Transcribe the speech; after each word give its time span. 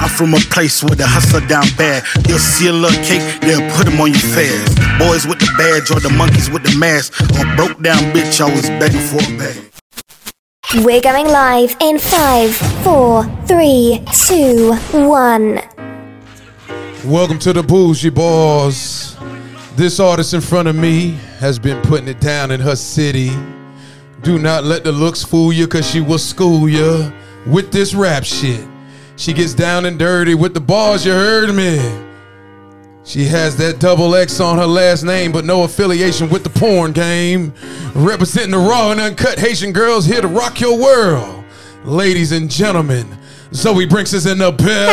I'm 0.00 0.08
from 0.08 0.34
a 0.34 0.38
place 0.50 0.82
where 0.82 0.96
the 0.96 1.06
hustler 1.06 1.46
down 1.46 1.64
bad. 1.76 2.04
You'll 2.28 2.38
see 2.38 2.68
a 2.68 2.72
little 2.72 3.02
cake, 3.04 3.22
they'll 3.40 3.68
put 3.76 3.86
them 3.86 4.00
on 4.00 4.10
your 4.10 4.18
fast. 4.18 4.98
Boys 4.98 5.26
with 5.26 5.38
the 5.38 5.50
badge 5.56 5.90
or 5.90 6.00
the 6.00 6.10
monkeys 6.10 6.50
with 6.50 6.62
the 6.62 6.76
mask. 6.78 7.20
Or 7.38 7.56
broke 7.56 7.80
down 7.82 7.98
bitch, 8.12 8.40
always 8.40 8.68
begging 8.80 9.00
for 9.00 9.22
a 9.22 9.38
bag. 9.38 10.84
We're 10.84 11.00
going 11.00 11.26
live 11.26 11.76
in 11.80 11.98
five, 11.98 12.54
four, 12.82 13.24
three, 13.46 14.02
two, 14.26 14.74
one. 14.92 15.60
Welcome 17.04 17.38
to 17.40 17.52
the 17.52 17.62
Bougie 17.62 18.10
Barz. 18.10 19.14
This 19.76 20.00
artist 20.00 20.34
in 20.34 20.40
front 20.40 20.68
of 20.68 20.74
me 20.74 21.10
has 21.38 21.58
been 21.58 21.80
putting 21.82 22.08
it 22.08 22.20
down 22.20 22.50
in 22.50 22.60
her 22.60 22.76
city. 22.76 23.30
Do 24.22 24.38
not 24.38 24.64
let 24.64 24.84
the 24.84 24.92
looks 24.92 25.22
fool 25.22 25.52
you, 25.52 25.68
cause 25.68 25.88
she 25.88 26.00
will 26.00 26.18
school 26.18 26.68
you 26.68 27.12
with 27.46 27.70
this 27.70 27.94
rap 27.94 28.24
shit. 28.24 28.66
She 29.16 29.32
gets 29.32 29.54
down 29.54 29.84
and 29.84 29.98
dirty 29.98 30.34
with 30.34 30.54
the 30.54 30.60
bars, 30.60 31.06
you 31.06 31.12
heard 31.12 31.54
me. 31.54 31.78
She 33.04 33.24
has 33.26 33.56
that 33.58 33.78
double 33.78 34.14
X 34.14 34.40
on 34.40 34.58
her 34.58 34.66
last 34.66 35.04
name, 35.04 35.30
but 35.30 35.44
no 35.44 35.62
affiliation 35.62 36.30
with 36.30 36.42
the 36.42 36.50
porn 36.50 36.92
game. 36.92 37.52
Representing 37.94 38.52
the 38.52 38.58
raw 38.58 38.90
and 38.90 39.00
uncut 39.00 39.38
Haitian 39.38 39.72
girls 39.72 40.06
here 40.06 40.20
to 40.20 40.28
rock 40.28 40.60
your 40.60 40.78
world. 40.78 41.44
Ladies 41.84 42.32
and 42.32 42.50
gentlemen, 42.50 43.06
Zoey 43.50 43.86
Brinxx 43.86 44.14
is 44.14 44.26
in 44.26 44.38
the 44.38 44.50
building. 44.50 44.90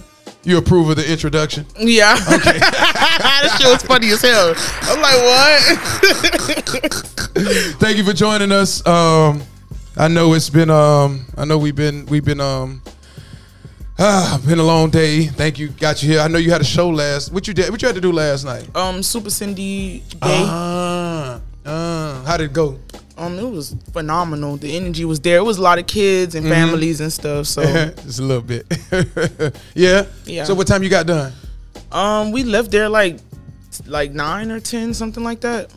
you 0.44 0.58
approve 0.58 0.90
of 0.90 0.96
the 0.96 1.10
introduction? 1.10 1.66
Yeah. 1.78 2.14
Okay. 2.32 2.58
that 2.58 3.56
shit 3.58 3.66
was 3.70 3.82
funny 3.82 4.10
as 4.10 4.22
hell. 4.22 4.54
I'm 4.82 5.00
like, 5.00 5.18
what? 5.22 5.62
Thank 7.80 7.96
you 7.96 8.04
for 8.04 8.12
joining 8.12 8.52
us. 8.52 8.86
Um, 8.86 9.42
I 9.96 10.08
know 10.08 10.34
it's 10.34 10.50
been 10.50 10.70
um, 10.70 11.26
I 11.36 11.44
know 11.44 11.58
we've 11.58 11.76
been 11.76 12.06
we've 12.06 12.24
been 12.24 12.40
um 12.40 12.82
Ah, 13.96 14.40
been 14.44 14.58
a 14.58 14.62
long 14.64 14.90
day. 14.90 15.26
Thank 15.26 15.58
you. 15.58 15.68
Got 15.68 16.02
you 16.02 16.10
here. 16.10 16.20
I 16.20 16.26
know 16.26 16.38
you 16.38 16.50
had 16.50 16.60
a 16.60 16.64
show 16.64 16.88
last. 16.88 17.32
What 17.32 17.46
you 17.46 17.54
did? 17.54 17.70
What 17.70 17.80
you 17.80 17.86
had 17.86 17.94
to 17.94 18.00
do 18.00 18.10
last 18.10 18.44
night? 18.44 18.68
Um, 18.74 19.04
Super 19.04 19.30
Cindy 19.30 20.00
Day. 20.08 20.18
Uh, 20.20 21.38
uh, 21.64 22.24
how 22.24 22.36
did 22.36 22.50
it 22.50 22.52
go? 22.52 22.80
Um, 23.16 23.38
it 23.38 23.48
was 23.48 23.76
phenomenal. 23.92 24.56
The 24.56 24.76
energy 24.76 25.04
was 25.04 25.20
there. 25.20 25.38
It 25.38 25.44
was 25.44 25.58
a 25.58 25.62
lot 25.62 25.78
of 25.78 25.86
kids 25.86 26.34
and 26.34 26.46
families 26.48 27.00
and 27.00 27.12
stuff. 27.12 27.46
So 27.46 27.62
Just 28.02 28.18
a 28.18 28.22
little 28.22 28.42
bit. 28.42 28.66
yeah. 29.74 30.06
Yeah. 30.24 30.44
So 30.44 30.54
what 30.54 30.66
time 30.66 30.82
you 30.82 30.90
got 30.90 31.06
done? 31.06 31.32
um, 31.92 32.32
we 32.32 32.42
left 32.42 32.70
there 32.70 32.88
like 32.88 33.18
like 33.86 34.12
nine 34.12 34.50
or 34.50 34.60
ten, 34.60 34.94
something 34.94 35.22
like 35.22 35.40
that. 35.40 35.72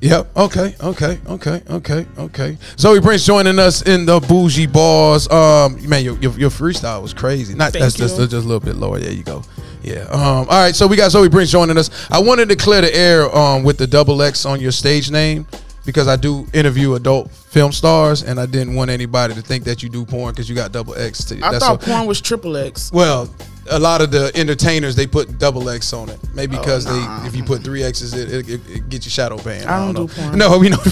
Yep. 0.00 0.34
Okay. 0.34 0.74
Okay. 0.80 1.18
Okay. 1.26 1.62
Okay. 1.68 2.06
Okay. 2.18 2.58
Zoey 2.76 3.00
Brinxx 3.00 3.26
joining 3.26 3.58
us 3.58 3.82
in 3.82 4.06
the 4.06 4.18
Bougie 4.18 4.66
Barz. 4.66 5.30
Um, 5.30 5.86
man, 5.86 6.02
your, 6.02 6.16
your, 6.18 6.32
your 6.32 6.50
freestyle 6.50 7.02
was 7.02 7.12
crazy. 7.12 7.54
Not 7.54 7.72
Thank 7.72 7.82
that's 7.82 7.96
just 7.96 8.16
just 8.16 8.32
a 8.32 8.38
little 8.38 8.60
bit 8.60 8.76
lower. 8.76 8.98
There 8.98 9.12
you 9.12 9.22
go. 9.22 9.42
Yeah. 9.82 10.04
Um. 10.10 10.20
All 10.20 10.46
right. 10.46 10.74
So 10.74 10.86
we 10.86 10.96
got 10.96 11.10
Zoey 11.10 11.28
Brinxx 11.28 11.50
joining 11.50 11.76
us. 11.76 11.90
I 12.10 12.18
wanted 12.18 12.48
to 12.48 12.56
clear 12.56 12.80
the 12.80 12.94
air 12.96 13.34
um 13.36 13.62
with 13.62 13.76
the 13.76 13.86
double 13.86 14.22
X 14.22 14.46
on 14.46 14.60
your 14.60 14.72
stage 14.72 15.10
name 15.10 15.46
because 15.90 16.08
I 16.08 16.16
do 16.16 16.46
interview 16.52 16.94
adult 16.94 17.30
film 17.30 17.72
stars 17.72 18.22
and 18.22 18.38
I 18.40 18.46
didn't 18.46 18.74
want 18.74 18.90
anybody 18.90 19.34
to 19.34 19.42
think 19.42 19.64
that 19.64 19.82
you 19.82 19.88
do 19.88 20.04
porn 20.06 20.32
because 20.32 20.48
you 20.48 20.54
got 20.54 20.72
double 20.72 20.94
X. 20.94 21.24
To, 21.26 21.36
I 21.44 21.52
that's 21.52 21.64
thought 21.64 21.70
all- 21.88 21.94
porn 21.94 22.06
was 22.06 22.20
triple 22.20 22.56
X. 22.56 22.90
well, 22.92 23.28
a 23.72 23.78
lot 23.78 24.00
of 24.00 24.10
the 24.10 24.32
entertainers 24.34 24.96
they 24.96 25.06
put 25.06 25.38
double 25.38 25.68
X 25.68 25.92
on 25.92 26.08
it. 26.08 26.18
Maybe 26.34 26.56
because 26.56 26.86
Oh, 26.86 26.90
nah. 26.96 27.20
they 27.22 27.28
if 27.28 27.36
you 27.36 27.44
put 27.44 27.62
three 27.62 27.82
X's, 27.84 28.14
it, 28.14 28.32
it, 28.32 28.48
it, 28.48 28.60
it 28.68 28.88
get 28.88 29.04
you 29.04 29.10
shadow 29.10 29.36
banned. 29.38 29.68
I 29.68 29.78
don't 29.84 29.94
know. 29.94 30.06
do 30.06 30.12
porn. 30.14 30.38
No, 30.38 30.58
we 30.58 30.68
know. 30.70 30.78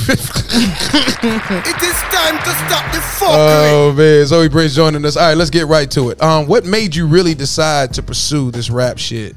It 0.50 1.82
is 1.82 1.98
time 2.10 2.38
to 2.38 2.50
stop 2.66 2.92
the 2.92 2.98
fuckery. 2.98 3.72
oh 3.72 3.92
man, 3.96 4.24
Zoey 4.24 4.48
Brinxx 4.48 4.74
joining 4.74 5.04
us. 5.04 5.16
All 5.16 5.28
right, 5.28 5.36
let's 5.36 5.50
get 5.50 5.66
right 5.66 5.90
to 5.92 6.10
it. 6.10 6.20
Um, 6.22 6.46
what 6.46 6.64
made 6.64 6.94
you 6.94 7.06
really 7.06 7.34
decide 7.34 7.92
to 7.94 8.02
pursue 8.02 8.50
this 8.50 8.70
rap 8.70 8.98
shit, 8.98 9.34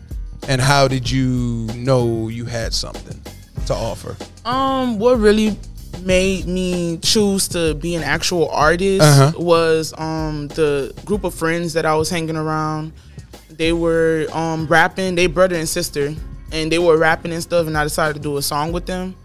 and 0.47 0.61
how 0.61 0.87
did 0.87 1.09
you 1.09 1.67
know 1.75 2.27
you 2.27 2.45
had 2.45 2.73
something 2.73 3.19
to 3.67 3.73
offer? 3.73 4.15
Um, 4.45 4.99
what 4.99 5.17
really 5.19 5.57
made 6.03 6.47
me 6.47 6.97
choose 6.97 7.47
to 7.49 7.75
be 7.75 7.95
an 7.95 8.01
actual 8.03 8.49
artist 8.49 9.01
Uh-huh. 9.03 9.31
was 9.37 9.93
um 9.97 10.47
the 10.49 10.93
group 11.05 11.23
of 11.23 11.33
friends 11.33 11.73
that 11.73 11.85
I 11.85 11.95
was 11.95 12.09
hanging 12.09 12.35
around. 12.37 12.91
They 13.49 13.73
were 13.73 14.25
um 14.33 14.65
rapping, 14.67 15.15
they 15.15 15.27
brother 15.27 15.55
and 15.55 15.69
sister, 15.69 16.13
and 16.51 16.71
they 16.71 16.79
were 16.79 16.97
rapping 16.97 17.31
and 17.33 17.43
stuff, 17.43 17.67
and 17.67 17.77
I 17.77 17.83
decided 17.83 18.15
to 18.15 18.19
do 18.19 18.37
a 18.37 18.41
song 18.41 18.71
with 18.71 18.85
them. 18.85 19.15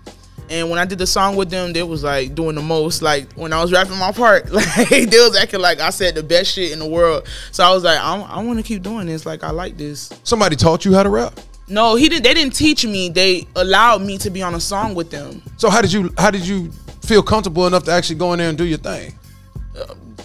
And 0.49 0.71
when 0.71 0.79
I 0.79 0.85
did 0.85 0.99
the 0.99 1.07
song 1.09 1.35
with 1.35 1.51
them, 1.51 1.73
they 1.73 1.83
was 1.83 2.05
like 2.05 2.35
doing 2.37 2.55
the 2.55 2.63
most. 2.63 3.03
Like 3.03 3.33
when 3.33 3.53
I 3.53 3.61
was 3.63 3.73
rapping 3.73 3.97
my 3.99 4.13
part, 4.13 4.51
like 4.53 4.89
they 4.89 5.07
was 5.19 5.35
acting 5.37 5.61
like 5.61 5.81
I 5.81 5.91
said 5.91 6.15
the 6.15 6.23
best 6.23 6.53
shit 6.53 6.71
in 6.73 6.79
the 6.79 6.87
world. 6.87 7.27
So 7.53 7.65
I 7.65 7.73
was 7.73 7.83
like, 7.85 7.99
I, 7.99 8.21
I 8.21 8.43
want 8.43 8.59
to 8.59 8.63
keep 8.63 8.83
doing 8.83 9.07
this. 9.07 9.25
Like 9.27 9.43
I 9.43 9.51
like 9.51 9.77
this. 9.77 10.11
Somebody 10.25 10.55
taught 10.57 10.85
you 10.85 10.95
how 10.95 11.03
to 11.03 11.09
rap. 11.11 11.41
No, 11.69 11.97
he 11.97 12.09
didn't. 12.09 12.23
They 12.25 12.35
didn't 12.35 12.55
teach 12.55 12.87
me. 12.87 13.09
They 13.09 13.47
allowed 13.57 14.03
me 14.03 14.19
to 14.19 14.31
be 14.31 14.43
on 14.43 14.55
a 14.55 14.61
song 14.61 14.95
with 14.95 15.11
them. 15.11 15.43
So 15.57 15.69
how 15.71 15.81
did 15.83 15.93
you 15.93 16.13
how 16.17 16.31
did 16.31 16.47
you 16.47 16.71
feel 17.03 17.23
comfortable 17.23 17.67
enough 17.67 17.85
to 17.85 17.91
actually 17.93 18.17
go 18.17 18.33
in 18.33 18.39
there 18.39 18.49
and 18.49 18.57
do 18.59 18.65
your 18.65 18.79
thing? 18.79 19.15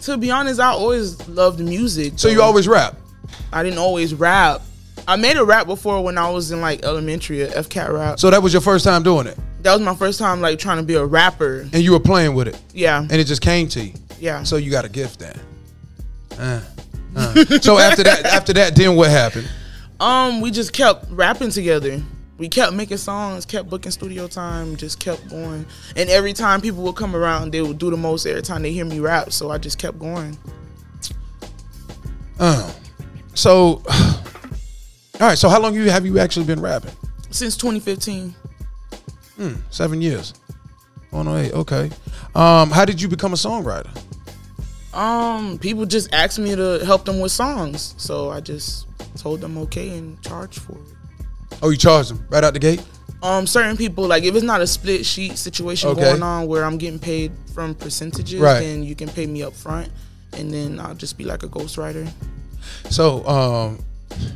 To 0.04 0.18
be 0.18 0.32
honest, 0.32 0.60
I 0.60 0.68
always 0.70 1.28
loved 1.28 1.60
music. 1.60 2.14
So 2.16 2.28
you 2.28 2.42
always 2.42 2.68
rap. 2.68 2.96
I 3.54 3.64
didn't 3.64 3.80
always 3.80 4.14
rap. 4.14 4.62
I 5.08 5.16
made 5.16 5.36
a 5.38 5.44
rap 5.44 5.66
before 5.68 6.04
when 6.04 6.18
I 6.18 6.30
was 6.30 6.52
in 6.52 6.62
like 6.62 6.84
elementary, 6.84 7.42
a 7.42 7.48
FCAT 7.50 7.92
rap. 7.92 8.20
So 8.20 8.30
that 8.30 8.42
was 8.42 8.54
your 8.54 8.62
first 8.62 8.86
time 8.86 9.04
doing 9.04 9.28
it, 9.28 9.38
that 9.64 9.74
was 9.74 9.82
my 9.82 9.96
first 9.96 10.20
time 10.20 10.42
like 10.42 10.60
trying 10.60 10.78
to 10.78 10.84
be 10.84 10.94
a 10.96 11.06
rapper. 11.06 11.62
and 11.74 11.82
you 11.84 11.92
were 11.92 12.00
playing 12.00 12.34
with 12.36 12.48
it, 12.48 12.60
Yeah, 12.74 13.00
and 13.02 13.14
it 13.14 13.26
just 13.26 13.42
came 13.42 13.68
to 13.70 13.84
you. 13.84 13.94
yeah. 14.20 14.44
So 14.44 14.58
you 14.58 14.70
got 14.72 14.86
a 14.86 14.90
gift 14.90 15.20
then. 15.20 15.40
Uh, 16.40 16.62
uh. 17.16 17.34
So 17.62 17.78
after 17.80 18.04
that, 18.04 18.26
after 18.26 18.54
that, 18.54 18.76
then 18.76 18.96
what 18.96 19.10
happened? 19.10 19.50
Um, 20.02 20.42
we 20.42 20.52
just 20.52 20.74
kept 20.74 21.06
rapping 21.12 21.52
together. 21.52 22.02
We 22.38 22.50
kept 22.50 22.74
making 22.74 22.98
songs, 22.98 23.46
kept 23.46 23.70
booking 23.70 23.92
studio 23.92 24.28
time, 24.28 24.76
just 24.76 25.00
kept 25.00 25.30
going. 25.30 25.66
And 25.96 26.10
every 26.10 26.34
time 26.34 26.60
people 26.60 26.82
would 26.84 26.96
come 26.96 27.16
around, 27.16 27.52
they 27.52 27.62
would 27.62 27.78
do 27.78 27.92
the 27.92 27.98
most 27.98 28.26
every 28.26 28.42
time 28.42 28.64
they 28.64 28.74
hear 28.74 28.84
me 28.84 29.00
rap. 29.00 29.32
So 29.32 29.52
I 29.52 29.60
just 29.60 29.78
kept 29.78 30.00
going. 30.00 30.38
Uh, 32.40 32.74
so, 33.36 33.84
all 33.90 35.20
right. 35.20 35.38
So 35.38 35.50
how 35.50 35.62
long 35.62 35.76
you 35.76 35.92
have 35.92 36.04
you 36.04 36.18
actually 36.18 36.48
been 36.48 36.60
rapping? 36.60 36.92
Since 37.30 37.56
2015. 37.58 38.34
Seven 39.70 40.02
years. 40.02 40.34
Oh 41.14 41.38
eight. 41.38 41.54
Okay. 41.54 41.90
Um, 42.36 42.70
how 42.72 42.86
did 42.86 43.02
you 43.02 43.08
become 43.08 43.34
a 43.34 43.36
songwriter? 43.36 43.90
Um, 44.94 45.58
people 45.60 45.86
just 45.86 46.14
asked 46.14 46.40
me 46.40 46.56
to 46.56 46.84
help 46.86 47.06
them 47.06 47.20
with 47.20 47.32
songs, 47.32 47.96
so 47.98 48.30
I 48.30 48.40
just 48.40 48.88
told 49.16 49.42
them 49.42 49.58
okay 49.60 49.98
and 49.98 50.22
charged 50.22 50.60
for 50.60 50.74
it. 50.74 51.58
Oh, 51.62 51.70
you 51.70 51.78
charged 51.78 52.12
them 52.12 52.26
right 52.30 52.44
out 52.44 52.54
the 52.54 52.60
gate. 52.60 52.84
Um, 53.24 53.46
certain 53.46 53.78
people 53.78 54.08
like 54.08 54.24
if 54.24 54.34
it's 54.34 54.44
not 54.44 54.62
a 54.62 54.68
split 54.68 55.06
sheet 55.06 55.38
situation 55.38 55.90
Okay. 55.90 56.02
going 56.02 56.24
on 56.24 56.48
where 56.48 56.64
I'm 56.66 56.78
getting 56.78 56.98
paid 57.00 57.32
from 57.54 57.76
percentages, 57.76 58.40
Right. 58.40 58.60
then 58.62 58.82
you 58.84 58.96
can 58.96 59.10
pay 59.10 59.28
me 59.28 59.44
up 59.44 59.54
front, 59.54 59.90
and 60.34 60.52
then 60.52 60.80
I'll 60.80 60.96
just 60.96 61.18
be 61.18 61.24
like 61.24 61.44
a 61.44 61.48
ghostwriter. 61.48 62.10
So, 62.90 63.26
um, 63.28 63.84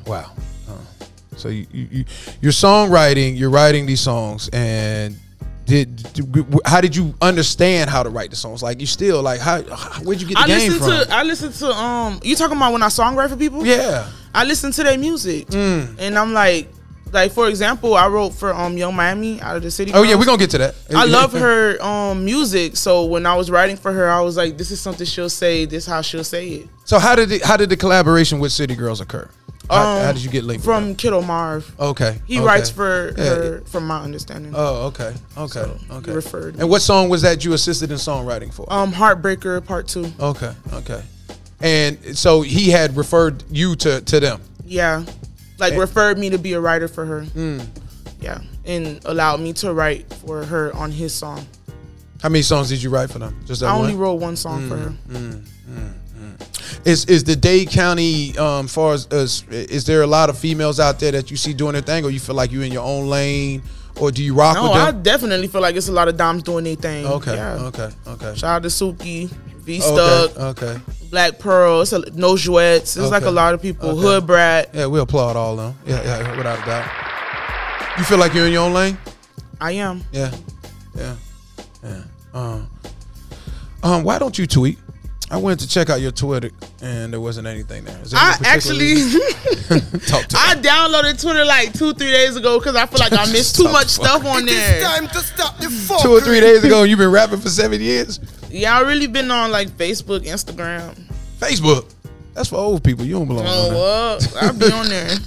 wow. 0.05 0.31
Uh, 0.69 1.05
so 1.35 1.47
you, 1.49 1.65
you, 1.71 1.87
you 1.91 2.05
you're 2.41 2.51
songwriting. 2.51 3.37
You're 3.37 3.49
writing 3.49 3.85
these 3.87 4.01
songs, 4.01 4.49
and 4.53 5.17
did, 5.65 5.95
did 6.13 6.45
how 6.65 6.79
did 6.79 6.95
you 6.95 7.15
understand 7.21 7.89
how 7.89 8.03
to 8.03 8.09
write 8.11 8.29
the 8.29 8.35
songs? 8.35 8.61
Like 8.61 8.79
you 8.79 8.85
still 8.85 9.23
like 9.23 9.39
how 9.39 9.61
where'd 10.03 10.21
you 10.21 10.27
get 10.27 10.35
the 10.37 10.43
I 10.43 10.47
game 10.47 10.71
from? 10.73 10.89
to 10.89 11.07
I 11.09 11.23
listened 11.23 11.55
to 11.55 11.71
um. 11.73 12.19
You 12.23 12.35
talking 12.35 12.55
about 12.57 12.71
when 12.71 12.83
I 12.83 12.87
songwrite 12.87 13.29
for 13.29 13.37
people? 13.37 13.65
yeah. 13.65 14.07
I 14.35 14.43
listen 14.43 14.71
to 14.73 14.83
their 14.83 14.97
music, 14.97 15.47
Mm. 15.47 15.95
and 15.97 16.17
I'm 16.19 16.33
like, 16.33 16.67
like 17.11 17.31
for 17.31 17.47
example, 17.47 17.95
I 17.95 18.07
wrote 18.07 18.33
for 18.33 18.53
um 18.53 18.77
Yung 18.77 18.93
Miami 18.95 19.39
out 19.41 19.55
of 19.55 19.63
the 19.63 19.71
city. 19.71 19.91
Oh 19.93 20.03
yeah, 20.03 20.15
we're 20.15 20.25
gonna 20.25 20.37
get 20.37 20.49
to 20.51 20.57
that. 20.57 20.75
I 20.93 21.05
love 21.05 21.31
her 21.33 21.81
um 21.81 22.25
music. 22.25 22.75
So 22.75 23.05
when 23.05 23.25
I 23.25 23.35
was 23.35 23.49
writing 23.49 23.77
for 23.77 23.91
her, 23.93 24.09
I 24.09 24.19
was 24.21 24.35
like, 24.35 24.57
this 24.57 24.69
is 24.71 24.81
something 24.81 25.05
she'll 25.07 25.29
say. 25.29 25.65
This 25.65 25.85
how 25.85 26.01
she'll 26.01 26.23
say 26.25 26.49
it. 26.49 26.69
So 26.83 26.99
how 26.99 27.15
did 27.15 27.31
it, 27.31 27.41
how 27.43 27.55
did 27.57 27.69
the 27.69 27.77
collaboration 27.77 28.39
with 28.39 28.51
City 28.51 28.75
Girls 28.75 28.99
occur? 29.01 29.29
How, 29.69 29.81
Um, 29.97 30.03
how 30.05 30.11
did 30.11 30.23
you 30.23 30.29
get 30.29 30.43
linked 30.43 30.61
with 30.63 30.75
From 30.75 30.93
Kiddo 30.95 31.21
Marv. 31.23 31.71
Okay, 31.79 32.21
He 32.27 32.37
okay. 32.37 32.45
writes 32.45 32.69
for 32.69 33.13
Yeah. 33.17 33.23
her, 33.23 33.63
from 33.65 33.87
my 33.87 33.99
understanding. 34.03 34.51
Oh, 34.55 34.87
okay, 34.93 35.11
okay, 35.37 35.63
So, 35.65 35.79
okay. 35.97 36.11
referred. 36.11 36.59
And 36.59 36.69
what 36.69 36.83
song 36.83 37.09
was 37.09 37.23
that 37.23 37.43
you 37.43 37.53
assisted 37.53 37.89
in 37.89 37.97
songwriting 37.97 38.53
for? 38.53 38.65
um, 38.71 38.93
Heartbreaker 38.93 39.65
Part 39.65 39.87
Two. 39.87 40.11
okay, 40.19 40.51
okay. 40.73 41.01
And 41.61 42.17
so 42.17 42.41
he 42.41 42.69
had 42.69 42.95
referred 42.97 43.43
you 43.49 43.75
to 43.77 44.01
to 44.01 44.19
them. 44.19 44.41
Yeah, 44.65 45.03
like 45.59 45.73
Eh. 45.73 45.77
referred 45.77 46.17
me 46.17 46.29
to 46.31 46.37
be 46.37 46.53
a 46.53 46.59
writer 46.59 46.87
for 46.87 47.05
her. 47.05 47.21
Mm. 47.35 47.65
Yeah, 48.21 48.39
and 48.65 48.99
allowed 49.05 49.39
me 49.39 49.53
to 49.53 49.73
write 49.73 50.11
for 50.25 50.43
her 50.43 50.75
on 50.75 50.91
his 50.91 51.13
song. 51.13 51.45
How 52.21 52.29
many 52.29 52.41
songs 52.41 52.69
did 52.69 52.81
you 52.81 52.89
write 52.89 53.09
for 53.11 53.19
them? 53.19 53.35
Just 53.45 53.61
that 53.61 53.67
I 53.69 53.73
one. 53.73 53.81
only 53.85 53.95
wrote 53.95 54.15
one 54.15 54.35
song 54.35 54.67
for 54.67 54.77
her. 54.77 54.93
Is 56.83 57.05
is 57.05 57.23
the 57.23 57.35
Dade 57.35 57.69
County 57.69 58.37
um 58.37 58.67
far 58.67 58.93
as, 58.93 59.05
as 59.07 59.43
is 59.49 59.85
there 59.85 60.01
a 60.01 60.07
lot 60.07 60.29
of 60.29 60.37
females 60.37 60.79
out 60.79 60.99
there 60.99 61.11
that 61.11 61.31
you 61.31 61.37
see 61.37 61.53
doing 61.53 61.73
their 61.73 61.81
thing, 61.81 62.03
or 62.05 62.09
you 62.09 62.19
feel 62.19 62.35
like 62.35 62.51
you're 62.51 62.63
in 62.63 62.71
your 62.71 62.83
own 62.83 63.07
lane, 63.07 63.61
or 63.99 64.11
do 64.11 64.23
you 64.23 64.33
rock 64.35 64.55
No, 64.55 64.63
with 64.63 64.71
I 64.73 64.91
definitely 64.91 65.47
feel 65.47 65.61
like 65.61 65.75
it's 65.75 65.87
a 65.89 65.91
lot 65.91 66.07
of 66.07 66.17
doms 66.17 66.43
doing 66.43 66.63
their 66.63 66.75
thing. 66.75 67.05
okay, 67.05 67.35
Yeah. 67.35 67.53
okay, 67.69 67.89
okay. 68.07 68.35
Shout 68.35 68.55
out 68.57 68.63
to 68.63 68.69
Suki, 68.69 69.31
V 69.65 69.79
Stuck, 69.81 70.37
Okay, 70.37 70.65
okay. 70.67 70.81
Black 71.09 71.39
Pearl, 71.39 71.81
it's 71.81 71.91
a, 71.91 71.99
No 72.11 72.33
Jouettes. 72.35 72.97
It's 72.97 73.11
like 73.11 73.23
a 73.23 73.31
lot 73.31 73.53
of 73.53 73.61
people. 73.61 73.89
Okay. 73.89 74.01
Hood 74.01 74.27
Brat. 74.27 74.69
Yeah, 74.73 74.87
we 74.87 74.99
applaud 74.99 75.35
all 75.35 75.59
of 75.59 75.75
them. 75.75 75.75
Yeah, 75.87 76.03
yeah, 76.03 76.37
without 76.37 76.61
a 76.61 76.65
doubt. 76.65 77.97
You 77.97 78.03
feel 78.03 78.17
like 78.17 78.33
you're 78.33 78.45
in 78.47 78.53
your 78.53 78.63
own 78.63 78.73
lane? 78.73 78.97
I 79.59 79.71
am. 79.73 80.03
Yeah, 80.11 80.31
yeah, 80.95 81.15
yeah. 81.83 82.01
Um, 82.33 82.69
um, 83.81 84.03
why 84.03 84.19
don't 84.19 84.37
you 84.37 84.45
tweet? 84.45 84.77
I 85.31 85.37
went 85.37 85.59
to 85.61 85.67
check 85.67 85.89
out 85.89 86.01
your 86.01 86.11
Twitter 86.11 86.51
and 86.81 87.11
there 87.11 87.19
wasn't 87.19 87.47
anything 87.47 87.83
there. 87.83 87.99
Is 88.03 88.11
there 88.11 88.19
I 88.21 88.35
any 88.35 88.59
particular 88.59 88.83
actually, 88.83 89.99
talk 90.07 90.27
to 90.27 90.37
I 90.37 90.55
me. 90.55 90.61
downloaded 90.61 91.19
Twitter 91.19 91.43
like 91.45 91.73
two, 91.73 91.93
three 91.93 92.11
days 92.11 92.35
ago 92.35 92.59
because 92.59 92.75
I 92.75 92.85
feel 92.85 92.99
like 92.99 93.13
I 93.13 93.25
missed 93.31 93.55
too 93.55 93.63
much 93.71 93.87
stuff 93.87 94.23
on 94.23 94.45
there. 94.45 94.81
to 95.01 95.19
stop 95.19 95.57
the 95.57 95.99
two 96.03 96.09
or 96.11 96.21
three 96.21 96.41
days 96.41 96.63
ago. 96.63 96.83
You've 96.83 96.99
been 96.99 97.09
rapping 97.11 97.39
for 97.39 97.49
seven 97.49 97.81
years. 97.81 98.19
Yeah, 98.55 98.77
I 98.77 98.81
really 98.81 99.07
been 99.07 99.29
on 99.31 99.51
like 99.51 99.67
Facebook, 99.69 100.21
Instagram. 100.21 100.95
Facebook. 101.39 101.93
That's 102.33 102.47
for 102.49 102.55
old 102.55 102.85
people. 102.85 103.03
You 103.03 103.15
don't 103.15 103.27
belong 103.27 103.45
on 103.45 103.51
Oh, 103.53 104.15
what? 104.15 104.37
I'll 104.43 104.53
be 104.57 104.71
on 104.71 104.87
there. 104.87 105.09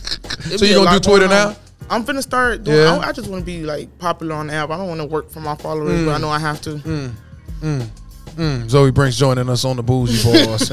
So 0.57 0.65
you 0.65 0.77
gonna 0.77 0.93
do 0.93 1.01
Twitter 1.01 1.29
now? 1.29 1.57
I'm 1.91 2.05
finna 2.05 2.23
start 2.23 2.65
doing. 2.65 2.79
Yeah. 2.79 2.97
I, 2.97 3.09
I 3.09 3.13
just 3.13 3.29
want 3.29 3.43
to 3.43 3.47
be 3.47 3.65
like 3.65 3.99
popular 3.99 4.35
on 4.35 4.47
the 4.47 4.55
app. 4.55 4.71
I 4.71 4.79
don't 4.79 4.89
want 4.89 5.01
to 5.01 5.07
work 5.07 5.29
for 5.31 5.41
my 5.41 5.57
followers, 5.57 6.07
but 6.07 6.13
I 6.13 6.19
know 6.19 6.31
I 6.31 6.39
have 6.39 6.61
to. 6.63 6.77
Mm, 6.77 7.83
Zoey 8.67 8.93
Brinxx 8.93 9.19
joining 9.19 9.49
us 9.51 9.65
on 9.67 9.77
the 9.77 9.83
bougie 9.83 10.23
boys. 10.25 10.71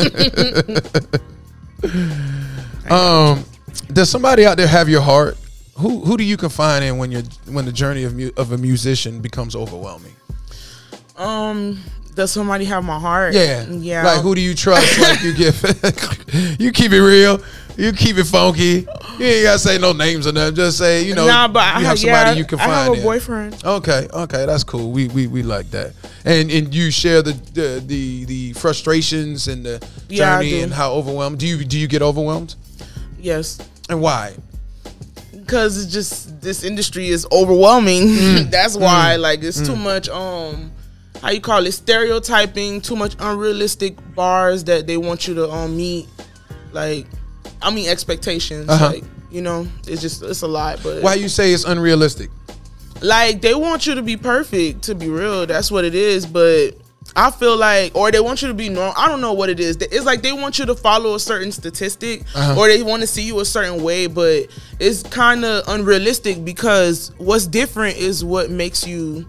um, 2.92 3.44
does 3.92 4.10
somebody 4.10 4.46
out 4.46 4.56
there 4.56 4.68
have 4.68 4.88
your 4.88 5.02
heart? 5.02 5.38
Who 5.78 6.00
who 6.06 6.16
do 6.16 6.24
you 6.24 6.38
confide 6.38 6.84
in 6.84 6.98
when 6.98 7.12
you 7.12 7.24
when 7.48 7.66
the 7.66 7.74
journey 7.74 8.04
of 8.04 8.16
mu- 8.16 8.32
of 8.38 8.54
a 8.54 8.58
musician 8.58 9.20
becomes 9.20 9.56
overwhelming? 9.58 10.16
Um, 11.18 11.82
does 12.16 12.32
somebody 12.32 12.66
have 12.66 12.84
my 12.84 12.98
heart? 12.98 13.34
Yeah, 13.34 13.66
yeah. 13.70 14.04
Like 14.04 14.22
who 14.22 14.36
do 14.36 14.42
you 14.42 14.56
trust? 14.56 15.00
like 15.02 15.22
you 15.22 15.34
give, 15.34 15.62
you 16.60 16.72
keep 16.72 16.92
it 16.92 17.02
real. 17.02 17.42
You 17.78 17.92
keep 17.92 18.18
it 18.18 18.24
funky. 18.24 18.88
You 19.20 19.26
ain't 19.26 19.44
gotta 19.44 19.60
say 19.60 19.78
no 19.78 19.92
names 19.92 20.26
or 20.26 20.32
nothing. 20.32 20.56
Just 20.56 20.78
say 20.78 21.04
you 21.04 21.14
know. 21.14 21.28
nah, 21.28 21.48
but 21.50 21.64
I 21.64 21.80
you 21.80 21.86
have 21.86 22.00
somebody 22.00 22.30
yeah, 22.32 22.36
you 22.38 22.46
can 22.46 22.60
I 22.60 22.66
find. 22.66 22.74
have 22.74 22.94
a 22.94 22.96
in. 22.96 23.04
boyfriend. 23.04 23.66
Okay, 23.66 24.08
okay, 24.14 24.46
that's 24.46 24.64
cool. 24.64 24.92
We 24.92 25.10
we, 25.10 25.28
we 25.28 25.44
like 25.44 25.70
that. 25.72 25.94
And 26.24 26.50
and 26.50 26.74
you 26.74 26.90
share 26.90 27.22
the 27.22 27.34
the 27.54 27.84
the, 27.86 28.26
the 28.26 28.54
frustrations 28.54 29.50
and 29.50 29.66
the 29.66 29.86
Yeah, 30.08 30.38
journey 30.38 30.62
and 30.62 30.74
how 30.74 30.94
overwhelmed. 30.94 31.40
Do 31.40 31.48
you 31.48 31.66
do 31.66 31.78
you 31.78 31.88
get 31.88 32.02
overwhelmed? 32.02 32.56
Yes. 33.20 33.60
And 33.90 34.02
why? 34.02 34.36
because 35.46 35.84
it's 35.84 35.94
just 35.94 36.42
this 36.42 36.64
industry 36.64 37.10
is 37.10 37.28
overwhelming. 37.32 38.08
Mm. 38.08 38.52
That's 38.52 38.76
why 38.76 39.16
like 39.18 39.44
it's 39.44 39.62
too 39.62 39.76
much 39.76 40.10
um 40.10 40.72
how 41.26 41.32
you 41.32 41.42
call 41.42 41.66
it 41.66 41.72
stereotyping, 41.72 42.82
too 42.82 42.96
much 42.96 43.16
unrealistic 43.20 43.96
bars 44.14 44.64
that 44.66 44.86
they 44.86 44.96
want 44.98 45.28
you 45.28 45.34
to 45.34 45.50
um 45.50 45.76
meet. 45.76 46.08
Like 46.72 47.08
I 47.62 47.72
mean 47.74 47.90
expectations. 47.90 48.70
Uh-huh. 48.70 48.88
Like 48.94 49.04
you 49.32 49.42
know, 49.42 49.68
it's 49.88 50.02
just 50.02 50.22
it's 50.24 50.44
a 50.44 50.48
lot. 50.48 50.80
But 50.84 51.02
Why 51.02 51.16
you 51.16 51.28
say 51.30 51.52
it's 51.52 51.66
unrealistic? 51.66 52.30
like 53.02 53.42
they 53.42 53.54
want 53.54 53.86
you 53.86 53.94
to 53.96 54.02
be 54.02 54.16
perfect 54.16 54.84
to 54.84 54.96
be 54.96 55.10
real 55.10 55.46
that's 55.46 55.70
what 55.70 55.84
it 55.84 55.94
is 55.94 56.26
but 56.26 56.72
i 57.14 57.30
feel 57.30 57.58
like 57.58 57.94
or 57.94 58.10
they 58.10 58.22
want 58.22 58.42
you 58.42 58.48
to 58.48 58.54
be 58.54 58.70
normal 58.70 58.94
i 58.96 59.06
don't 59.10 59.20
know 59.20 59.34
what 59.34 59.50
it 59.50 59.60
is 59.60 59.76
it's 59.82 60.06
like 60.06 60.22
they 60.22 60.32
want 60.32 60.58
you 60.58 60.66
to 60.66 60.74
follow 60.74 61.14
a 61.16 61.20
certain 61.20 61.52
statistic 61.52 62.24
Uh-huh. 62.34 62.58
or 62.58 62.70
they 62.70 62.82
want 62.84 63.02
to 63.02 63.08
see 63.08 63.22
you 63.24 63.42
a 63.42 63.46
certain 63.46 63.84
way 63.84 64.08
but 64.08 64.48
it's 64.80 65.04
kind 65.04 65.44
of 65.44 65.66
unrealistic 65.68 66.46
because 66.46 67.12
what's 67.18 67.46
different 67.48 67.98
is 67.98 68.24
what 68.24 68.50
makes 68.50 68.88
you 68.88 69.26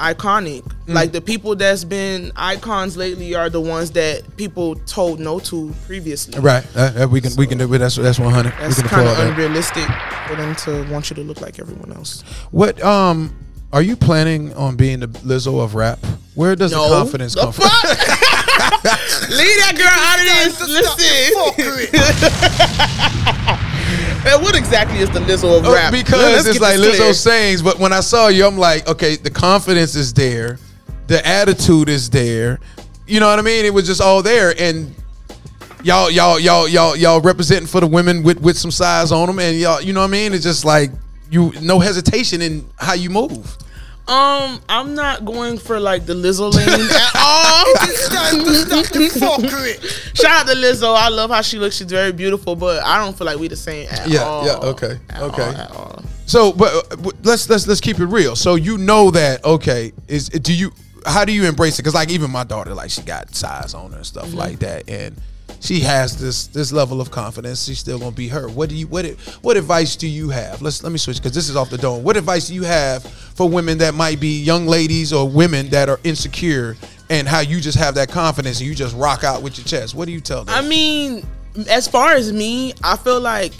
iconic 0.00 0.62
Mm. 0.86 0.94
like 0.94 1.12
the 1.12 1.20
people 1.20 1.54
that's 1.54 1.84
been 1.84 2.32
icons 2.34 2.96
lately 2.96 3.34
are 3.36 3.48
the 3.50 3.60
ones 3.60 3.90
that 3.92 4.22
people 4.36 4.74
told 4.86 5.20
no 5.20 5.38
to 5.38 5.72
previously 5.86 6.36
Right. 6.40 6.64
Uh, 6.74 7.04
uh, 7.04 7.08
we 7.08 7.20
can 7.20 7.36
we 7.36 7.46
can 7.46 7.58
do 7.58 7.68
that's 7.78 7.94
that's 7.96 8.18
one 8.18 8.32
hundred. 8.34 8.54
That's 8.58 8.82
kind 8.82 9.06
of 9.06 9.12
applaud 9.12 9.24
that. 9.24 9.30
unrealistic 9.30 9.86
for 10.26 10.34
them 10.36 10.56
to 10.64 10.82
want 10.92 11.10
you 11.10 11.16
to 11.16 11.22
look 11.22 11.40
like 11.40 11.60
everyone 11.60 11.92
else 11.92 12.22
What 12.50 12.82
um 12.82 13.36
are 13.72 13.82
you 13.82 13.94
planning 13.94 14.52
on 14.54 14.74
being 14.76 14.98
the 14.98 15.06
Lizzo 15.06 15.60
of 15.62 15.76
rap? 15.76 16.00
Where 16.34 16.56
does 16.56 16.72
the 16.72 16.76
confidence 16.78 17.34
The 17.34 17.42
come 17.42 17.52
from? 17.52 17.68
fuck? 17.68 17.84
Leave 19.30 19.58
that 19.62 19.76
girl 19.78 19.94
out 20.10 20.18
of 20.18 20.26
this. 20.26 20.58
Listen. 20.68 20.90
And 24.26 24.42
what 24.42 24.54
exactly 24.56 24.98
is 24.98 25.10
the 25.10 25.20
Lizzo 25.20 25.58
of 25.58 25.66
Oh, 25.66 25.72
rap? 25.74 25.92
because 25.92 26.20
Let's 26.44 26.46
it's 26.46 26.60
like 26.60 26.78
Lizzo 26.78 26.96
clear. 26.96 27.14
sayings, 27.14 27.62
but 27.62 27.78
when 27.78 27.92
I 27.92 28.00
saw 28.00 28.28
you, 28.28 28.46
I'm 28.46 28.58
like, 28.58 28.86
okay, 28.88 29.16
the 29.16 29.30
confidence 29.30 29.94
is 29.94 30.12
there, 30.12 30.58
the 31.06 31.26
attitude 31.26 31.88
is 31.88 32.10
there. 32.10 32.60
You 33.06 33.18
know 33.20 33.28
what 33.28 33.38
I 33.38 33.42
mean? 33.42 33.64
It 33.64 33.72
was 33.74 33.86
just 33.86 34.00
all 34.00 34.22
there, 34.22 34.54
and 34.60 34.94
y'all, 35.82 36.10
y'all, 36.10 36.38
y'all, 36.38 36.68
y'all, 36.68 36.94
y'all 36.94 37.20
representing 37.20 37.66
for 37.66 37.80
the 37.80 37.86
women 37.86 38.22
with 38.22 38.40
with 38.40 38.56
some 38.58 38.70
size 38.70 39.10
on 39.10 39.26
them, 39.26 39.38
and 39.38 39.58
y'all, 39.58 39.80
you 39.80 39.92
know 39.92 40.00
what 40.00 40.08
I 40.08 40.10
mean? 40.10 40.32
It's 40.34 40.44
just 40.44 40.64
like 40.64 40.90
you, 41.30 41.52
no 41.62 41.80
hesitation 41.80 42.42
in 42.42 42.66
how 42.76 42.92
you 42.94 43.10
move. 43.10 43.56
Um, 44.10 44.60
I'm 44.68 44.94
not 44.94 45.24
going 45.24 45.56
for 45.58 45.78
like 45.78 46.04
the 46.04 46.14
Lizzo 46.14 46.52
lane 46.52 46.68
at 46.68 47.12
all. 47.14 47.64
It's 47.82 48.08
time 48.08 48.44
to 48.44 48.54
stop 48.54 48.86
the 48.92 49.08
fuckery. 49.20 50.16
Shout 50.16 50.30
out 50.42 50.46
to 50.48 50.54
Lizzo. 50.54 50.94
I 50.96 51.08
love 51.08 51.30
how 51.30 51.42
she 51.42 51.58
looks. 51.58 51.76
She's 51.76 51.86
very 51.86 52.10
beautiful, 52.12 52.56
but 52.56 52.82
I 52.84 52.98
don't 52.98 53.16
feel 53.16 53.26
like 53.26 53.38
we 53.38 53.46
the 53.48 53.56
same 53.56 53.88
at 53.90 54.08
Yeah, 54.08 54.22
all. 54.24 54.44
yeah, 54.46 54.56
okay, 54.56 54.98
At 55.10 55.22
okay. 55.22 55.42
all, 55.42 55.50
at 55.54 55.70
all. 55.70 56.02
So, 56.26 56.52
but 56.52 56.92
uh, 56.92 56.96
but 56.96 57.14
let's 57.24 57.48
let's 57.48 57.66
let's 57.68 57.80
keep 57.80 58.00
it 58.00 58.06
real. 58.06 58.34
So 58.36 58.56
you 58.56 58.78
know 58.78 59.10
that 59.12 59.44
okay? 59.44 59.92
Is 60.08 60.28
do 60.28 60.52
you 60.52 60.72
how 61.06 61.24
do 61.24 61.32
you 61.32 61.44
embrace 61.46 61.78
it? 61.78 61.82
Because 61.82 61.94
like 61.94 62.10
even 62.10 62.30
my 62.32 62.44
daughter, 62.44 62.74
like 62.74 62.90
she 62.90 63.02
got 63.02 63.34
size 63.34 63.74
on 63.74 63.92
her 63.92 63.98
and 63.98 64.06
stuff 64.06 64.32
like 64.34 64.58
that, 64.60 64.88
and 64.88 65.16
she 65.60 65.80
has 65.80 66.16
this 66.16 66.46
this 66.48 66.72
level 66.72 67.00
of 67.00 67.10
confidence. 67.10 67.64
She's 67.64 67.78
still 67.78 67.98
gonna 67.98 68.10
be 68.10 68.28
her. 68.28 68.48
What 68.48 68.68
do 68.70 68.74
you 68.74 68.86
what 68.86 69.06
what 69.42 69.56
advice 69.56 69.94
do 69.94 70.08
you 70.08 70.30
have? 70.30 70.62
Let's 70.62 70.82
let 70.82 70.90
me 70.90 70.98
switch 70.98 71.18
because 71.18 71.34
this 71.34 71.48
is 71.48 71.56
off 71.56 71.70
the 71.70 71.78
dome. 71.78 72.02
What 72.02 72.16
advice 72.16 72.48
do 72.48 72.54
you 72.54 72.64
have 72.64 73.04
for 73.04 73.48
women 73.48 73.78
that 73.78 73.94
might 73.94 74.20
be 74.20 74.40
young 74.42 74.66
ladies 74.66 75.12
or 75.12 75.28
women 75.28 75.68
that 75.68 75.88
are 75.88 76.00
insecure? 76.04 76.76
And 77.10 77.26
how 77.26 77.40
you 77.40 77.60
just 77.60 77.76
have 77.76 77.96
that 77.96 78.08
confidence 78.08 78.60
and 78.60 78.68
you 78.68 78.74
just 78.74 78.94
rock 78.94 79.24
out 79.24 79.42
with 79.42 79.58
your 79.58 79.66
chest. 79.66 79.96
What 79.96 80.06
do 80.06 80.12
you 80.12 80.20
tell 80.20 80.44
them? 80.44 80.54
I 80.54 80.60
mean, 80.66 81.26
as 81.68 81.88
far 81.88 82.12
as 82.12 82.32
me, 82.32 82.72
I 82.84 82.96
feel 82.96 83.20
like 83.20 83.52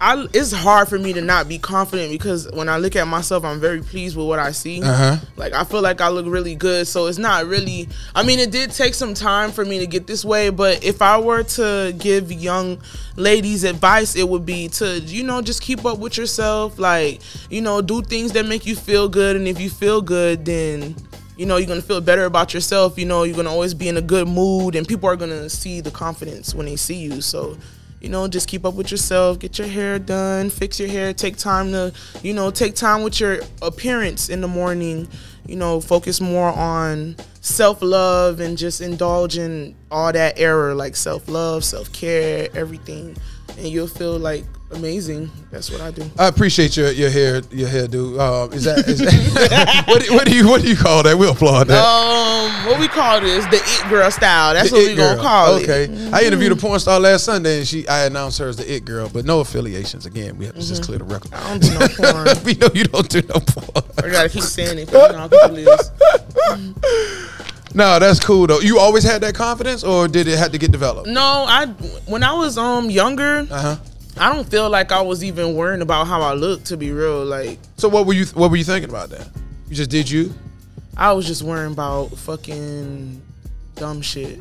I 0.00 0.26
it's 0.32 0.52
hard 0.52 0.88
for 0.88 0.98
me 0.98 1.12
to 1.12 1.20
not 1.20 1.48
be 1.48 1.58
confident 1.58 2.12
because 2.12 2.50
when 2.52 2.68
I 2.68 2.78
look 2.78 2.96
at 2.96 3.06
myself, 3.06 3.44
I'm 3.44 3.60
very 3.60 3.82
pleased 3.82 4.16
with 4.16 4.26
what 4.26 4.38
I 4.38 4.52
see. 4.52 4.82
Uh-huh. 4.82 5.16
Like 5.36 5.52
I 5.52 5.64
feel 5.64 5.82
like 5.82 6.00
I 6.00 6.08
look 6.08 6.26
really 6.26 6.54
good, 6.54 6.86
so 6.86 7.06
it's 7.06 7.18
not 7.18 7.46
really. 7.46 7.88
I 8.14 8.22
mean, 8.22 8.38
it 8.38 8.50
did 8.50 8.70
take 8.70 8.94
some 8.94 9.14
time 9.14 9.50
for 9.50 9.64
me 9.64 9.78
to 9.80 9.86
get 9.86 10.06
this 10.06 10.24
way, 10.24 10.50
but 10.50 10.84
if 10.84 11.02
I 11.02 11.18
were 11.18 11.42
to 11.42 11.94
give 11.98 12.30
young 12.32 12.80
ladies 13.16 13.64
advice, 13.64 14.14
it 14.16 14.28
would 14.28 14.46
be 14.46 14.68
to 14.68 15.00
you 15.00 15.24
know 15.24 15.42
just 15.42 15.62
keep 15.62 15.84
up 15.84 15.98
with 15.98 16.16
yourself, 16.16 16.78
like 16.78 17.20
you 17.50 17.60
know 17.60 17.80
do 17.80 18.02
things 18.02 18.32
that 18.32 18.46
make 18.46 18.66
you 18.66 18.76
feel 18.76 19.08
good, 19.08 19.36
and 19.36 19.48
if 19.48 19.60
you 19.60 19.70
feel 19.70 20.00
good, 20.00 20.44
then 20.44 20.94
you 21.36 21.46
know 21.46 21.56
you're 21.56 21.68
gonna 21.68 21.80
feel 21.80 22.00
better 22.00 22.24
about 22.24 22.52
yourself 22.52 22.98
you 22.98 23.06
know 23.06 23.22
you're 23.22 23.36
gonna 23.36 23.48
always 23.48 23.72
be 23.72 23.88
in 23.88 23.96
a 23.96 24.02
good 24.02 24.26
mood 24.26 24.74
and 24.74 24.88
people 24.88 25.08
are 25.08 25.14
gonna 25.14 25.48
see 25.48 25.80
the 25.80 25.90
confidence 25.90 26.52
when 26.52 26.66
they 26.66 26.74
see 26.74 26.96
you 26.96 27.20
so 27.20 27.56
you 28.00 28.08
know 28.08 28.28
just 28.28 28.48
keep 28.48 28.64
up 28.64 28.74
with 28.74 28.90
yourself 28.90 29.38
get 29.38 29.58
your 29.58 29.68
hair 29.68 29.98
done 29.98 30.50
fix 30.50 30.78
your 30.78 30.88
hair 30.88 31.12
take 31.12 31.36
time 31.36 31.72
to 31.72 31.92
you 32.22 32.32
know 32.32 32.50
take 32.50 32.74
time 32.74 33.02
with 33.02 33.18
your 33.18 33.40
appearance 33.62 34.28
in 34.28 34.40
the 34.40 34.48
morning 34.48 35.08
you 35.46 35.56
know 35.56 35.80
focus 35.80 36.20
more 36.20 36.50
on 36.50 37.16
self-love 37.40 38.40
and 38.40 38.58
just 38.58 38.80
indulge 38.80 39.38
in 39.38 39.74
all 39.90 40.12
that 40.12 40.38
error 40.38 40.74
like 40.74 40.94
self-love 40.94 41.64
self-care 41.64 42.48
everything. 42.54 43.16
And 43.56 43.68
you'll 43.68 43.88
feel 43.88 44.18
like 44.18 44.44
amazing 44.72 45.30
that's 45.50 45.70
what 45.70 45.80
i 45.80 45.90
do 45.90 46.02
I 46.18 46.28
appreciate 46.28 46.76
your 46.76 46.90
your 46.92 47.08
hair 47.10 47.40
your 47.50 47.68
hairdo. 47.68 48.18
Uh, 48.18 48.54
is 48.54 48.64
that, 48.64 48.86
is 48.86 48.98
that 48.98 49.84
what, 49.88 50.04
do- 50.04 50.14
what 50.14 50.26
do 50.26 50.36
you 50.36 50.46
what 50.46 50.60
do 50.62 50.68
you 50.68 50.76
call 50.76 51.02
that? 51.04 51.16
We'll 51.16 51.32
applaud 51.32 51.68
that. 51.68 51.82
um 51.82 52.66
what 52.70 52.78
we 52.78 52.86
call 52.86 53.20
this 53.20 53.44
the 53.46 53.56
it 53.56 53.88
girl 53.88 54.10
style 54.10 54.52
that's 54.52 54.70
The 54.70 54.76
what 54.76 54.86
we 54.86 54.94
gonna 54.94 55.14
Girl. 55.14 55.22
call 55.22 55.54
okay. 55.62 55.84
it 55.84 56.12
I 56.12 56.24
interviewed 56.24 56.52
a 56.52 56.56
porn 56.56 56.78
star 56.80 57.00
last 57.00 57.24
Sunday, 57.24 57.58
and 57.58 57.66
she 57.66 57.88
I 57.88 58.04
announced 58.06 58.38
her 58.40 58.48
as 58.48 58.56
the 58.56 58.70
it 58.70 58.84
girl, 58.84 59.08
but 59.08 59.24
no 59.24 59.40
affiliations. 59.40 60.04
Again, 60.06 60.36
we 60.36 60.44
have 60.44 60.54
to 60.54 60.60
just 60.60 60.82
clear 60.82 60.98
the 60.98 61.04
record. 61.04 61.32
I 61.32 61.48
don't 61.48 61.62
do 61.62 61.78
no 61.78 61.88
porn. 62.12 62.44
we 62.44 62.54
know 62.54 62.68
you 62.74 62.84
don't 62.84 63.08
do 63.08 63.22
no 63.22 63.40
porn. 63.40 63.84
I 64.04 64.10
gotta 64.12 64.28
keep 64.28 64.42
saying 64.42 64.78
it. 64.78 64.90
'cause 64.90 65.08
You 65.10 65.12
know 65.16 65.18
how 65.18 65.28
people 65.28 66.76
no, 67.74 67.98
that's 67.98 68.20
cool 68.20 68.46
though. 68.46 68.60
You 68.60 68.78
always 68.78 69.04
had 69.04 69.20
that 69.22 69.34
confidence, 69.34 69.84
or 69.84 70.08
did 70.08 70.26
it 70.28 70.38
have 70.38 70.52
to 70.52 70.58
get 70.58 70.72
developed? 70.72 71.08
No, 71.08 71.44
I 71.46 71.66
when 72.06 72.22
I 72.22 72.32
was 72.32 72.58
um 72.58 72.90
younger, 72.90 73.46
Uh 73.50 73.60
huh. 73.62 73.76
I 74.20 74.32
don't 74.32 74.48
feel 74.48 74.68
like 74.70 74.92
I 74.92 75.00
was 75.00 75.22
even 75.24 75.54
worrying 75.54 75.82
about 75.82 76.06
how 76.06 76.20
I 76.22 76.34
looked 76.34 76.66
To 76.66 76.76
be 76.76 76.90
real, 76.90 77.24
like 77.24 77.58
So 77.76 77.88
what 77.88 78.06
were 78.06 78.12
you 78.14 78.26
what 78.34 78.50
were 78.50 78.56
you 78.56 78.64
thinking 78.64 78.90
about 78.90 79.10
that? 79.10 79.28
You 79.68 79.74
just 79.76 79.90
did 79.90 80.10
you? 80.10 80.32
I 80.96 81.12
was 81.12 81.26
just 81.26 81.42
worrying 81.42 81.72
about 81.72 82.08
fucking 82.16 83.22
dumb 83.76 84.02
shit, 84.02 84.40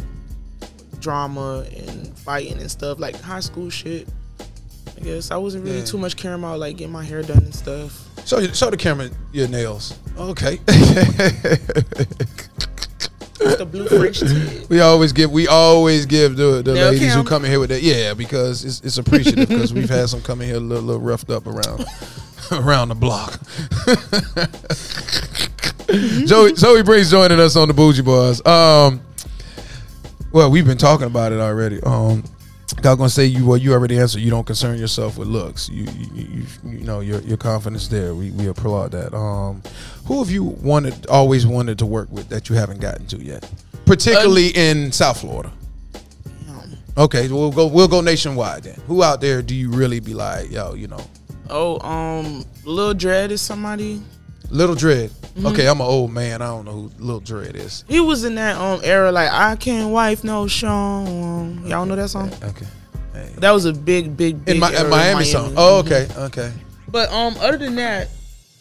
drama 1.00 1.66
and 1.76 2.18
fighting 2.20 2.58
and 2.60 2.72
stuff, 2.72 2.98
like 3.00 3.20
high 3.22 3.42
school 3.42 3.70
shit. 3.70 4.08
I 4.98 5.02
guess 5.02 5.30
I 5.30 5.38
wasn't 5.38 5.64
really 5.66 5.80
Yeah. 5.80 5.86
too 5.86 6.00
much 6.00 6.16
caring 6.18 6.40
about 6.40 6.58
like 6.60 6.78
getting 6.78 6.92
my 6.94 7.04
hair 7.04 7.22
done 7.22 7.38
and 7.44 7.54
stuff. 7.54 8.04
Show 8.26 8.40
you, 8.40 8.52
show 8.56 8.70
the 8.72 8.78
camera 8.78 9.10
your 9.32 9.48
nails. 9.48 9.94
Okay. 10.18 10.60
the 13.38 13.66
blue 13.70 13.88
French 13.88 14.20
tip. 14.22 14.70
we 14.70 14.80
always 14.80 15.14
give 15.14 15.32
we 15.32 15.48
always 15.48 16.06
give 16.06 16.36
the, 16.36 16.62
the 16.64 16.74
Nail 16.74 16.92
ladies 16.92 17.14
who 17.14 17.24
come 17.24 17.46
in 17.46 17.52
here 17.52 17.60
with 17.60 17.70
that. 17.70 17.82
Yeah, 17.82 18.14
because 18.14 18.66
it's, 18.66 18.82
it's 18.82 18.98
appreciative 18.98 19.48
because 19.50 19.74
we've 19.74 19.90
had 19.90 20.10
some 20.10 20.22
come 20.22 20.42
in 20.42 20.48
here 20.48 20.58
a 20.58 20.60
little, 20.60 20.84
little 20.84 21.02
roughed 21.02 21.30
up 21.30 21.48
around 21.48 21.86
around 22.52 22.90
the 22.90 22.96
block. 22.96 23.40
Joey 26.28 26.52
Zoey 26.54 26.84
Brinxx 26.84 27.12
joining 27.12 27.40
us 27.40 27.56
on 27.56 27.68
the 27.68 27.74
Bougie 27.74 28.02
Barz. 28.04 28.46
Um, 28.46 29.02
well, 30.32 30.52
we've 30.52 30.66
been 30.66 30.78
talking 30.78 31.08
about 31.08 31.32
it 31.32 31.40
already. 31.40 31.82
Um, 31.84 32.24
I 32.84 32.90
was 32.90 32.98
gonna 32.98 33.10
say 33.10 33.26
you 33.26 33.46
well, 33.46 33.58
you 33.58 33.74
already 33.74 33.98
answered. 33.98 34.20
You 34.22 34.30
don't 34.30 34.46
concern 34.46 34.78
yourself 34.78 35.18
with 35.18 35.28
looks. 35.28 35.70
You 35.70 35.86
you, 35.86 36.08
you, 36.14 36.46
you 36.66 36.80
know 36.86 37.00
your 37.00 37.22
your 37.22 37.38
confidence 37.38 37.88
there. 37.88 38.14
We 38.14 38.32
we 38.32 38.48
applaud 38.48 38.92
that. 38.92 39.16
Um, 39.16 39.64
who 40.06 40.20
have 40.20 40.30
you 40.30 40.44
wanted 40.44 41.08
always 41.08 41.48
wanted 41.48 41.80
to 41.80 41.86
work 41.86 42.12
with 42.12 42.30
that 42.30 42.50
you 42.50 42.56
haven't 42.56 42.82
gotten 42.82 43.08
to 43.08 43.18
yet, 43.18 43.50
particularly 43.86 44.50
in 44.50 44.92
South 44.92 45.22
Florida? 45.22 45.52
Okay, 46.98 47.28
we'll 47.30 47.52
go 47.52 47.68
we'll 47.68 47.88
go 47.88 48.02
nationwide 48.02 48.64
then. 48.64 48.80
Who 48.88 49.04
out 49.04 49.22
there 49.22 49.42
do 49.42 49.54
you 49.56 49.70
really 49.72 50.00
be 50.00 50.14
like, 50.14 50.52
yo, 50.52 50.74
you 50.74 50.88
know, 50.88 51.06
Oh, 51.50 51.80
um, 51.88 52.44
Lil 52.66 52.94
Dread 52.94 53.32
is 53.32 53.42
somebody. 53.42 54.02
Little 54.50 54.76
Dread? 54.76 55.10
Mm-hmm. 55.10 55.46
Okay, 55.48 55.68
I'm 55.68 55.82
an 55.82 55.88
old 55.88 56.12
man. 56.12 56.42
I 56.42 56.48
don't 56.48 56.66
know 56.66 56.72
who 56.72 56.92
Little 57.00 57.20
Dread 57.20 57.56
is. 57.56 57.84
He 57.88 58.00
was 58.00 58.24
in 58.24 58.36
that 58.36 58.58
um 58.58 58.80
era 58.84 59.12
like 59.12 59.32
I 59.32 59.56
can't 59.56 59.92
wife 59.92 60.24
no 60.24 60.48
Sean. 60.48 61.66
Y'all 61.66 61.86
know 61.86 61.96
that 61.96 62.10
song? 62.10 62.32
Okay, 62.44 62.66
hey. 63.14 63.34
That 63.38 63.52
was 63.52 63.66
a 63.66 63.74
big, 63.74 64.18
big, 64.18 64.44
big 64.44 64.56
in, 64.56 64.62
my, 64.62 64.76
in 64.76 64.90
Miami, 64.90 65.26
song. 65.26 65.54
Oh, 65.58 65.80
okay, 65.80 66.08
okay. 66.18 66.52
But 66.88 67.12
um, 67.12 67.36
other 67.40 67.58
than 67.58 67.76
that, 67.76 68.10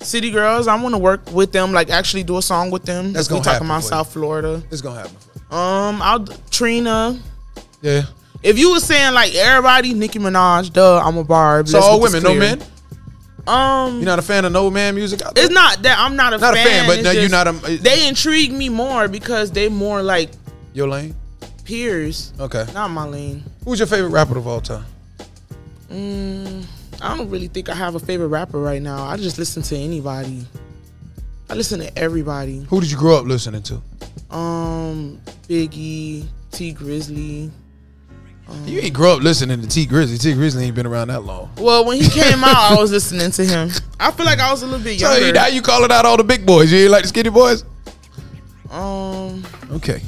City 0.01 0.31
Girls, 0.31 0.69
I 0.69 0.81
want 0.81 0.95
to 0.95 0.99
work 0.99 1.31
with 1.33 1.53
them, 1.53 1.73
like 1.73 1.91
actually 1.91 2.25
do 2.25 2.37
a 2.39 2.43
song 2.43 2.71
with 2.71 2.85
them. 2.85 3.13
That's 3.13 3.29
we 3.29 3.35
gonna 3.35 3.45
talking 3.45 3.67
happen 3.67 3.67
about. 3.69 3.85
South 3.85 4.13
Florida. 4.13 4.63
It's 4.71 4.83
gonna 4.83 5.01
happen. 5.01 5.17
Um, 5.51 6.03
I'll 6.03 6.27
Trina. 6.51 7.19
Yeah. 7.81 8.03
If 8.43 8.59
you 8.59 8.73
were 8.73 8.81
saying 8.81 9.15
like 9.15 9.35
everybody, 9.35 9.95
Nicki 9.95 10.19
Minaj, 10.19 10.73
duh, 10.73 11.01
I'm 11.03 11.17
a 11.17 11.25
barb. 11.25 11.69
So 11.69 11.81
all 11.81 12.01
women, 12.01 12.23
no 12.23 12.35
men. 12.35 12.63
Um, 13.47 13.97
You're 13.97 14.07
not 14.07 14.19
a 14.19 14.23
fan 14.23 14.45
of 14.45 14.53
no 14.53 14.71
man 14.71 14.95
music 14.97 15.21
it's 15.37 15.51
not 15.55 15.83
that 15.83 15.99
I'm 15.99 16.17
not 16.17 16.33
a 16.35 16.39
Not 16.39 16.55
a 16.55 16.57
fan, 16.57 16.67
fan, 16.67 16.87
but 16.89 17.03
no, 17.05 17.11
you're 17.13 17.29
not 17.29 17.47
a- 17.47 17.77
They 17.79 18.09
intrigue 18.09 18.53
me 18.53 18.69
more 18.69 19.07
because 19.09 19.53
they 19.53 19.69
more 19.69 20.03
like 20.03 20.31
Your 20.75 20.89
lane. 20.89 21.15
peers, 21.65 22.33
Okay. 22.41 22.67
not 22.75 22.89
my 22.91 23.05
lane. 23.07 23.45
Who's 23.65 23.79
your 23.79 23.87
favorite 23.87 24.11
rapper 24.11 24.37
of 24.37 24.47
all 24.49 24.61
time? 24.61 24.85
Mm, 25.91 26.65
I 27.01 27.17
don't 27.17 27.31
really 27.31 27.47
think 27.49 27.69
I 27.69 27.75
have 27.75 27.95
a 27.95 28.01
favorite 28.01 28.29
rapper 28.29 28.59
right 28.61 28.83
now. 28.83 29.05
I 29.05 29.17
just 29.17 29.39
listen 29.39 29.63
to 29.63 29.77
anybody. 29.77 30.45
I 31.49 31.55
listen 31.55 31.79
to 31.81 31.97
everybody. 31.97 32.67
Who 32.69 32.81
did 32.81 32.91
you 32.91 32.97
grow 32.97 33.17
up 33.19 33.27
listening 33.27 33.63
to? 33.65 33.75
Um, 34.37 35.21
Biggie, 35.49 36.27
Tee 36.51 36.75
Grizzley. 36.75 37.51
You 38.65 38.81
ain't 38.81 38.95
grow 38.95 39.15
up 39.17 39.23
listening 39.23 39.61
to 39.61 39.67
Tee 39.67 39.87
Grizzley. 39.87 40.21
Tee 40.21 40.33
Grizzley 40.35 40.63
ain't 40.63 40.75
been 40.77 40.87
around 40.87 41.09
that 41.09 41.23
long. 41.25 41.51
Well, 41.59 41.85
when 41.85 42.01
he 42.01 42.09
came 42.09 42.45
out, 42.45 42.73
I 42.73 42.75
was 42.81 42.91
listening 42.93 43.31
to 43.33 43.45
him. 43.45 43.71
I 43.99 44.11
feel 44.13 44.25
like 44.27 44.39
I 44.39 44.51
was 44.53 44.63
a 44.63 44.67
little 44.67 44.83
bit 44.85 45.01
So 45.01 45.13
younger. 45.17 45.33
now 45.33 45.47
you 45.49 45.63
calling 45.63 45.91
out 45.91 46.05
all 46.07 46.17
the 46.17 46.25
big 46.25 46.47
boys. 46.47 46.71
You 46.73 46.79
ain't 46.81 46.91
like 46.91 47.03
the 47.03 47.09
skinny 47.09 47.31
boys? 47.31 47.65
um, 48.71 49.45
Okay. 49.73 50.01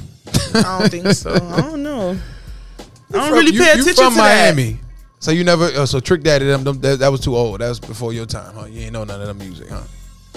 I 0.54 0.78
don't 0.80 0.88
think 0.90 1.06
so. 1.08 1.32
I 1.34 1.60
don't 1.62 1.82
know. 1.82 2.10
I 2.78 3.12
don't 3.12 3.22
From- 3.28 3.32
really 3.32 3.52
you- 3.54 3.60
pay 3.60 3.74
you 3.74 3.82
attention 3.82 3.94
from 4.04 4.12
to 4.14 4.18
that. 4.18 4.54
Miami. 4.54 4.78
So 5.20 5.32
you 5.32 5.42
never, 5.42 5.64
uh, 5.64 5.84
so 5.86 5.98
Trick 5.98 6.22
Daddy, 6.22 6.44
them, 6.46 6.62
them 6.62 6.80
that, 6.80 7.00
that 7.00 7.08
was 7.10 7.20
too 7.20 7.34
old. 7.36 7.60
That 7.60 7.68
was 7.68 7.80
before 7.80 8.12
your 8.12 8.26
time, 8.26 8.54
huh? 8.54 8.66
You 8.66 8.82
ain't 8.82 8.92
know 8.92 9.02
none 9.02 9.20
of 9.20 9.26
them 9.26 9.38
music, 9.38 9.68
huh? 9.68 9.82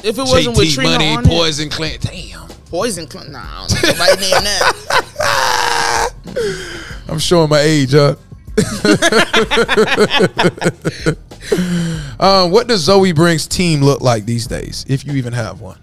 If 0.03 0.17
it 0.17 0.21
wasn't 0.21 0.57
with 0.57 0.69
JT 0.69 0.73
Trina 0.73 0.89
Money, 0.93 1.13
on 1.17 1.23
it, 1.25 1.27
Poison 1.29 1.69
Clan. 1.69 1.99
Damn. 2.01 2.47
Poison 2.71 3.07
Cl- 3.09 3.29
Nah, 3.29 3.39
I 3.43 3.67
don't 3.67 3.83
know 3.83 3.89
nobody 3.91 4.21
name 4.21 4.43
that. 4.43 6.13
I'm 7.11 7.19
showing 7.19 7.49
my 7.49 7.59
age, 7.59 7.91
huh? 7.91 8.15
um, 12.19 12.51
what 12.51 12.67
does 12.67 12.87
Zoey 12.87 13.13
Brinxx 13.13 13.47
team 13.47 13.81
look 13.81 14.01
like 14.01 14.25
these 14.25 14.47
days, 14.47 14.85
if 14.87 15.05
you 15.05 15.13
even 15.13 15.33
have 15.33 15.59
one? 15.61 15.77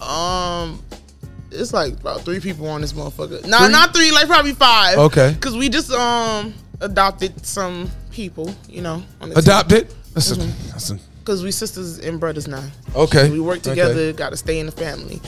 Um, 0.00 0.82
it's 1.50 1.72
like 1.72 1.92
about 1.94 2.22
three 2.22 2.40
people 2.40 2.66
on 2.68 2.80
this 2.80 2.92
motherfucker. 2.92 3.46
Nah, 3.46 3.58
Three? 3.64 3.72
not 3.72 3.94
three, 3.94 4.10
like 4.12 4.26
probably 4.26 4.52
five. 4.54 4.98
Okay. 4.98 5.36
Cause 5.40 5.56
we 5.56 5.68
just 5.68 5.90
um 5.92 6.54
adopted 6.80 7.44
some 7.46 7.88
people, 8.10 8.52
you 8.68 8.82
know, 8.82 9.02
on 9.20 9.28
the 9.30 9.38
Adopted? 9.38 9.94
That's 10.14 10.32
a- 10.32 10.36
Mm-hmm. 10.36 10.68
that's 10.70 10.90
a- 10.90 10.98
Cause 11.24 11.42
we 11.44 11.52
sisters 11.52 11.98
and 12.00 12.18
brothers 12.18 12.48
now. 12.48 12.64
okay. 12.96 13.30
We 13.30 13.38
work 13.38 13.58
Okay. 13.58 13.70
together, 13.70 14.12
got 14.12 14.30
to 14.30 14.36
stay 14.36 14.58
in 14.58 14.66
the 14.66 14.72
family. 14.72 15.20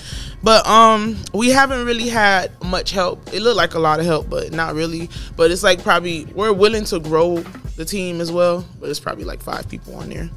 But 0.42 0.66
um, 0.66 1.16
we 1.32 1.50
haven't 1.50 1.86
really 1.86 2.08
had 2.08 2.50
much 2.64 2.90
help. 2.90 3.32
It 3.32 3.40
looked 3.42 3.56
like 3.56 3.74
a 3.74 3.78
lot 3.78 4.00
of 4.00 4.06
help, 4.06 4.28
but 4.28 4.52
not 4.52 4.74
really. 4.74 5.08
But 5.36 5.52
it's 5.52 5.62
like 5.62 5.82
probably 5.84 6.24
we're 6.34 6.52
willing 6.52 6.84
to 6.86 6.98
grow 6.98 7.38
the 7.76 7.84
team 7.84 8.20
as 8.20 8.32
well. 8.32 8.64
But 8.80 8.90
it's 8.90 8.98
probably 8.98 9.24
like 9.24 9.40
five 9.40 9.68
people 9.68 9.94
on 9.94 10.08
there. 10.08 10.30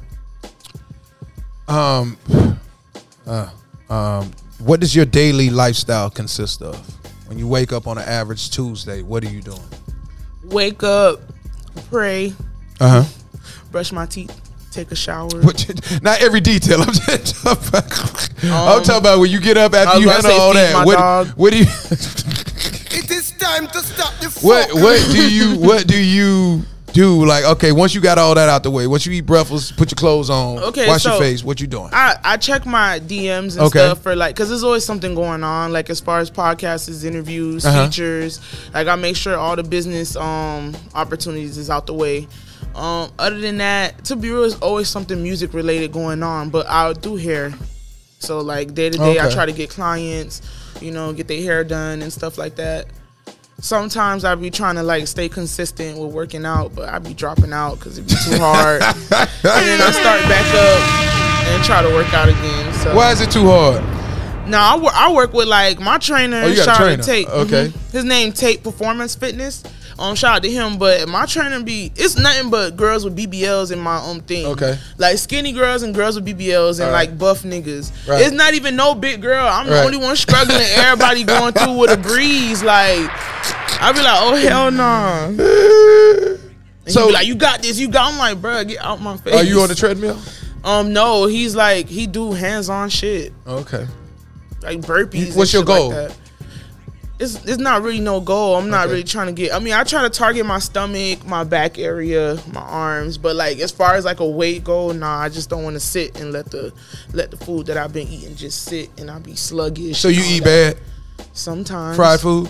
Um, 1.66 2.16
uh, 3.26 3.50
um, 3.90 4.30
what 4.58 4.80
does 4.80 4.94
your 4.94 5.04
daily 5.04 5.50
lifestyle 5.50 6.08
consist 6.08 6.62
of? 6.62 6.76
When 7.28 7.38
you 7.38 7.46
wake 7.48 7.72
up 7.72 7.86
on 7.86 7.98
an 7.98 8.04
average 8.08 8.50
Tuesday, 8.50 9.02
what 9.02 9.22
are 9.24 9.28
you 9.28 9.42
doing? 9.42 9.60
Wake 10.44 10.82
up, 10.82 11.20
pray, 11.90 12.32
Uh 12.80 13.02
huh. 13.02 13.04
brush 13.70 13.92
my 13.92 14.06
teeth, 14.06 14.40
take 14.70 14.90
a 14.92 14.96
shower. 14.96 15.28
Not 16.02 16.20
every 16.22 16.40
detail. 16.40 16.82
I'm 16.82 16.92
just. 16.92 17.44
I'm 17.46 18.82
talking 18.82 18.96
about 18.96 19.18
when 19.20 19.30
you 19.30 19.40
get 19.40 19.56
up 19.56 19.74
after 19.74 19.98
you 20.00 20.08
about 20.08 20.22
handle 20.24 20.40
all 20.40 20.54
that. 20.54 20.86
What, 20.86 20.96
dog. 20.96 21.28
what 21.36 21.52
do 21.52 21.58
you? 21.58 21.66
It 22.90 23.10
is 23.10 23.32
time 23.32 23.66
to 23.68 23.80
stop 23.80 24.14
the 24.20 24.26
What 24.46 24.68
fuckery. 24.70 24.82
what 24.82 25.10
do 25.12 25.32
you 25.32 25.58
what 25.58 25.86
do 25.86 26.02
you 26.02 26.62
do? 26.92 27.24
Like 27.26 27.44
okay, 27.44 27.72
once 27.72 27.94
you 27.94 28.00
got 28.00 28.18
all 28.18 28.34
that 28.34 28.48
out 28.48 28.62
the 28.62 28.70
way, 28.70 28.86
once 28.86 29.04
you 29.06 29.12
eat 29.12 29.22
breakfast, 29.22 29.76
put 29.76 29.90
your 29.90 29.96
clothes 29.96 30.30
on, 30.30 30.58
Okay, 30.58 30.86
wash 30.88 31.04
your 31.04 31.18
face. 31.18 31.42
What 31.44 31.60
you 31.60 31.66
doing? 31.66 31.90
I, 31.92 32.16
I 32.24 32.36
check 32.36 32.64
my 32.66 33.00
DMs 33.00 33.52
and 33.52 33.60
Okay. 33.66 33.78
stuff 33.80 34.02
for 34.02 34.16
like, 34.16 34.34
cause 34.36 34.48
there's 34.48 34.64
always 34.64 34.84
something 34.84 35.14
going 35.14 35.42
on. 35.44 35.72
Like 35.72 35.90
as 35.90 36.00
far 36.00 36.18
as 36.20 36.30
podcasts, 36.30 37.04
interviews, 37.04 37.64
Uh-huh. 37.64 37.86
features. 37.86 38.40
Like 38.74 38.86
I 38.88 38.96
make 38.96 39.16
sure 39.16 39.36
all 39.36 39.56
the 39.56 39.62
business 39.62 40.16
um 40.16 40.74
opportunities 40.94 41.58
is 41.58 41.68
out 41.70 41.86
the 41.86 41.94
way. 41.94 42.26
Um, 42.74 43.10
other 43.18 43.38
than 43.40 43.58
that, 43.58 44.04
to 44.06 44.16
be 44.16 44.30
real, 44.30 44.42
there's 44.42 44.58
always 44.60 44.88
something 44.88 45.20
music 45.22 45.52
related 45.52 45.92
going 45.92 46.22
on. 46.22 46.50
But 46.50 46.66
I'll 46.68 46.94
do 46.94 47.16
hair, 47.16 47.52
so 48.18 48.40
like 48.40 48.74
day 48.74 48.90
to 48.90 48.98
day, 48.98 49.18
I 49.20 49.30
try 49.30 49.46
to 49.46 49.52
get 49.52 49.70
clients, 49.70 50.42
you 50.80 50.90
know, 50.92 51.12
get 51.12 51.26
their 51.28 51.42
hair 51.42 51.64
done 51.64 52.02
and 52.02 52.12
stuff 52.12 52.38
like 52.38 52.56
that. 52.56 52.86
Sometimes 53.60 54.24
I 54.24 54.36
be 54.36 54.50
trying 54.50 54.76
to 54.76 54.84
like 54.84 55.08
stay 55.08 55.28
consistent 55.28 55.98
with 55.98 56.12
working 56.12 56.46
out, 56.46 56.74
but 56.76 56.88
I 56.88 57.00
be 57.00 57.12
dropping 57.14 57.52
out 57.52 57.74
because 57.80 57.98
it 57.98 58.02
be 58.02 58.14
too 58.14 58.38
hard. 58.38 58.82
and 58.82 58.92
then 59.42 59.80
I 59.82 59.90
start 59.90 60.22
back 60.22 60.46
up 60.54 61.48
and 61.48 61.64
try 61.64 61.82
to 61.82 61.88
work 61.88 62.12
out 62.14 62.28
again. 62.28 62.72
So 62.74 62.94
Why 62.94 63.10
is 63.10 63.20
it 63.20 63.32
too 63.32 63.46
hard? 63.46 63.82
no, 64.48 64.58
I 64.58 64.78
work. 64.78 64.94
I 64.94 65.12
work 65.12 65.32
with 65.32 65.48
like 65.48 65.80
my 65.80 65.98
trainer. 65.98 66.42
Oh, 66.42 66.46
you 66.46 66.54
got 66.56 66.78
a 66.78 66.82
trainer. 66.82 67.02
Tate. 67.02 67.28
Okay. 67.28 67.68
Mhm. 67.68 67.90
His 67.92 68.04
name 68.04 68.32
Tate 68.32 68.62
Performance 68.62 69.16
Fitness. 69.16 69.64
Um, 69.98 70.14
shout 70.14 70.36
out 70.36 70.42
to 70.44 70.50
him. 70.50 70.78
But 70.78 71.08
my 71.08 71.26
trainer 71.26 71.62
be 71.62 71.92
it's 71.96 72.16
nothing 72.16 72.50
but 72.50 72.76
girls 72.76 73.04
with 73.04 73.16
BBLs 73.16 73.72
in 73.72 73.78
my 73.80 74.00
own 74.00 74.20
thing. 74.20 74.46
Okay. 74.46 74.78
Like 74.96 75.18
skinny 75.18 75.52
girls 75.52 75.82
and 75.82 75.94
girls 75.94 76.14
with 76.20 76.26
BBLs 76.26 76.80
and 76.80 76.92
right. 76.92 77.08
like 77.08 77.18
buff 77.18 77.42
niggas. 77.42 78.06
Right. 78.08 78.22
It's 78.22 78.32
not 78.32 78.54
even 78.54 78.76
no 78.76 78.94
big 78.94 79.20
girl. 79.20 79.46
I'm 79.46 79.66
Right. 79.66 79.74
the 79.74 79.84
only 79.84 79.96
one 79.98 80.14
struggling. 80.16 80.60
Everybody 80.76 81.24
going 81.24 81.52
through 81.52 81.76
with 81.78 81.90
a 81.90 81.96
breeze. 81.96 82.62
Like 82.62 83.08
I 83.80 83.92
be 83.92 84.00
like, 84.02 84.18
oh 84.22 84.34
hell 84.36 84.70
no. 84.70 86.38
And 86.84 86.92
So- 86.94 87.08
like, 87.08 87.26
you 87.26 87.34
got 87.34 87.62
this. 87.62 87.78
You 87.78 87.88
got. 87.88 88.12
I'm 88.12 88.18
like, 88.18 88.40
bro, 88.40 88.64
get 88.64 88.78
out 88.84 89.00
my 89.00 89.16
face. 89.16 89.34
Are 89.34 89.44
you 89.44 89.60
on 89.60 89.68
the 89.68 89.74
treadmill? 89.74 90.18
Um, 90.64 90.92
no. 90.92 91.26
He's 91.26 91.54
like, 91.54 91.86
he 91.88 92.06
do 92.06 92.32
hands 92.32 92.68
on 92.68 92.88
shit 92.88 93.32
Okay. 93.46 93.86
like 94.62 94.78
burpees. 94.80 95.36
What's 95.36 95.52
your 95.52 95.64
goal? 95.64 95.88
Like 95.90 96.08
that. 96.08 96.16
It's 97.20 97.44
it's 97.44 97.58
not 97.58 97.82
really 97.82 97.98
no 98.00 98.20
goal. 98.20 98.54
I'm 98.56 98.70
not 98.70 98.84
Okay. 98.84 98.90
really 98.92 99.04
trying 99.04 99.26
to 99.26 99.32
get. 99.32 99.52
I 99.52 99.58
mean, 99.58 99.72
I 99.74 99.82
try 99.82 100.02
to 100.02 100.10
target 100.10 100.46
my 100.46 100.60
stomach, 100.60 101.26
my 101.26 101.42
back 101.42 101.76
area, 101.78 102.38
my 102.52 102.60
arms. 102.60 103.18
But 103.18 103.34
like 103.34 103.58
as 103.58 103.72
far 103.72 103.94
as 103.96 104.04
like 104.04 104.20
a 104.20 104.26
weight 104.28 104.62
goal, 104.62 104.92
nah, 104.94 105.18
I 105.18 105.28
just 105.28 105.50
don't 105.50 105.64
want 105.64 105.74
to 105.74 105.80
sit 105.80 106.20
and 106.20 106.32
let 106.32 106.50
the 106.52 106.72
let 107.12 107.32
the 107.32 107.36
food 107.36 107.66
that 107.66 107.76
I've 107.76 107.92
been 107.92 108.06
eating 108.06 108.36
just 108.36 108.62
sit 108.64 108.90
and 108.98 109.10
I 109.10 109.18
be 109.18 109.34
sluggish. 109.34 109.98
So 109.98 110.08
you 110.08 110.22
eat 110.24 110.44
that. 110.44 110.76
bad? 110.76 111.26
sometimes. 111.32 111.96
Fried 111.96 112.20
food? 112.20 112.48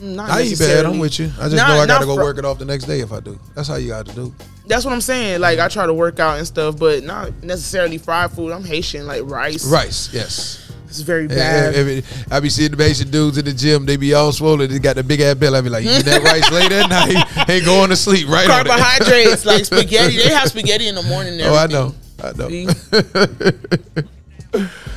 Not 0.00 0.30
I 0.30 0.42
eat 0.42 0.58
bad. 0.58 0.84
I'm 0.86 0.98
with 0.98 1.18
you. 1.18 1.26
I 1.40 1.44
just 1.44 1.56
Not- 1.56 1.68
know 1.68 1.80
I 1.80 1.86
gotta 1.86 2.06
go 2.06 2.14
fri- 2.14 2.24
work 2.24 2.38
it 2.38 2.44
off 2.44 2.58
the 2.58 2.64
next 2.64 2.84
day 2.84 3.00
if 3.00 3.12
I 3.12 3.20
do. 3.20 3.38
That's 3.54 3.68
how 3.68 3.76
you 3.76 3.88
got 3.88 4.06
to 4.06 4.14
do. 4.14 4.34
That's 4.66 4.84
what 4.84 4.92
I'm 4.92 5.00
saying. 5.00 5.40
Like 5.40 5.58
I 5.58 5.68
try 5.68 5.86
to 5.86 5.94
work 5.94 6.20
out 6.20 6.38
and 6.38 6.46
stuff, 6.46 6.76
but 6.78 7.02
not 7.02 7.42
necessarily 7.42 7.98
fried 7.98 8.30
food. 8.32 8.52
I'm 8.52 8.64
Haitian, 8.64 9.06
like 9.06 9.22
rice. 9.24 9.64
Rice, 9.66 10.10
yes. 10.12 10.67
It's 10.88 11.00
very 11.00 11.28
bad. 11.28 11.74
if 11.74 11.86
it- 11.86 12.04
I 12.30 12.40
be 12.40 12.48
seeing 12.48 12.70
the 12.72 12.82
Asian 12.82 13.10
dudes 13.10 13.38
in 13.38 13.44
the 13.44 13.52
gym. 13.52 13.84
They 13.86 13.96
be 13.96 14.14
all 14.14 14.32
swollen. 14.32 14.70
They 14.70 14.78
got 14.78 14.96
the 14.96 15.02
big 15.04 15.20
ass 15.20 15.34
belly. 15.36 15.58
I 15.58 15.60
be 15.60 15.68
like, 15.68 15.84
you 15.84 15.90
eat 15.90 16.04
that 16.06 16.22
rice 16.22 16.50
late 16.50 16.72
at 16.72 16.88
night? 16.88 17.48
Ain't 17.50 17.64
going 17.64 17.90
to 17.90 17.96
sleep 17.96 18.28
right. 18.28 18.46
Carbohydrates 18.46 19.44
like 19.44 19.64
spaghetti. 19.66 20.16
They 20.16 20.28
have 20.30 20.48
spaghetti 20.48 20.88
in 20.88 20.94
the 20.94 21.02
morning. 21.02 21.40
Oh, 21.42 21.54
I 21.54 21.66
know. 21.66 21.94
I 22.22 22.32
know. 22.32 22.48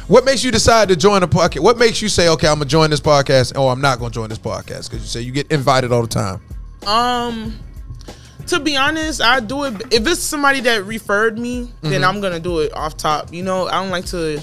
What 0.07 0.25
makes 0.25 0.43
you 0.43 0.51
decide 0.51 0.89
to 0.89 0.95
join 0.97 1.23
a 1.23 1.27
podcast? 1.27 1.61
What 1.61 1.77
makes 1.77 2.01
you 2.01 2.09
say, 2.09 2.27
okay, 2.29 2.47
I'm 2.47 2.55
gonna 2.55 2.65
join 2.65 2.89
this 2.89 2.99
podcast, 2.99 3.57
or 3.57 3.71
I'm 3.71 3.79
not 3.79 3.97
gonna 3.99 4.11
join 4.11 4.27
this 4.29 4.39
podcast? 4.39 4.89
Because 4.89 5.01
you 5.01 5.07
say 5.07 5.21
you 5.21 5.31
get 5.31 5.49
invited 5.51 5.91
all 5.93 6.01
the 6.01 6.07
time. 6.07 6.41
Um, 6.85 7.57
to 8.47 8.59
be 8.59 8.75
honest, 8.75 9.21
I 9.21 9.39
do 9.39 9.63
it 9.65 9.73
if 9.93 10.05
it's 10.07 10.19
somebody 10.19 10.59
that 10.61 10.83
referred 10.85 11.37
me, 11.39 11.71
then 11.81 12.03
I'm 12.03 12.19
gonna 12.19 12.39
do 12.41 12.59
it 12.59 12.73
off 12.73 12.97
top. 12.97 13.31
You 13.33 13.43
know, 13.43 13.67
I 13.67 13.81
don't 13.81 13.89
like 13.91 14.05
to 14.07 14.41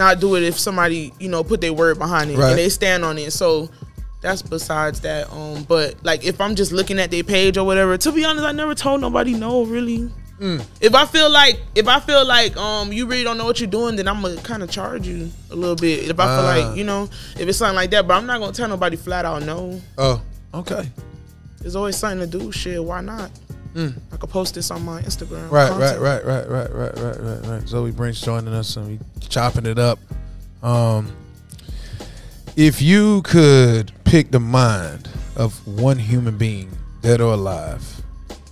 not 0.00 0.18
do 0.18 0.34
it 0.34 0.42
if 0.42 0.58
somebody 0.58 1.12
you 1.20 1.28
know 1.28 1.44
put 1.44 1.60
their 1.60 1.72
word 1.72 1.98
behind 1.98 2.30
it 2.32 2.36
Right. 2.38 2.50
and 2.50 2.58
they 2.58 2.68
stand 2.68 3.04
on 3.04 3.16
it. 3.18 3.32
So 3.32 3.70
that's 4.22 4.42
besides 4.42 5.00
that. 5.02 5.30
Um, 5.32 5.62
but 5.64 5.94
like 6.02 6.24
if 6.24 6.40
I'm 6.40 6.54
just 6.56 6.72
looking 6.72 6.98
at 6.98 7.10
their 7.12 7.22
page 7.22 7.56
or 7.56 7.64
whatever, 7.64 7.96
to 7.96 8.10
be 8.12 8.24
honest, 8.24 8.44
I 8.44 8.52
never 8.52 8.74
told 8.74 9.00
nobody 9.00 9.34
no. 9.34 9.64
Really, 9.64 10.10
if 10.80 10.94
I 10.94 11.04
feel 11.04 11.30
like 11.30 11.60
if 11.74 11.86
I 11.86 12.00
feel 12.00 12.24
like 12.26 12.56
um 12.56 12.92
you 12.92 13.06
really 13.06 13.22
don't 13.24 13.36
know 13.38 13.44
what 13.44 13.60
you're 13.60 13.70
doing, 13.70 13.96
then 13.96 14.08
I'm 14.08 14.20
gonna 14.22 14.36
kind 14.42 14.62
of 14.62 14.70
charge 14.70 15.06
you 15.06 15.30
a 15.50 15.54
little 15.54 15.76
bit. 15.76 16.08
If 16.10 16.18
I 16.18 16.24
feel 16.24 16.46
Ah. 16.46 16.68
like 16.68 16.76
you 16.78 16.84
know 16.84 17.04
if 17.38 17.46
it's 17.48 17.58
something 17.58 17.76
like 17.76 17.90
that, 17.90 18.08
but 18.08 18.14
I'm 18.14 18.26
not 18.26 18.40
gonna 18.40 18.52
tell 18.52 18.68
nobody 18.68 18.96
flat 18.96 19.24
out 19.24 19.42
no. 19.44 19.80
Oh, 19.98 20.20
okay. 20.54 20.90
There's 21.60 21.76
always 21.76 21.96
something 21.96 22.20
to 22.30 22.38
do. 22.38 22.50
Shit, 22.50 22.82
why 22.82 23.02
not? 23.02 23.30
I 23.76 24.16
could 24.16 24.30
post 24.30 24.54
this 24.54 24.70
on 24.70 24.84
my 24.84 25.00
Instagram. 25.02 25.50
Right, 25.50 25.68
content. 25.68 26.00
right, 26.00 26.24
right, 26.24 26.48
right, 26.48 26.70
right, 26.70 26.74
right, 26.74 26.96
right, 26.96 27.20
right, 27.20 27.46
right. 27.46 27.62
Zoey 27.62 27.92
Brinxx 27.92 28.22
joining 28.24 28.52
us 28.52 28.76
and 28.76 28.88
we 28.88 28.98
chopping 29.28 29.66
it 29.66 29.78
up. 29.78 29.98
Um, 30.62 31.12
if 32.56 32.82
you 32.82 33.22
could 33.22 33.92
pick 34.04 34.32
the 34.32 34.40
mind 34.40 35.08
of 35.36 35.66
one 35.66 35.98
human 35.98 36.36
being, 36.36 36.70
dead 37.00 37.20
or 37.20 37.34
alive, 37.34 38.02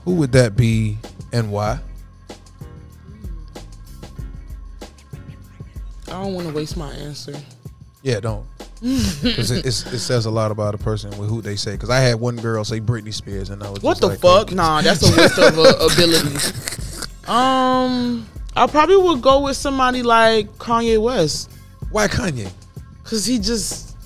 who 0.04 0.14
would 0.14 0.32
that 0.32 0.56
be 0.56 0.98
and 1.32 1.50
why? 1.50 1.80
I 6.06 6.12
don't 6.12 6.34
want 6.34 6.48
to 6.48 6.54
waste 6.54 6.76
my 6.76 6.90
answer. 6.92 7.34
Yeah, 8.02 8.20
don't. 8.20 8.46
Because 9.22 9.50
it, 9.50 9.66
it 9.66 9.72
says 9.72 10.26
a 10.26 10.30
lot 10.30 10.50
about 10.50 10.74
a 10.74 10.78
person 10.78 11.10
with 11.18 11.28
who 11.28 11.40
they 11.42 11.56
say. 11.56 11.72
Because 11.72 11.90
I 11.90 11.98
had 12.00 12.20
one 12.20 12.36
girl 12.36 12.64
say 12.64 12.80
Britney 12.80 13.12
Spears, 13.12 13.50
and 13.50 13.62
I 13.62 13.70
was 13.70 13.82
What 13.82 14.00
the 14.00 14.08
like, 14.08 14.20
fuck? 14.20 14.52
Nah, 14.52 14.80
that's 14.82 15.02
a 15.02 15.16
waste 15.20 15.38
of 15.38 15.58
uh, 15.58 15.86
ability. 15.92 16.36
Um, 17.26 18.26
I 18.56 18.66
probably 18.66 18.96
would 18.96 19.20
go 19.20 19.40
with 19.40 19.56
somebody 19.56 20.02
like 20.02 20.48
Kanye 20.58 21.00
West, 21.00 21.50
Why 21.90 22.08
Kanye? 22.08 22.50
cause 23.04 23.24
he 23.26 23.38
just 23.38 23.96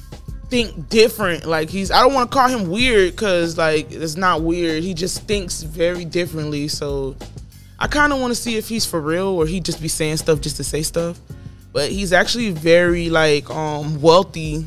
think 0.48 0.88
different. 0.88 1.44
Like 1.46 1.68
he's, 1.70 1.90
I 1.90 2.00
don't 2.00 2.14
want 2.14 2.30
to 2.30 2.36
call 2.36 2.48
him 2.48 2.68
weird, 2.70 3.16
cause 3.16 3.56
like 3.58 3.90
it's 3.92 4.16
not 4.16 4.42
weird. 4.42 4.82
He 4.82 4.94
just 4.94 5.22
thinks 5.24 5.62
very 5.62 6.04
differently. 6.04 6.68
So 6.68 7.16
I 7.78 7.86
kind 7.88 8.12
of 8.12 8.20
want 8.20 8.32
to 8.32 8.40
see 8.40 8.56
if 8.56 8.68
he's 8.68 8.86
for 8.86 9.00
real 9.00 9.28
or 9.28 9.46
he 9.46 9.60
just 9.60 9.80
be 9.80 9.88
saying 9.88 10.16
stuff 10.18 10.40
just 10.40 10.56
to 10.56 10.64
say 10.64 10.82
stuff. 10.82 11.18
But 11.72 11.90
he's 11.90 12.12
actually 12.12 12.50
very 12.50 13.08
like 13.10 13.48
um 13.50 14.00
wealthy 14.02 14.66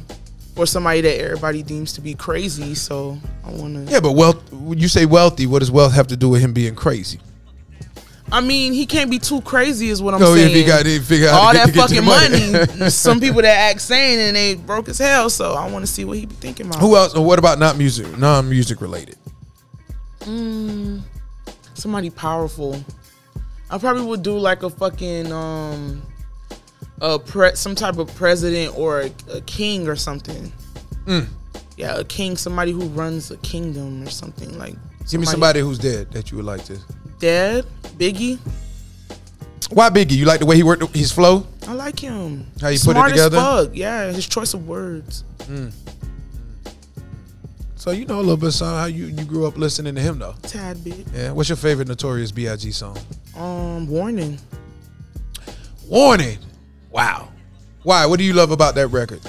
for 0.55 0.65
somebody 0.65 1.01
that 1.01 1.19
everybody 1.21 1.61
deems 1.63 1.93
to 1.93 2.01
be 2.01 2.13
crazy. 2.15 2.75
So 2.75 3.17
I 3.43 3.51
want 3.51 3.87
to. 3.87 3.91
Yeah, 3.91 3.99
but 3.99 4.13
wealth. 4.13 4.51
When 4.51 4.79
you 4.79 4.87
say 4.87 5.05
wealthy, 5.05 5.45
what 5.47 5.59
does 5.59 5.69
wealth 5.71 5.93
have 5.93 6.07
to 6.07 6.17
do 6.17 6.29
with 6.29 6.41
him 6.41 6.53
being 6.53 6.75
crazy? 6.75 7.19
I 8.31 8.41
mean, 8.41 8.73
he 8.73 8.87
can't 8.87 9.11
be 9.11 9.19
too 9.19 9.39
crazy, 9.41 9.89
is 9.89 10.01
what 10.01 10.15
I'm 10.15 10.19
No, 10.19 10.33
saying. 10.33 10.49
if 10.49 10.55
he 10.55 10.63
got 10.63 10.83
to 10.83 10.99
figure 10.99 11.27
out 11.27 11.35
all 11.35 11.53
that 11.53 11.67
get, 11.67 11.67
to 11.67 11.71
get 11.73 11.89
to 11.89 11.95
fucking 12.01 12.49
the 12.55 12.67
money. 12.79 12.89
some 12.89 13.19
people 13.19 13.43
that 13.43 13.55
act 13.71 13.81
sane 13.81 14.17
and 14.17 14.35
they 14.35 14.55
broke 14.55 14.89
as 14.89 14.97
hell. 14.97 15.29
So 15.29 15.53
I 15.53 15.69
want 15.69 15.85
to 15.85 15.91
see 15.91 16.05
what 16.05 16.17
he 16.17 16.25
be 16.25 16.33
thinking 16.33 16.65
about. 16.65 16.79
Who 16.79 16.95
else? 16.95 17.15
Or 17.15 17.23
what 17.23 17.37
about 17.37 17.59
not 17.59 17.77
music, 17.77 18.17
non 18.17 18.49
music 18.49 18.81
related? 18.81 19.15
Mm, 20.21 21.01
Somebody 21.75 22.09
powerful. 22.09 22.83
I 23.69 23.77
probably 23.77 24.03
would 24.05 24.23
do 24.23 24.37
like 24.39 24.63
a 24.63 24.71
fucking 24.71 25.31
um, 25.31 26.01
a 27.13 27.19
pre- 27.19 27.55
some 27.55 27.75
type 27.75 27.97
of 27.97 28.13
president 28.15 28.75
or 28.77 29.01
a, 29.01 29.11
a 29.31 29.41
king 29.41 29.87
or 29.87 29.95
something. 29.95 30.51
Mm. 31.05 31.27
Yeah, 31.77 31.99
a 31.99 32.03
king, 32.03 32.35
somebody 32.35 32.71
who 32.71 32.85
runs 32.87 33.29
a 33.31 33.37
kingdom 33.37 34.03
or 34.03 34.09
something 34.09 34.57
like. 34.57 34.75
Give 35.09 35.19
me 35.19 35.27
somebody 35.27 35.59
who's 35.59 35.77
dead 35.77 36.11
that 36.13 36.31
you 36.31 36.37
would 36.37 36.45
like 36.45 36.63
to. 36.65 36.79
dead. 37.19 37.65
Biggie. 37.99 38.39
Why 39.69 39.89
Biggie? 39.89 40.17
You 40.17 40.25
like 40.25 40.39
the 40.39 40.45
way 40.45 40.55
he 40.55 40.63
worked 40.63 40.95
his 40.95 41.11
flow? 41.11 41.45
I 41.67 41.73
like 41.73 41.99
him. 41.99 42.47
How 42.59 42.69
you 42.69 42.79
put 42.79 42.97
it 42.97 43.09
together? 43.09 43.37
As 43.37 43.65
fuck. 43.67 43.75
Yeah, 43.75 44.11
his 44.11 44.27
choice 44.27 44.53
of 44.53 44.67
words. 44.67 45.23
So 47.75 47.91
you 47.91 48.05
know 48.05 48.15
a 48.15 48.17
little 48.17 48.37
bit 48.37 48.47
of 48.47 48.53
song 48.55 48.79
how 48.79 48.85
you, 48.85 49.05
you 49.05 49.25
grew 49.25 49.45
up 49.45 49.57
listening 49.57 49.93
to 49.95 50.01
him 50.01 50.17
though. 50.17 50.33
Tad 50.41 50.83
bit. 50.83 51.05
Yeah. 51.13 51.31
What's 51.31 51.49
your 51.49 51.55
favorite 51.55 51.87
Notorious 51.87 52.31
B.I.G. 52.31 52.71
song? 52.71 52.97
Um, 53.35 53.87
warning. 53.87 54.39
Warning. 55.87 56.39
Wow. 56.95 57.27
Why? 57.83 58.05
What 58.05 58.19
do 58.19 58.23
you 58.23 58.31
love 58.31 58.51
about 58.51 58.75
that 58.75 58.87
record? 58.87 59.19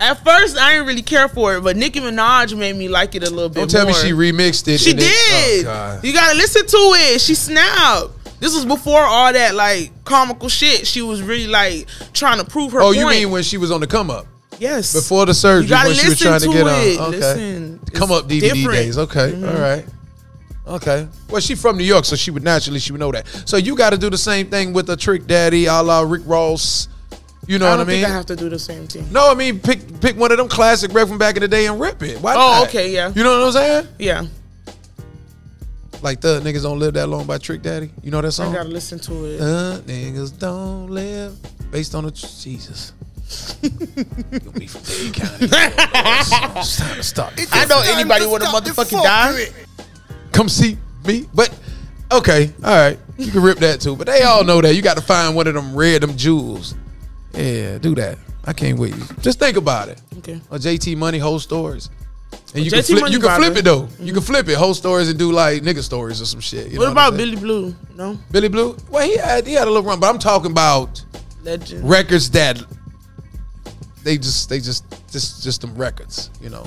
At 0.00 0.24
first, 0.24 0.58
I 0.58 0.72
didn't 0.72 0.88
really 0.88 1.02
care 1.02 1.28
for 1.28 1.56
it, 1.56 1.60
but 1.62 1.76
Nicki 1.76 2.00
Minaj 2.00 2.58
made 2.58 2.74
me 2.74 2.88
like 2.88 3.14
it 3.14 3.22
a 3.22 3.30
little 3.30 3.48
bit. 3.48 3.60
Don't 3.60 3.70
tell 3.70 3.84
more. 3.86 3.94
me 3.94 4.00
she 4.00 4.12
remixed 4.12 4.66
it. 4.66 4.78
She 4.78 4.90
it- 4.90 4.98
did. 4.98 5.60
oh 5.60 5.62
God. 5.62 6.04
you 6.04 6.12
gotta 6.12 6.36
listen 6.36 6.66
to 6.66 6.76
it. 6.76 7.20
She 7.20 7.36
snapped. 7.36 8.40
This 8.40 8.52
was 8.52 8.66
before 8.66 9.00
all 9.00 9.32
that 9.32 9.54
like 9.54 9.92
comical 10.04 10.48
shit. 10.48 10.88
She 10.88 11.02
was 11.02 11.22
really 11.22 11.46
like 11.46 11.86
trying 12.12 12.38
to 12.38 12.44
prove 12.44 12.72
her. 12.72 12.80
Oh, 12.80 12.86
point. 12.86 12.98
you 12.98 13.08
mean 13.08 13.30
when 13.30 13.44
she 13.44 13.58
was 13.58 13.70
on 13.70 13.80
the 13.80 13.86
come 13.86 14.10
up 14.10 14.26
yes 14.58 14.92
before 14.92 15.26
the 15.26 15.34
surgery 15.34 15.70
when 15.70 15.94
she 15.94 16.08
was 16.08 16.18
trying 16.18 16.40
to, 16.40 16.46
to 16.46 16.52
get 16.52 16.66
it. 16.66 16.98
on? 16.98 17.08
Okay. 17.08 17.18
Listen, 17.18 17.80
come 17.92 18.10
up 18.10 18.24
DVD 18.24 18.40
different. 18.40 18.72
days. 18.72 18.98
Okay. 18.98 19.32
Mhm. 19.32 19.54
All 19.54 19.60
right. 19.60 19.86
Okay. 20.66 21.06
Well, 21.30 21.40
she 21.40 21.54
from 21.54 21.76
New 21.76 21.84
York, 21.84 22.04
so 22.04 22.16
she 22.16 22.32
would 22.32 22.42
naturally 22.42 22.80
she 22.80 22.90
would 22.90 23.00
know 23.00 23.12
that. 23.12 23.26
So 23.46 23.56
you 23.56 23.76
got 23.76 23.90
to 23.90 23.98
do 23.98 24.10
the 24.10 24.18
same 24.18 24.48
thing 24.48 24.72
with 24.72 24.90
a 24.90 24.96
Trick 24.96 25.26
Daddy, 25.26 25.66
a 25.66 25.80
la 25.82 26.00
Rick 26.00 26.22
Ross. 26.24 26.88
You 27.46 27.58
know 27.58 27.66
I 27.66 27.70
what 27.76 27.80
I 27.80 27.84
mean? 27.84 28.00
think 28.02 28.06
I 28.08 28.10
have 28.12 28.26
to 28.26 28.36
do 28.36 28.48
the 28.48 28.58
same 28.58 28.86
thing. 28.86 29.06
no, 29.12 29.30
I 29.30 29.34
mean 29.34 29.60
pick 29.60 30.00
pick 30.00 30.16
one 30.16 30.32
of 30.32 30.38
them 30.38 30.48
classic 30.48 30.92
rap 30.94 31.08
from 31.08 31.18
back 31.18 31.36
in 31.36 31.42
the 31.42 31.48
day 31.48 31.66
and 31.66 31.78
rip 31.80 32.02
it. 32.02 32.18
Why 32.20 32.34
Oh, 32.34 32.36
not? 32.38 32.68
okay, 32.68 32.90
yeah. 32.92 33.12
You 33.14 33.22
know 33.22 33.38
what 33.38 33.46
I'm 33.46 33.52
saying? 33.52 33.88
Yeah, 33.98 34.26
Like 36.02 36.20
the 36.20 36.40
niggas 36.40 36.62
don't 36.62 36.78
live 36.78 36.94
that 36.94 37.06
long 37.08 37.26
by 37.26 37.38
Trick 37.38 37.62
Daddy. 37.62 37.90
You 38.02 38.10
know 38.10 38.20
that 38.20 38.32
song? 38.32 38.52
I 38.52 38.56
gotta 38.58 38.68
listen 38.68 38.98
to 39.00 39.24
it. 39.26 39.40
Uh, 39.40 39.78
niggas 39.86 40.38
don't 40.38 40.88
live 40.90 41.36
based 41.70 41.94
on 41.94 42.04
the 42.04 42.10
Jesus. 42.10 42.92
you 43.62 43.70
gonna 43.70 44.50
be 44.58 44.66
from 44.66 44.82
Dade 44.82 45.14
County. 45.14 45.48
it's 45.50 46.76
time 46.76 46.96
to 46.96 47.02
stop. 47.02 47.32
I 47.52 47.64
know 47.66 47.80
anybody 47.84 48.28
have 48.28 48.42
stop 48.42 48.62
motherfucking 48.64 49.02
died. 49.02 49.48
Come 50.32 50.48
see 50.48 50.76
me. 51.06 51.26
But 51.34 51.56
okay, 52.12 52.52
all 52.62 52.74
right. 52.76 52.98
You 53.16 53.30
can 53.30 53.42
rip 53.42 53.58
that 53.58 53.80
too. 53.80 53.96
But 53.96 54.06
they 54.08 54.22
all 54.22 54.44
know 54.44 54.60
that. 54.60 54.74
You 54.74 54.82
got 54.82 54.96
to 54.96 55.02
find 55.02 55.34
one 55.36 55.46
of 55.46 55.54
them 55.54 55.74
red 55.74 56.02
them 56.02 56.16
jewels. 56.16 56.74
Yeah, 57.36 57.78
do 57.78 57.94
that. 57.96 58.18
I 58.44 58.52
can't 58.52 58.78
wait. 58.78 58.94
Just 59.20 59.38
think 59.38 59.56
about 59.56 59.88
it. 59.88 60.00
Okay. 60.18 60.40
Or 60.50 60.58
JT 60.58 60.96
Money 60.96 61.18
whole 61.18 61.38
stories. 61.38 61.90
And 62.54 62.64
you 62.64 62.70
can 62.70 62.82
flip, 62.82 63.10
you 63.10 63.18
can 63.18 63.36
flip 63.36 63.56
it 63.56 63.64
though. 63.64 63.88
You 63.98 64.12
can 64.12 64.22
mm-hmm. 64.22 64.32
flip 64.32 64.48
it 64.48 64.56
whole 64.56 64.74
stories 64.74 65.08
and 65.08 65.18
do 65.18 65.32
like 65.32 65.62
nigga 65.62 65.82
stories 65.82 66.20
or 66.20 66.26
some 66.26 66.40
shit. 66.40 66.70
You 66.70 66.78
What 66.78 66.92
about 66.92 67.12
I'm? 67.12 67.16
Billy 67.16 67.36
Blue? 67.36 67.74
No 67.96 68.18
Billy 68.30 68.48
Blue? 68.48 68.76
Well, 68.90 69.04
he 69.04 69.16
had 69.16 69.46
he 69.46 69.54
had 69.54 69.66
a 69.66 69.70
little 69.70 69.82
run, 69.82 69.98
but 69.98 70.08
I'm 70.08 70.18
talking 70.18 70.50
about 70.50 71.04
legend. 71.42 71.88
records 71.88 72.30
that 72.30 72.62
they 74.04 74.18
just 74.18 74.48
they 74.48 74.60
just 74.60 74.84
just 75.10 75.42
just 75.42 75.60
them 75.62 75.74
records, 75.74 76.30
you 76.40 76.50
know. 76.50 76.64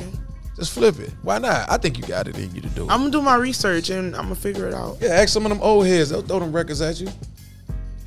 Just 0.57 0.73
flip 0.73 0.99
it. 0.99 1.13
Why 1.21 1.37
not? 1.37 1.69
I 1.69 1.77
think 1.77 1.99
you 1.99 2.03
got 2.03 2.27
it 2.27 2.35
in 2.35 2.53
you 2.53 2.61
to 2.61 2.69
do 2.69 2.85
it. 2.85 2.91
I'm 2.91 3.01
gonna 3.01 3.11
do 3.11 3.21
my 3.21 3.35
research 3.35 3.89
and 3.91 4.15
I'm 4.15 4.23
gonna 4.23 4.35
figure 4.35 4.67
it 4.67 4.73
out. 4.73 4.97
yeah, 4.99 5.09
ask 5.09 5.29
some 5.29 5.45
of 5.45 5.51
them 5.51 5.61
old 5.61 5.85
heads. 5.85 6.09
They'll 6.09 6.23
throw 6.23 6.39
them 6.39 6.51
records 6.51 6.81
at 6.81 6.99
you. 6.99 7.07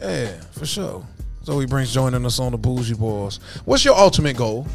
Yeah, 0.00 0.40
for 0.52 0.66
sure. 0.66 1.06
Zoey 1.50 1.66
Brinxx 1.66 1.92
joining 1.92 2.24
us 2.24 2.38
on 2.38 2.52
the 2.52 2.58
Bougie 2.58 2.94
Barz. 2.94 3.40
What's 3.64 3.84
your 3.84 3.96
ultimate 3.96 4.36
goal 4.36 4.68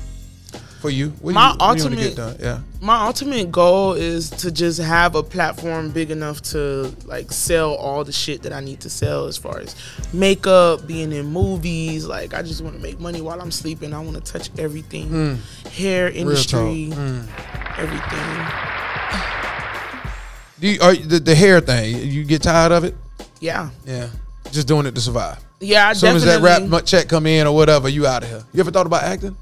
for 0.81 0.89
you? 0.89 1.11
What 1.21 1.33
My 1.33 1.47
you, 1.47 1.53
you 1.53 1.57
ultimate- 1.61 1.99
get 1.99 2.15
done? 2.17 2.35
Yeah. 2.37 2.59
My 2.81 3.05
ultimate 3.05 3.49
goal 3.49 3.93
is 3.93 4.29
to 4.29 4.51
just 4.51 4.81
have 4.81 5.15
a 5.15 5.23
platform 5.23 5.91
big 5.91 6.11
enough 6.11 6.41
to 6.51 6.93
like 7.05 7.31
sell 7.31 7.75
all 7.75 8.03
the 8.03 8.11
shit 8.11 8.43
that 8.43 8.51
I 8.51 8.59
need 8.59 8.81
to 8.81 8.89
sell 8.89 9.25
as 9.25 9.37
far 9.37 9.59
as 9.59 9.73
makeup, 10.11 10.85
being 10.85 11.13
in 11.13 11.27
movies. 11.27 12.05
Like 12.05 12.33
I 12.33 12.41
just 12.41 12.61
want 12.61 12.75
to 12.75 12.81
make 12.81 12.99
money 12.99 13.21
while 13.21 13.41
I'm 13.41 13.51
sleeping. 13.51 13.93
I 13.93 14.01
want 14.01 14.15
to 14.23 14.31
touch 14.31 14.49
everything, 14.59 15.07
mm. 15.09 15.69
hair 15.69 16.09
industry, 16.09 16.89
mm. 16.91 17.25
everything. 17.77 18.71
Do 20.59 20.67
you, 20.67 20.81
are, 20.81 20.95
the, 20.95 21.19
the 21.19 21.35
hair 21.35 21.61
thing, 21.61 21.95
you 22.09 22.25
get 22.25 22.41
tired 22.41 22.71
of 22.73 22.83
it? 22.83 22.95
Yeah, 23.39 23.69
Yeah. 23.85 24.09
Just 24.51 24.67
doing 24.67 24.85
it 24.85 24.95
to 24.95 25.01
survive. 25.01 25.37
Yeah. 25.65 25.87
I 25.87 25.91
As 25.91 25.99
soon 25.99 26.15
as 26.15 26.23
that 26.25 26.41
rap 26.41 26.85
check 26.85 27.07
come 27.07 27.25
in 27.25 27.47
or 27.47 27.55
whatever, 27.55 27.89
you 27.89 28.05
out 28.07 28.23
of 28.23 28.29
here. 28.29 28.43
You 28.53 28.59
ever 28.61 28.71
thought 28.71 28.85
about 28.85 29.03
acting? 29.03 29.35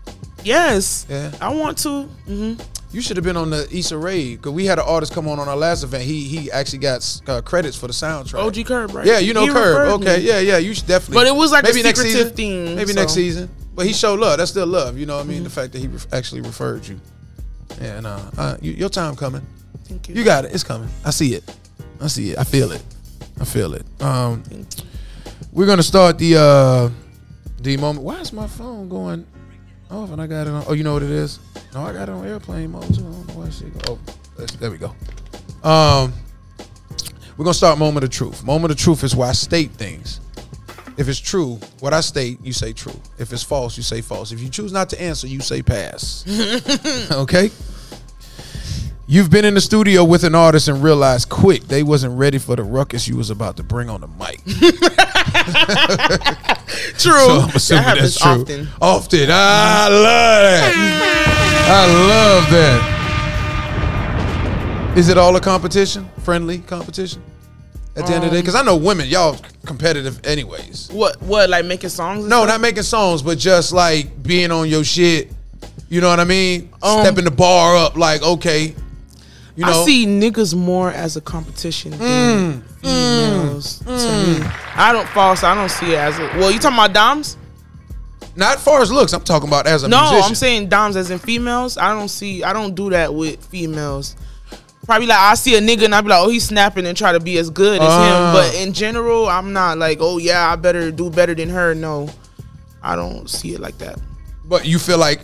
yes, 0.43 1.05
Yeah. 1.09 1.31
I 1.39 1.53
want 1.53 1.77
to. 1.79 2.03
hmm 2.03 2.53
You 2.91 3.01
should 3.01 3.17
have 3.17 3.23
been 3.23 3.37
on 3.37 3.49
the 3.49 3.67
Issa 3.75 3.97
Rae 3.97 4.35
because 4.35 4.51
we 4.51 4.65
had 4.65 4.77
an 4.77 4.85
artist 4.87 5.13
come 5.13 5.27
on 5.27 5.39
on 5.39 5.47
our 5.47 5.55
last 5.55 5.83
event. 5.83 6.03
He 6.03 6.25
he 6.27 6.51
actually 6.51 6.79
got 6.79 7.21
uh, 7.27 7.41
credits 7.41 7.77
for 7.77 7.87
the 7.87 7.93
soundtrack. 7.93 8.39
OG 8.45 8.65
Curb, 8.67 8.93
right? 8.93 9.05
Yeah, 9.05 9.19
you 9.19 9.33
know 9.33 9.45
He 9.45 9.49
Curb. 9.51 10.01
Okay, 10.01 10.17
me. 10.17 10.23
yeah, 10.27 10.39
yeah. 10.39 10.57
You 10.57 10.73
should 10.73 10.87
definitely. 10.87 11.15
But 11.15 11.27
it 11.27 11.35
was 11.35 11.51
like 11.51 11.63
a 11.67 11.73
next 11.83 12.01
season. 12.01 12.29
thing, 12.35 12.75
Maybe 12.75 12.91
so- 12.93 12.99
next 13.01 13.13
season. 13.13 13.49
But 13.75 13.87
he 13.87 13.93
showed 13.93 14.19
love. 14.19 14.37
That's 14.37 14.51
still 14.51 14.67
love. 14.67 14.99
You 14.99 15.07
know 15.07 15.15
what 15.17 15.25
I 15.25 15.27
mean? 15.27 15.37
Mm-hmm. 15.37 15.43
The 15.45 15.49
fact 15.49 15.73
that 15.73 15.79
he 15.79 15.87
re- 15.87 15.99
actually 16.11 16.41
referred 16.41 16.87
you. 16.87 16.99
Yeah, 17.81 18.01
no. 18.01 18.21
Uh, 18.37 18.55
you, 18.61 18.71
your 18.73 18.89
time 18.89 19.15
coming. 19.15 19.41
Thank 19.85 20.09
you. 20.09 20.13
You 20.15 20.23
got 20.23 20.45
it. 20.45 20.53
It's 20.53 20.63
coming. 20.63 20.89
I 21.03 21.09
see 21.09 21.33
it. 21.33 21.43
I 21.99 22.05
see 22.07 22.31
it. 22.31 22.37
I 22.37 22.43
feel 22.43 22.71
it. 22.71 22.83
I 23.41 23.45
feel 23.45 23.73
it. 23.73 23.83
Um, 23.99 24.43
We're 25.53 25.67
gonna 25.67 25.83
start 25.83 26.17
the 26.17 26.35
uh 26.35 26.89
the 27.61 27.77
moment. 27.77 28.03
Why 28.03 28.19
is 28.19 28.33
my 28.33 28.47
phone 28.47 28.89
going 28.89 29.23
off 29.91 30.09
and 30.09 30.19
I 30.19 30.25
got 30.25 30.47
it 30.47 30.49
on? 30.49 30.63
Oh, 30.67 30.73
you 30.73 30.83
know 30.83 30.93
what 30.93 31.03
it 31.03 31.11
is? 31.11 31.39
No, 31.75 31.83
I 31.83 31.93
got 31.93 32.09
it 32.09 32.11
on 32.11 32.25
airplane 32.25 32.71
mode 32.71 32.91
too. 32.91 33.01
I 33.01 33.11
don't 33.11 33.27
know 33.27 33.33
why 33.35 33.49
she 33.51 33.65
go. 33.65 33.99
Oh, 34.39 34.45
there 34.59 34.71
we 34.71 34.79
go. 34.79 34.95
Um, 35.63 36.11
we're 37.37 37.45
gonna 37.45 37.53
start 37.53 37.77
moment 37.77 38.03
of 38.03 38.09
truth. 38.09 38.43
Moment 38.43 38.71
of 38.71 38.79
truth 38.79 39.03
is 39.03 39.15
where 39.15 39.29
I 39.29 39.33
state 39.33 39.69
things. 39.73 40.21
If 40.97 41.07
it's 41.07 41.19
true, 41.19 41.59
what 41.81 41.93
I 41.93 42.01
state, 42.01 42.39
you 42.43 42.51
say 42.51 42.73
true. 42.73 42.99
If 43.19 43.31
it's 43.31 43.43
false, 43.43 43.77
you 43.77 43.83
say 43.83 44.01
false. 44.01 44.31
If 44.31 44.41
you 44.41 44.49
choose 44.49 44.71
not 44.73 44.89
to 44.89 44.99
answer, 44.99 45.27
you 45.27 45.39
say 45.39 45.61
pass. 45.61 46.25
okay. 47.11 47.51
You've 49.05 49.29
been 49.29 49.45
in 49.45 49.53
the 49.53 49.61
studio 49.61 50.03
with 50.03 50.23
an 50.23 50.33
artist 50.33 50.67
and 50.67 50.81
realized 50.81 51.29
quick 51.29 51.63
they 51.63 51.83
wasn't 51.83 52.17
ready 52.17 52.39
for 52.39 52.55
the 52.55 52.63
ruckus 52.63 53.07
you 53.07 53.17
was 53.17 53.29
about 53.29 53.57
to 53.57 53.63
bring 53.63 53.87
on 53.87 54.01
the 54.01 54.07
mic. 54.07 54.41
True. 56.97 57.19
So 57.19 57.39
I'm 57.41 57.49
assuming 57.55 57.83
happens 57.83 58.15
that's 58.15 58.21
true. 58.21 58.31
often. 58.41 58.67
Often. 58.81 59.29
I 59.31 59.87
love 59.89 60.43
that. 60.43 60.73
I 61.69 61.85
love 62.07 62.49
that. 62.51 62.93
Is 64.97 65.09
it 65.09 65.17
all 65.17 65.35
a 65.35 65.41
competition? 65.41 66.07
Friendly 66.23 66.59
competition? 66.59 67.21
At 67.95 68.07
the 68.07 68.13
end 68.15 68.23
of 68.23 68.31
the 68.31 68.35
day? 68.35 68.39
Um, 68.39 68.41
Because 68.41 68.55
I 68.55 68.63
know 68.63 68.75
women, 68.75 69.07
y'all 69.07 69.37
competitive 69.65 70.19
anyways. 70.25 70.89
What? 70.91 71.21
What? 71.21 71.49
Like 71.49 71.65
making 71.65 71.89
songs? 71.89 72.25
No, 72.25 72.37
stuff? 72.39 72.47
not 72.49 72.61
making 72.61 72.83
songs, 72.83 73.21
but 73.21 73.37
just 73.37 73.71
like 73.73 74.23
being 74.23 74.51
on 74.51 74.67
your 74.69 74.83
shit. 74.83 75.31
You 75.89 76.01
know 76.01 76.09
what 76.09 76.19
I 76.19 76.23
mean? 76.25 76.69
Um, 76.81 77.01
Stepping 77.01 77.25
the 77.25 77.31
bar 77.31 77.75
up, 77.75 77.95
like, 77.95 78.23
okay. 78.23 78.73
You 79.55 79.65
know, 79.65 79.81
I 79.81 79.85
see 79.85 80.05
niggas 80.07 80.55
more 80.55 80.89
as 80.91 81.15
a 81.15 81.21
competition 81.21 81.91
than 81.91 81.99
mm, 81.99 82.61
mm, 82.61 82.81
females. 82.81 83.79
To 83.79 83.85
mm. 83.85 84.39
me, 84.39 84.47
I 84.75 84.91
don't 84.91 85.07
false. 85.09 85.43
I 85.43 85.53
don't 85.53 85.69
see 85.69 85.93
it 85.93 85.99
as 85.99 86.17
a. 86.17 86.23
Well, 86.39 86.51
you 86.51 86.59
talking 86.59 86.77
about 86.77 86.93
doms? 86.93 87.37
not 88.35 88.59
far 88.59 88.81
as 88.81 88.91
looks. 88.91 89.13
I'm 89.13 89.21
talking 89.21 89.47
about 89.47 89.67
as 89.67 89.83
a 89.83 89.87
No, 89.87 90.01
musician. 90.01 90.23
I'm 90.23 90.35
saying 90.35 90.69
doms 90.69 90.95
as 90.95 91.11
in 91.11 91.19
females. 91.19 91.77
I 91.77 91.93
don't 91.93 92.09
see. 92.09 92.43
I 92.43 92.53
don't 92.53 92.73
do 92.73 92.89
that 92.89 93.13
with 93.13 93.43
females. 93.45 94.15
Probably 94.85 95.07
like 95.07 95.19
I 95.19 95.35
see 95.35 95.55
a 95.55 95.61
nigga 95.61 95.85
and 95.85 95.95
I 95.95 96.01
be 96.01 96.09
like, 96.09 96.19
oh, 96.19 96.29
he's 96.29 96.45
snapping 96.45 96.85
and 96.85 96.97
try 96.97 97.13
to 97.13 97.19
be 97.19 97.37
as 97.37 97.49
good 97.49 97.81
as 97.81 97.87
Ah. 97.87 98.05
him. 98.05 98.13
Uh-huh. 98.23 98.33
But 98.33 98.55
in 98.55 98.73
general, 98.73 99.27
I'm 99.27 99.53
not 99.53 99.77
like, 99.77 99.99
oh 100.01 100.17
yeah, 100.17 100.51
I 100.51 100.55
better 100.55 100.91
do 100.91 101.09
better 101.09 101.33
than 101.33 101.49
her. 101.49 101.73
No, 101.73 102.09
I 102.81 102.95
don't 102.95 103.29
see 103.29 103.53
it 103.53 103.61
like 103.61 103.77
that. 103.77 103.99
But 104.45 104.65
you 104.65 104.79
feel 104.79 104.97
like 104.97 105.21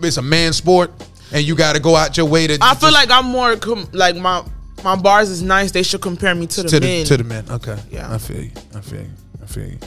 it's 0.00 0.16
a 0.16 0.22
man 0.22 0.54
sport, 0.54 0.90
and 1.32 1.42
you 1.44 1.54
got 1.54 1.74
to 1.74 1.80
go 1.80 1.96
out 1.96 2.16
your 2.16 2.26
way 2.26 2.46
to. 2.46 2.54
I 2.60 2.74
feel 2.74 2.90
just- 2.90 2.94
like 2.94 3.10
I'm 3.10 3.26
more 3.26 3.56
com- 3.56 3.88
like 3.92 4.16
my 4.16 4.44
my 4.84 4.96
bars 4.96 5.28
is 5.30 5.42
nice. 5.42 5.70
They 5.70 5.82
should 5.82 6.00
compare 6.00 6.34
me 6.34 6.46
to 6.48 6.62
the 6.62 6.68
to 6.68 6.80
men. 6.80 7.02
the 7.02 7.08
to 7.08 7.16
the 7.16 7.24
men. 7.24 7.44
Okay, 7.50 7.78
Yeah. 7.90 8.12
I 8.12 8.18
feel 8.18 8.40
you. 8.42 8.50
I 8.74 8.80
feel 8.80 9.00
you. 9.00 9.10
I 9.42 9.46
feel 9.46 9.66
you. 9.68 9.78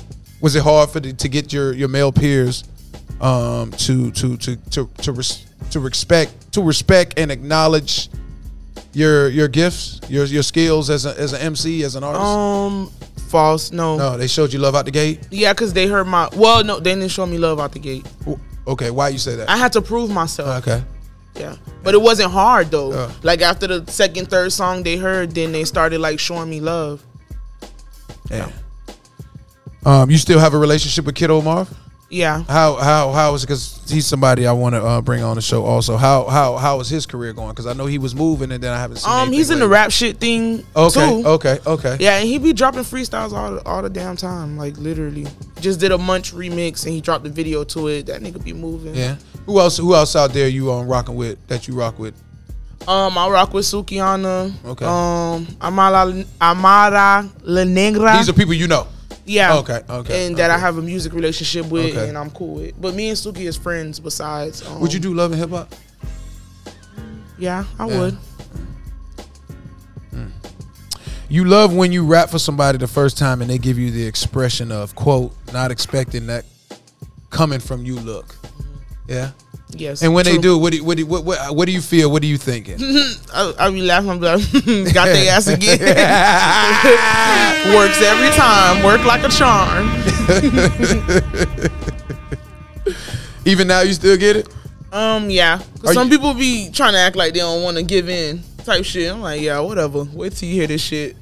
Was 0.42 0.56
it 0.56 0.64
hard 0.64 0.90
for 0.90 1.00
the, 1.00 1.14
to 1.14 1.28
get 1.30 1.52
your 1.54 1.74
your 1.74 1.88
male 1.90 2.12
peers 2.12 2.64
um, 3.22 3.72
to 3.72 4.12
to 4.12 4.38
to 4.38 4.56
to 4.56 4.90
to, 5.02 5.12
res, 5.12 5.46
to 5.72 5.80
respect 5.80 6.52
to 6.54 6.62
respect 6.62 7.18
and 7.20 7.32
acknowledge 7.32 8.10
your 8.94 9.28
your 9.30 9.48
gifts, 9.48 10.00
your 10.10 10.26
your 10.26 10.44
skills 10.44 10.90
as 10.90 11.06
a 11.06 11.20
as 11.20 11.34
an 11.34 11.42
MC, 11.42 11.84
as 11.84 11.96
an 11.96 12.04
artist? 12.04 12.24
um, 12.24 12.92
false. 13.30 13.72
No. 13.72 13.98
no, 13.98 14.18
they 14.18 14.28
showed 14.28 14.54
you 14.54 14.60
love 14.60 14.76
out 14.76 14.86
the 14.86 14.92
gate. 14.92 15.28
Yeah, 15.32 15.52
because 15.54 15.74
they 15.74 15.88
heard 15.88 16.06
my. 16.08 16.30
Well, 16.36 16.64
no, 16.64 16.80
they 16.80 16.94
didn't 16.96 17.10
show 17.12 17.26
me 17.26 17.38
love 17.38 17.60
out 17.60 17.72
the 17.74 17.80
gate. 17.80 18.06
Okay, 18.68 18.92
why 18.92 19.10
you 19.10 19.18
say 19.18 19.36
that? 19.36 19.50
I 19.50 19.58
had 19.58 19.74
to 19.74 19.82
prove 19.82 20.10
myself. 20.10 20.66
okay, 20.66 20.84
Yeah, 21.36 21.56
but 21.84 21.94
it 21.94 22.02
wasn't 22.02 22.32
hard 22.32 22.72
though. 22.72 22.94
Yeah. 22.94 23.12
Like 23.24 23.42
after 23.42 23.68
the 23.68 23.92
second, 23.92 24.30
third 24.30 24.54
song 24.54 24.84
they 24.84 24.98
heard, 24.98 25.32
then 25.32 25.52
they 25.52 25.64
started 25.66 26.00
like 26.00 26.20
showing 26.20 26.50
me 26.50 26.60
love. 26.62 27.04
yeah. 28.30 28.50
Um, 29.86 30.10
you 30.10 30.18
still 30.18 30.40
have 30.40 30.54
a 30.54 30.58
relationship 30.58 31.06
with 31.06 31.14
Kid 31.16 31.30
Marv? 31.30 31.70
Yeah. 32.16 32.44
How 32.44 32.76
how 32.76 33.12
how 33.12 33.34
is 33.34 33.44
it? 33.44 33.48
Because 33.48 33.82
he's 33.90 34.08
somebody 34.08 34.48
I 34.48 34.54
want 34.54 34.74
to 34.76 34.82
uh, 34.82 35.02
bring 35.02 35.22
on 35.22 35.36
the 35.36 35.42
show. 35.42 35.66
Also, 35.66 35.98
how 35.98 36.24
how 36.28 36.56
how 36.56 36.80
is 36.80 36.88
his 36.88 37.06
career 37.06 37.34
going? 37.34 37.50
Because 37.50 37.68
I 37.68 37.74
know 37.74 37.88
he 37.88 37.98
was 37.98 38.16
moving, 38.16 38.54
and 38.54 38.64
then 38.64 38.72
I 38.72 38.80
haven't 38.80 38.98
seen. 38.98 39.12
Um, 39.12 39.34
he's 39.34 39.50
in 39.50 39.60
the 39.60 39.68
rap 39.68 39.92
shit 39.92 40.18
thing 40.18 40.66
Okay, 40.78 41.22
too. 41.22 41.28
okay, 41.28 41.60
okay. 41.68 41.98
Yeah, 42.00 42.18
and 42.18 42.26
he 42.28 42.38
be 42.38 42.54
dropping 42.54 42.82
freestyles 42.84 43.34
all 43.34 43.60
all 43.66 43.82
the 43.82 43.90
damn 43.90 44.16
time, 44.16 44.58
like 44.58 44.78
literally. 44.78 45.28
Just 45.60 45.82
did 45.82 45.92
a 45.92 45.98
Munch 45.98 46.34
remix 46.34 46.86
and 46.86 46.94
he 46.94 47.02
dropped 47.02 47.26
the 47.26 47.30
video 47.30 47.66
to 47.66 47.88
it. 47.90 48.06
That 48.06 48.22
nigga 48.22 48.42
be 48.42 48.54
moving. 48.54 48.96
Yeah. 48.96 49.18
Who 49.46 49.60
else? 49.60 49.76
Who 49.78 49.94
else 49.94 50.16
out 50.16 50.32
there 50.32 50.48
you 50.48 50.72
um 50.72 50.88
rocking 50.88 51.16
with 51.16 51.46
that 51.48 51.68
you 51.68 51.74
rock 51.74 52.00
with? 52.00 52.16
Um, 52.88 53.18
I 53.18 53.28
rock 53.30 53.54
with 53.54 53.66
Sukihana. 53.66 54.54
Okay. 54.64 54.86
Um, 54.86 55.48
Amara 55.60 56.24
Amara 56.40 57.30
La 57.44 57.64
Negra. 57.66 58.16
These 58.18 58.30
are 58.30 58.34
people 58.34 58.54
you 58.54 58.68
know. 58.68 58.88
Yeah. 59.26 59.56
Okay, 59.58 59.82
okay, 59.90 60.28
And 60.28 60.38
that 60.38 60.52
I 60.52 60.58
have 60.58 60.78
a 60.78 60.82
music 60.82 61.14
relationship 61.14 61.66
with, 61.68 61.96
Okay. 61.96 62.08
and 62.10 62.18
I'm 62.18 62.30
cool 62.32 62.56
with. 62.56 62.80
But 62.80 62.94
me 62.96 63.10
and 63.10 63.18
Suki 63.18 63.48
is 63.48 63.58
friends. 63.58 64.00
Besides, 64.00 64.66
um, 64.68 64.80
Would 64.82 64.94
you 64.94 65.00
do 65.00 65.14
love 65.14 65.32
and 65.32 65.40
hip 65.42 65.50
hop? 65.50 65.74
Yeah, 67.38 67.66
I 67.80 67.88
Yeah. 67.88 68.00
would. 68.00 68.18
You 71.28 71.44
love 71.44 71.74
when 71.74 71.92
you 71.92 72.06
rap 72.06 72.30
for 72.30 72.38
somebody 72.38 72.78
the 72.78 72.88
first 72.88 73.18
time 73.18 73.42
and 73.42 73.50
they 73.50 73.58
give 73.58 73.80
you 73.80 73.90
the 73.90 74.06
expression 74.06 74.72
of 74.72 74.94
quote, 74.94 75.34
not 75.52 75.72
expecting 75.72 76.28
that 76.28 76.46
coming 77.32 77.60
from 77.60 77.84
you. 77.84 77.96
Look, 78.00 78.36
yeah. 79.08 79.32
Yes. 79.72 80.02
And 80.04 80.14
when 80.14 80.24
they 80.26 80.38
do, 80.38 80.58
what 80.58 80.72
do 80.72 80.78
you, 80.78 80.84
what, 80.86 80.96
do 80.96 81.02
you, 81.04 81.08
what, 81.08 81.26
what 81.26 81.56
what 81.56 81.66
do 81.66 81.72
you 81.72 81.82
feel? 81.82 82.10
What 82.12 82.22
are 82.24 82.28
you 82.28 82.38
thinking? 82.38 82.78
I, 83.34 83.54
I 83.60 83.70
be 83.72 83.82
laughing. 83.82 84.10
I'm 84.12 84.22
like, 84.22 84.42
got 84.94 85.06
their 85.06 85.32
ass 85.34 85.48
again. 85.48 85.80
Works 87.76 88.02
every 88.02 88.30
time. 88.38 88.84
Work 88.84 89.04
like 89.06 89.24
a 89.24 89.30
charm. 89.30 89.90
Even 93.46 93.68
now, 93.68 93.82
you 93.82 93.94
still 93.94 94.18
get 94.18 94.36
it. 94.38 94.48
Um, 94.92 95.30
yeah. 95.30 95.58
'Cause 95.82 95.92
Are 95.92 95.94
some 95.94 96.08
you- 96.12 96.18
people 96.18 96.34
be 96.34 96.70
trying 96.72 96.94
to 96.94 97.00
act 97.00 97.16
like 97.16 97.34
they 97.34 97.40
don't 97.40 97.62
want 97.64 97.78
to 97.78 97.84
give 97.84 98.08
in, 98.10 98.42
type 98.64 98.86
shit. 98.86 99.12
I'm 99.12 99.22
like, 99.22 99.42
yeah, 99.42 99.60
whatever. 99.60 100.04
Wait 100.14 100.34
till 100.34 100.48
you 100.50 100.56
hear 100.56 100.68
this 100.68 100.82
shit. 100.82 101.16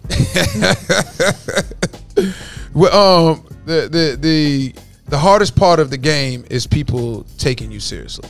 Well, 2.73 3.29
um, 3.29 3.43
the 3.65 3.87
the 3.89 4.17
the 4.19 4.73
the 5.13 5.19
hardest 5.19 5.55
part 5.55 5.79
of 5.79 5.91
the 5.91 5.97
game 5.97 6.43
is 6.49 6.65
people 6.65 7.23
taking 7.37 7.71
you 7.71 7.79
seriously. 7.79 8.27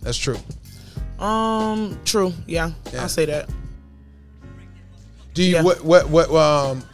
That's 0.00 0.16
true. 0.16 0.38
Um, 1.18 1.98
true. 2.04 2.32
Yeah, 2.46 2.70
Yeah. 2.92 3.02
I'll 3.02 3.08
say 3.08 3.24
that. 3.24 3.50
Do 5.34 5.42
you 5.42 5.54
Yeah. 5.54 5.62
what 5.62 5.82
what 5.82 6.08
what 6.08 6.30
um 6.30 6.84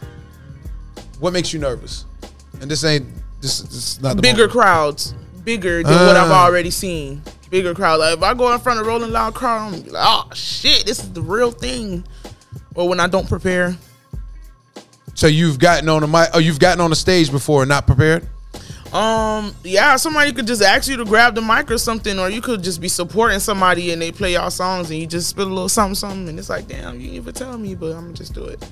what 1.19 1.33
makes 1.33 1.53
you 1.53 1.59
nervous? 1.59 2.05
And 2.61 2.71
this 2.71 2.83
ain't 2.83 3.05
this, 3.41 3.59
this 3.61 3.73
is 3.75 4.01
not 4.01 4.15
the 4.15 4.23
Bigger 4.23 4.47
moment. 4.47 4.51
crowds, 4.53 5.13
bigger 5.43 5.83
than 5.83 5.93
what 6.07 6.15
I've 6.15 6.31
Ah. 6.31 6.43
already 6.45 6.71
seen. 6.71 7.21
Bigger 7.51 7.75
crowd. 7.75 7.99
Like 7.99 8.17
if 8.17 8.23
I 8.23 8.33
go 8.33 8.51
in 8.55 8.59
front 8.59 8.79
of 8.79 8.87
Rolling 8.87 9.11
Loud 9.11 9.35
crowd, 9.35 9.71
I'm 9.71 9.83
like, 9.83 9.91
oh 9.95 10.29
shit, 10.33 10.87
this 10.87 10.97
is 10.97 11.11
the 11.11 11.21
real 11.21 11.51
thing. 11.51 12.03
Or 12.73 12.89
when 12.89 12.99
I 12.99 13.05
don't 13.05 13.29
prepare. 13.29 13.77
So 15.13 15.27
you've 15.27 15.59
gotten 15.59 15.89
on 15.89 16.01
the 16.01 16.07
mic, 16.07 16.29
oh, 16.33 16.39
you've 16.39 16.59
gotten 16.59 16.81
on 16.81 16.89
the 16.89 16.95
stage 16.95 17.29
before 17.29 17.61
and 17.61 17.69
not 17.69 17.85
prepared. 17.85 18.27
Um, 18.95 19.53
yeah, 19.65 19.97
somebody 19.97 20.31
could 20.31 20.47
just 20.47 20.61
ask 20.61 20.89
you 20.89 20.95
to 20.95 21.03
grab 21.03 21.35
the 21.35 21.41
mic 21.41 21.69
or 21.69 21.77
something, 21.77 22.17
or 22.17 22.29
you 22.29 22.39
could 22.39 22.63
just 22.63 22.79
be 22.79 22.87
supporting 22.87 23.39
somebody 23.39 23.91
and 23.91 24.01
they 24.01 24.09
play 24.09 24.33
y'all 24.33 24.49
songs 24.49 24.89
and 24.89 24.97
you 24.97 25.05
just 25.05 25.29
spit 25.29 25.45
a 25.45 25.49
little 25.49 25.67
something, 25.67 25.95
something, 25.95 26.29
and 26.29 26.39
it's 26.39 26.49
like, 26.49 26.69
damn, 26.69 26.95
you 26.95 27.07
didn't 27.07 27.15
even 27.15 27.33
tell 27.33 27.57
me, 27.57 27.75
but 27.75 27.91
I'm 27.91 28.03
gonna 28.03 28.13
just 28.13 28.33
do 28.33 28.45
it. 28.45 28.63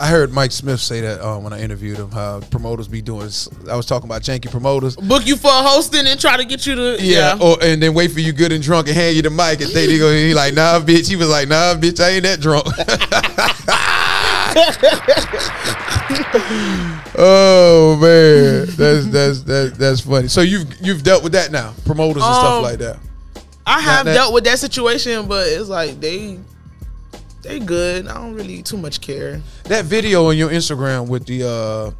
I 0.00 0.08
heard 0.08 0.32
Mike 0.32 0.52
Smith 0.52 0.80
say 0.80 1.02
that 1.02 1.20
uh, 1.20 1.38
when 1.38 1.52
I 1.52 1.60
interviewed 1.60 1.98
him. 1.98 2.10
How 2.10 2.40
promoters 2.40 2.88
be 2.88 3.02
doing. 3.02 3.30
I 3.70 3.76
was 3.76 3.86
talking 3.86 4.08
about 4.08 4.22
janky 4.22 4.50
promoters. 4.50 4.96
Book 4.96 5.26
you 5.26 5.36
for 5.36 5.48
a 5.48 5.62
hosting 5.62 6.06
and 6.06 6.18
try 6.18 6.38
to 6.38 6.44
get 6.44 6.66
you 6.66 6.74
to 6.74 6.96
Yeah, 7.00 7.36
yeah. 7.36 7.38
Or, 7.40 7.56
and 7.62 7.82
then 7.82 7.92
wait 7.92 8.12
for 8.12 8.20
you 8.20 8.32
good 8.32 8.52
and 8.52 8.62
drunk 8.62 8.88
and 8.88 8.96
hand 8.96 9.16
you 9.16 9.22
the 9.22 9.30
mic 9.30 9.60
and 9.60 9.70
think 9.70 9.90
they 9.90 9.98
go. 9.98 10.10
He 10.12 10.34
like, 10.34 10.54
nah, 10.54 10.80
bitch. 10.80 11.08
He 11.08 11.16
was 11.16 11.30
like, 11.30 11.48
nah, 11.48 11.74
bitch. 11.74 12.00
I 12.00 12.10
ain't 12.10 12.24
that 12.24 12.40
drunk. 12.40 12.66
oh 17.18 17.98
man, 18.00 18.66
that's 18.76 19.06
that's 19.08 19.42
that's 19.42 19.76
that's 19.76 20.00
funny. 20.00 20.28
So 20.28 20.40
you've 20.40 20.66
you've 20.80 21.02
dealt 21.02 21.22
with 21.22 21.32
that 21.32 21.50
now, 21.50 21.74
promoters 21.84 22.22
and 22.22 22.34
stuff 22.34 22.54
Um, 22.58 22.62
like 22.62 22.78
that. 22.78 22.98
I 23.66 23.80
have 23.80 24.04
that- 24.06 24.14
dealt 24.14 24.32
with 24.32 24.44
that 24.44 24.58
situation, 24.58 25.26
but 25.26 25.46
it's 25.48 25.68
like 25.68 26.00
they 26.00 26.38
they 27.42 27.58
good. 27.58 28.06
I 28.06 28.14
don't 28.14 28.34
really 28.34 28.62
too 28.62 28.76
much 28.76 29.00
care. 29.00 29.40
That 29.64 29.84
video 29.86 30.28
on 30.28 30.36
your 30.36 30.50
Instagram 30.50 31.08
with 31.08 31.26
the 31.26 31.48
uh 31.48 31.90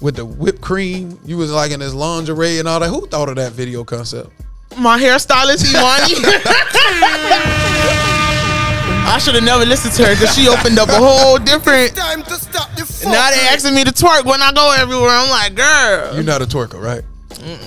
with 0.00 0.16
the 0.16 0.24
whipped 0.24 0.60
cream, 0.60 1.18
you 1.24 1.36
was 1.36 1.50
like 1.50 1.72
in 1.72 1.80
this 1.80 1.94
lingerie 1.94 2.58
and 2.60 2.68
all 2.68 2.78
that. 2.80 2.88
Who 2.88 3.06
thought 3.08 3.28
of 3.28 3.36
that 3.36 3.52
video 3.52 3.82
concept? 3.84 4.30
My 4.78 4.98
hairstylist 5.00 5.68
Imani. 5.74 6.14
I 9.10 9.18
should 9.18 9.34
have 9.34 9.44
never 9.44 9.64
listened 9.64 9.94
to 9.94 10.04
her 10.06 10.14
because 10.14 10.34
she 10.36 10.48
opened 10.48 10.78
up 10.78 10.88
a 10.90 10.96
whole 10.98 11.38
different. 11.38 11.96
Time 11.96 12.22
to 12.24 12.34
stop 12.34 12.52
the 12.52 12.58
fuck. 12.60 12.67
Now 13.12 13.30
they 13.30 13.40
asking 13.48 13.74
me 13.74 13.84
to 13.84 13.90
twerk 13.92 14.24
when 14.24 14.40
I 14.42 14.52
go 14.52 14.72
everywhere. 14.78 15.10
I'm 15.10 15.30
like, 15.30 15.54
girl. 15.54 16.14
You're 16.14 16.24
not 16.24 16.42
a 16.42 16.46
twerker, 16.46 16.80
right? 16.82 17.02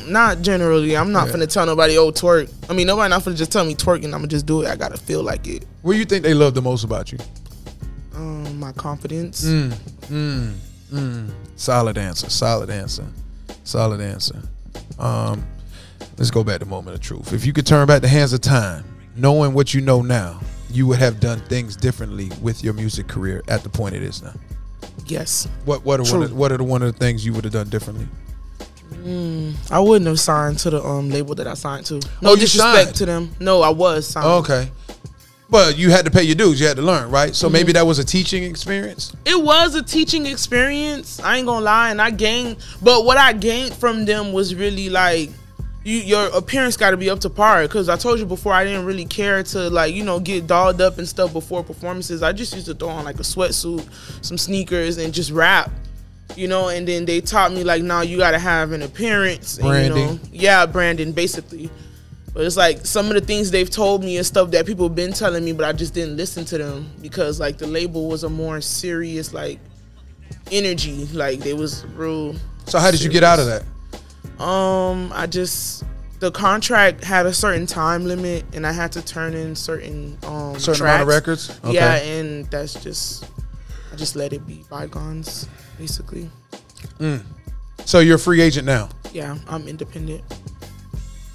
Not 0.08 0.42
generally. 0.42 0.98
I'm 0.98 1.12
not 1.12 1.28
Yeah. 1.28 1.34
finna 1.34 1.48
tell 1.52 1.66
nobody, 1.66 1.98
oh, 1.98 2.12
twerk. 2.12 2.52
I 2.70 2.74
mean, 2.74 2.88
nobody 2.88 3.10
not 3.10 3.24
finna 3.24 3.36
just 3.38 3.52
tell 3.52 3.64
me 3.66 3.76
twerk 3.76 4.04
and 4.04 4.14
I'm 4.14 4.22
gonna 4.22 4.28
just 4.28 4.46
do 4.46 4.62
it. 4.62 4.68
I 4.68 4.76
gotta 4.76 4.98
feel 4.98 5.24
like 5.24 5.48
it. 5.48 5.66
What 5.82 5.94
do 5.94 6.00
you 6.00 6.06
think 6.06 6.24
they 6.24 6.34
love 6.34 6.54
the 6.56 6.62
most 6.62 6.84
about 6.84 7.12
you? 7.12 7.18
Um, 8.16 8.60
my 8.60 8.72
confidence. 8.74 9.44
Mm, 9.46 9.74
mm, 10.92 11.30
Solid 11.56 11.98
answer. 11.98 12.30
Solid 12.30 12.70
answer. 12.70 13.06
Solid 13.64 14.02
answer. 14.02 14.42
Um, 15.00 15.44
let's 16.18 16.32
go 16.32 16.44
back 16.44 16.60
to 16.60 16.66
moment 16.66 16.96
of 16.96 17.02
truth. 17.02 17.32
If 17.34 17.46
you 17.46 17.54
could 17.54 17.66
turn 17.66 17.88
back 17.88 18.02
the 18.02 18.08
hands 18.08 18.34
of 18.34 18.42
time, 18.42 18.84
knowing 19.16 19.54
what 19.54 19.74
you 19.74 19.82
know 19.82 20.02
now, 20.02 20.40
you 20.70 20.88
would 20.88 21.00
have 21.00 21.20
done 21.20 21.40
things 21.42 21.76
differently 21.76 22.30
with 22.42 22.64
your 22.64 22.74
music 22.74 23.08
career 23.08 23.42
at 23.48 23.64
the 23.64 23.70
point 23.70 23.96
it 23.96 24.04
is 24.04 24.22
now. 24.22 24.34
Yes. 25.12 25.48
What 25.66 25.84
what 25.84 26.00
are 26.00 26.04
one 26.04 26.24
of, 26.24 26.34
what 26.34 26.52
are 26.52 26.58
the 26.58 26.64
one 26.64 26.82
of 26.82 26.94
the 26.94 26.98
things 26.98 27.26
you 27.26 27.34
would 27.34 27.44
have 27.44 27.54
done 27.54 27.70
differently? 27.70 28.08
I 29.72 29.80
wouldn't 29.80 30.08
have 30.08 30.20
signed 30.20 30.60
to 30.60 30.70
the 30.70 30.84
um 30.84 31.10
label 31.10 31.34
that 31.36 31.48
I 31.48 31.54
signed 31.56 31.86
to. 31.88 31.96
No 32.22 32.32
Oh, 32.32 32.36
disrespect 32.36 32.86
signed? 32.86 32.96
to 32.98 33.06
them. 33.06 33.32
No, 33.40 33.62
I 33.62 33.70
was 33.70 34.08
signed. 34.08 34.26
Okay. 34.28 34.70
But 35.50 35.78
you 35.78 35.92
had 35.92 36.06
to 36.06 36.12
pay 36.12 36.24
your 36.24 36.36
dues. 36.36 36.62
You 36.62 36.68
had 36.68 36.78
to 36.78 36.82
learn, 36.84 37.10
right? 37.12 37.36
So 37.36 37.48
Mm-hmm. 37.48 37.54
maybe 37.54 37.72
that 37.74 37.86
was 37.86 38.00
a 38.00 38.06
teaching 38.06 38.44
experience. 38.44 39.14
It 39.26 39.42
was 39.42 39.76
a 39.76 39.84
teaching 39.84 40.26
experience. 40.26 41.20
I 41.20 41.38
ain't 41.38 41.46
gonna 41.48 41.66
lie, 41.66 41.90
and 41.92 42.02
I 42.02 42.10
gained. 42.12 42.58
But 42.82 43.04
what 43.06 43.18
I 43.18 43.34
gained 43.34 43.74
from 43.74 44.06
them 44.06 44.32
was 44.32 44.56
really 44.56 44.90
like, 44.90 45.30
you 45.84 45.98
your 45.98 46.28
appearance 46.36 46.78
got 46.78 46.92
to 46.92 46.98
be 46.98 47.10
up 47.10 47.20
to 47.22 47.30
par. 47.30 47.64
Because 47.64 47.90
I 47.90 47.98
told 47.98 48.20
you 48.20 48.26
before, 48.26 48.54
I 48.54 48.64
didn't 48.64 48.86
really 48.86 49.06
care 49.06 49.44
to 49.44 49.70
like 49.70 49.94
you 49.94 50.04
know 50.04 50.20
get 50.20 50.48
dolled 50.48 50.82
up 50.82 50.98
and 50.98 51.08
stuff 51.08 51.34
before 51.34 51.64
performances. 51.64 52.24
I 52.24 52.34
just 52.34 52.54
used 52.54 52.68
to 52.68 52.74
throw 52.74 52.90
on 52.90 53.06
like 53.06 53.16
a 53.16 53.24
sweatsuit, 53.24 53.88
some 54.24 54.38
sneakers, 54.38 54.98
and 54.98 55.14
just 55.14 55.32
rap. 55.32 55.72
You 56.38 56.48
know, 56.48 56.70
and 56.70 56.88
then 56.88 57.04
they 57.04 57.20
taught 57.20 57.52
me 57.52 57.66
like, 57.66 57.84
now 57.84 58.02
you 58.02 58.18
gotta 58.18 58.40
have 58.40 58.72
an 58.72 58.84
appearance. 58.84 59.58
And, 59.58 59.68
you 59.84 59.90
know, 59.90 60.20
yeah, 60.32 60.66
brandon 60.66 61.12
basically. 61.12 61.70
But 62.34 62.46
it's 62.46 62.56
like 62.56 62.86
some 62.86 63.08
of 63.08 63.14
the 63.14 63.22
things 63.22 63.52
they've 63.52 63.70
told 63.70 64.04
me 64.04 64.16
and 64.16 64.26
stuff 64.26 64.52
that 64.52 64.66
people 64.66 64.88
have 64.88 64.96
been 64.96 65.12
telling 65.12 65.44
me, 65.44 65.52
but 65.52 65.66
I 65.66 65.74
just 65.74 65.94
didn't 65.94 66.16
listen 66.16 66.46
to 66.46 66.58
them 66.58 66.90
because 67.02 67.40
like 67.40 67.58
the 67.58 67.68
label 67.68 68.08
was 68.08 68.24
a 68.24 68.30
more 68.30 68.62
serious 68.62 69.34
like 69.34 69.60
energy. 70.52 71.06
Like 71.08 71.40
they 71.40 71.54
was 71.54 71.86
real. 71.88 72.36
So 72.68 72.80
how 72.80 72.92
did 72.92 73.02
you 73.02 73.10
get 73.10 73.24
out 73.24 73.40
of 73.40 73.48
that? 73.48 73.64
Um, 74.42 75.12
I 75.14 75.28
just 75.28 75.84
the 76.20 76.32
contract 76.32 77.04
had 77.04 77.26
a 77.26 77.34
certain 77.34 77.66
time 77.66 78.06
limit, 78.06 78.46
and 78.54 78.66
I 78.66 78.72
had 78.72 78.92
to 78.94 79.02
turn 79.02 79.34
in 79.34 79.56
certain 79.56 80.18
um 80.24 80.58
Certain 80.60 80.84
amount 80.84 81.04
of 81.04 81.08
records? 81.08 81.50
Okay. 81.64 81.74
Yeah, 81.74 81.96
and 81.96 82.46
that's 82.52 82.74
just 82.84 83.26
I 83.92 83.96
just 83.96 84.16
let 84.16 84.34
it 84.34 84.46
be 84.48 84.64
bygones, 84.70 85.48
basically. 85.78 86.30
So 87.86 88.00
you're 88.00 88.16
a 88.16 88.20
free 88.20 88.42
agent 88.42 88.66
now. 88.66 88.90
Yeah, 89.12 89.38
I'm 89.48 89.68
independent. 89.68 90.24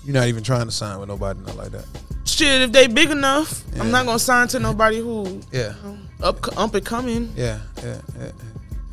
You're 0.04 0.14
not 0.14 0.28
even 0.28 0.42
trying 0.44 0.66
to 0.66 0.72
sign 0.72 0.98
with 1.00 1.08
nobody 1.08 1.40
not 1.40 1.56
like 1.56 1.72
that. 1.72 1.84
Shit, 2.24 2.62
if 2.62 2.72
they 2.72 2.86
big 2.86 3.10
enough, 3.10 3.62
Yeah. 3.74 3.82
I'm 3.82 3.90
not 3.90 4.06
gonna 4.06 4.18
sign 4.18 4.48
to 4.48 4.58
nobody 4.60 4.98
who 4.98 5.40
Yeah. 5.52 5.74
up 6.22 6.46
up 6.56 6.74
and 6.74 6.84
coming. 6.86 7.32
Yeah, 7.36 7.58
yeah, 7.82 7.98
yeah, 8.18 8.30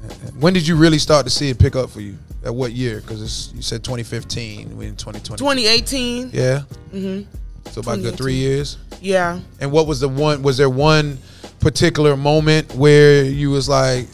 yeah. 0.03 0.29
When 0.39 0.53
did 0.53 0.67
you 0.67 0.75
really 0.75 0.99
start 0.99 1.25
to 1.25 1.29
see 1.29 1.49
it 1.49 1.59
pick 1.59 1.75
up 1.75 1.89
for 1.89 2.01
you? 2.01 2.17
At 2.45 2.53
what 2.53 2.73
year? 2.73 2.99
Because 2.99 3.53
you 3.55 3.61
said 3.61 3.83
2015. 3.83 4.75
We 4.75 4.87
in 4.87 4.95
2020. 4.95 5.39
2018. 5.39 6.31
Yeah. 6.33 6.63
Mm-hmm. 6.93 7.69
So 7.71 7.81
about 7.81 8.01
good 8.01 8.17
three 8.17 8.35
years. 8.35 8.77
Yeah. 9.01 9.39
And 9.59 9.71
what 9.71 9.87
was 9.87 9.99
the 9.99 10.09
one? 10.09 10.43
Was 10.43 10.57
there 10.57 10.69
one 10.69 11.17
particular 11.59 12.17
moment 12.17 12.75
where 12.75 13.23
you 13.23 13.49
was 13.49 13.69
like, 13.69 14.07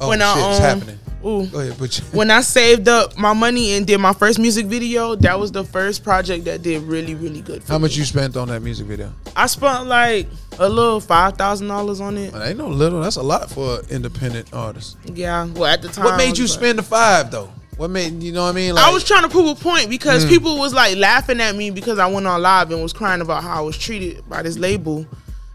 "Oh 0.00 0.08
When 0.08 0.20
shit, 0.20 0.28
I, 0.28 0.50
it's 0.50 0.60
um, 0.60 0.78
happening"? 0.78 0.98
Ooh. 1.26 1.46
Go 1.46 1.60
ahead, 1.60 1.76
but 1.78 1.98
you, 1.98 2.04
When 2.12 2.30
I 2.30 2.40
saved 2.40 2.88
up 2.88 3.16
my 3.18 3.32
money 3.32 3.72
and 3.74 3.86
did 3.86 3.98
my 3.98 4.12
first 4.12 4.38
music 4.38 4.66
video, 4.66 5.14
that 5.16 5.38
was 5.38 5.50
the 5.50 5.64
first 5.64 6.04
project 6.04 6.44
that 6.44 6.62
did 6.62 6.82
really, 6.82 7.14
really 7.14 7.40
good. 7.40 7.62
For 7.62 7.72
me. 7.72 7.74
how 7.74 7.78
much 7.78 7.96
you 7.96 8.04
spent 8.04 8.36
on 8.36 8.48
that 8.48 8.60
music 8.62 8.86
video? 8.86 9.12
I 9.34 9.46
spent 9.46 9.86
like 9.88 10.28
a 10.58 10.68
little 10.68 11.00
five 11.00 11.36
thousand 11.36 11.68
dollars 11.68 12.00
on 12.00 12.16
it. 12.16 12.32
Well, 12.32 12.42
ain't 12.42 12.58
no 12.58 12.68
little. 12.68 13.00
That's 13.00 13.16
a 13.16 13.22
lot 13.22 13.50
for 13.50 13.80
an 13.80 13.86
independent 13.90 14.52
artist. 14.54 14.96
Yeah. 15.12 15.46
Well, 15.46 15.66
at 15.66 15.82
the 15.82 15.88
time, 15.88 16.04
What 16.04 16.16
made 16.16 16.38
you 16.38 16.44
like- 16.44 16.52
spend 16.54 16.78
the 16.78 16.82
five 16.84 17.30
though? 17.30 17.50
What 17.76 17.90
made 17.90 18.22
you 18.22 18.32
know 18.32 18.44
what 18.44 18.50
I 18.50 18.52
mean? 18.52 18.78
I 18.78 18.90
was 18.90 19.04
trying 19.04 19.22
to 19.24 19.28
prove 19.28 19.48
a 19.48 19.54
point 19.54 19.90
because 19.90 20.24
Mm. 20.24 20.28
people 20.30 20.58
was 20.58 20.72
like 20.72 20.96
laughing 20.96 21.42
at 21.42 21.54
me 21.54 21.68
because 21.70 21.98
I 21.98 22.06
went 22.06 22.26
on 22.26 22.40
live 22.40 22.70
and 22.70 22.82
was 22.82 22.94
crying 22.94 23.20
about 23.20 23.42
how 23.42 23.58
I 23.58 23.60
was 23.60 23.76
treated 23.76 24.26
by 24.30 24.42
this 24.42 24.56
label. 24.56 25.04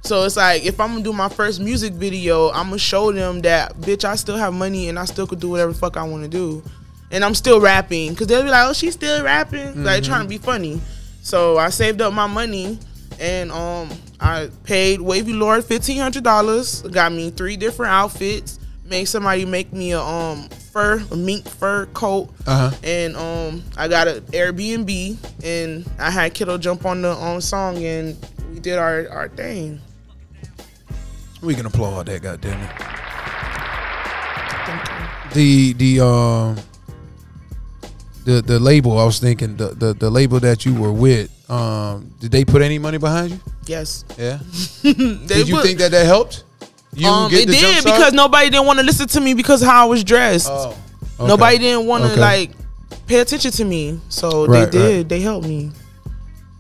So 0.04 0.24
it's 0.24 0.36
like 0.36 0.66
if 0.66 0.80
I'm 0.80 0.90
gonna 0.94 1.04
do 1.04 1.14
my 1.14 1.30
first 1.30 1.60
music 1.60 1.94
video, 1.94 2.50
I'm 2.50 2.68
gonna 2.68 2.78
show 2.80 3.12
them 3.12 3.42
that 3.42 3.76
bitch 3.78 4.04
I 4.04 4.16
still 4.16 4.38
have 4.38 4.54
money 4.54 4.90
and 4.90 4.98
I 4.98 5.06
still 5.06 5.28
could 5.28 5.40
do 5.40 5.50
whatever 5.50 5.72
the 5.72 5.78
fuck 5.78 5.96
I 5.98 6.04
want 6.04 6.24
to 6.24 6.30
do, 6.30 6.64
and 7.12 7.24
I'm 7.24 7.36
still 7.36 7.62
rapping 7.62 8.12
because 8.12 8.28
they'll 8.28 8.44
be 8.44 8.50
like, 8.50 8.68
oh 8.68 8.74
she's 8.74 8.94
still 8.94 9.24
rapping, 9.24 9.84
like 9.84 10.02
Mm-hmm. 10.02 10.12
trying 10.12 10.24
to 10.24 10.28
be 10.30 10.38
funny. 10.40 10.82
So 11.22 11.58
I 11.58 11.70
saved 11.70 12.02
up 12.02 12.14
my 12.14 12.28
money 12.28 12.80
and 13.20 13.52
um 13.52 13.90
I 14.20 14.50
paid 14.64 15.02
Wavy 15.02 15.34
Lord 15.34 15.64
fifteen 15.64 16.00
hundred 16.00 16.24
dollars, 16.24 16.82
got 16.82 17.12
me 17.12 17.30
three 17.30 17.56
different 17.56 17.92
outfits, 17.94 18.60
made 18.86 19.06
somebody 19.06 19.46
make 19.46 19.72
me 19.72 19.92
a 19.92 20.02
um 20.02 20.50
fur 20.72 21.04
a 21.12 21.16
mink 21.16 21.48
fur 21.48 21.86
coat 21.88 22.30
Uh-huh. 22.48 22.76
and 22.84 23.16
um 23.16 23.64
I 23.78 23.88
got 23.88 24.08
an 24.08 24.22
Airbnb 24.32 25.18
and 25.44 25.88
I 26.00 26.10
had 26.10 26.34
Kiddo 26.34 26.58
jump 26.58 26.86
on 26.86 27.04
the 27.04 27.12
um, 27.12 27.40
song 27.40 27.78
and 27.84 28.18
we 28.52 28.60
did 28.60 28.80
our 28.80 29.08
our 29.10 29.30
thing. 29.30 29.80
We 31.41 31.56
can 31.56 31.65
applaud 31.65 32.06
that, 32.08 32.21
goddamn 32.21 32.60
it. 32.62 32.69
Thank 34.65 34.88
you. 34.88 35.34
The 35.34 35.73
the 35.73 36.06
um 36.06 36.56
the 38.25 38.41
the 38.41 38.60
label. 38.60 38.97
I 38.99 39.06
was 39.06 39.19
thinking 39.19 39.56
the 39.58 39.69
the, 39.69 39.93
the 39.93 40.10
label 40.10 40.39
that 40.39 40.65
you 40.65 40.73
were 40.75 40.91
with. 40.91 41.30
Um, 41.49 42.13
did 42.19 42.32
they 42.32 42.45
put 42.45 42.62
any 42.62 42.77
money 42.80 42.97
behind 42.97 43.32
you? 43.32 43.39
Yes. 43.65 44.06
Yeah. 44.17 44.39
Did 44.84 45.47
you 45.49 45.56
put- 45.56 45.65
think 45.65 45.80
that 45.80 45.91
that 45.91 46.06
helped? 46.06 46.45
You 46.93 47.08
um, 47.08 47.32
it 47.32 47.47
did 47.47 47.84
because 47.86 48.12
nobody 48.13 48.49
didn't 48.49 48.65
want 48.65 48.80
to 48.80 48.86
listen 48.86 49.08
to 49.10 49.21
me 49.21 49.34
because 49.34 49.62
how 49.62 49.84
I 49.84 49.86
was 49.89 50.04
dressed. 50.04 50.47
Oh, 50.49 50.75
okay. 51.19 51.27
Nobody 51.27 51.58
didn't 51.58 51.86
want 51.88 52.04
to 52.04 52.12
Okay. 52.12 52.19
like 52.21 52.51
pay 53.08 53.19
attention 53.19 53.51
to 53.51 53.63
me, 53.65 53.99
so 54.10 54.45
Right, 54.45 54.69
they 54.71 54.77
did. 54.77 54.97
right. 54.97 55.10
They 55.10 55.19
helped 55.21 55.47
me. 55.47 55.71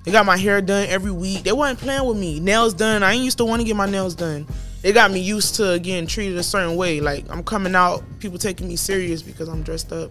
They 0.05 0.11
got 0.11 0.25
my 0.25 0.37
hair 0.37 0.61
done 0.61 0.87
every 0.87 1.11
week. 1.11 1.43
They 1.43 1.51
wasn't 1.51 1.79
playing 1.79 2.05
with 2.05 2.17
me. 2.17 2.39
Nails 2.39 2.73
done. 2.73 3.03
I 3.03 3.13
ain't 3.13 3.23
used 3.25 3.37
to 3.39 3.45
want 3.45 3.61
to 3.61 3.65
get 3.65 3.75
my 3.75 3.87
nails 3.87 4.15
done. 4.15 4.47
They 4.81 4.91
got 4.93 5.11
me 5.11 5.19
used 5.19 5.55
to 5.55 5.77
getting 5.79 6.07
treated 6.07 6.37
a 6.37 6.43
certain 6.43 6.75
way. 6.75 6.99
Like 7.01 7.25
I'm 7.29 7.43
coming 7.43 7.75
out, 7.75 8.03
people 8.19 8.37
taking 8.37 8.67
me 8.67 8.75
serious 8.75 9.21
because 9.21 9.47
I'm 9.47 9.61
dressed 9.63 9.91
up 9.91 10.09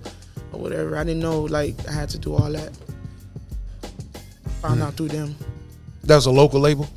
or 0.53 0.61
whatever. 0.61 0.97
I 0.97 1.05
didn't 1.05 1.21
know 1.21 1.43
like 1.43 1.75
I 1.89 1.93
had 1.93 2.09
to 2.11 2.19
do 2.19 2.35
all 2.35 2.51
that. 2.53 2.77
Found 4.63 4.83
out 4.83 4.95
through 4.95 5.09
them. 5.09 5.35
That 6.05 6.17
was 6.17 6.27
a 6.27 6.31
local 6.31 6.61
label. 6.61 6.89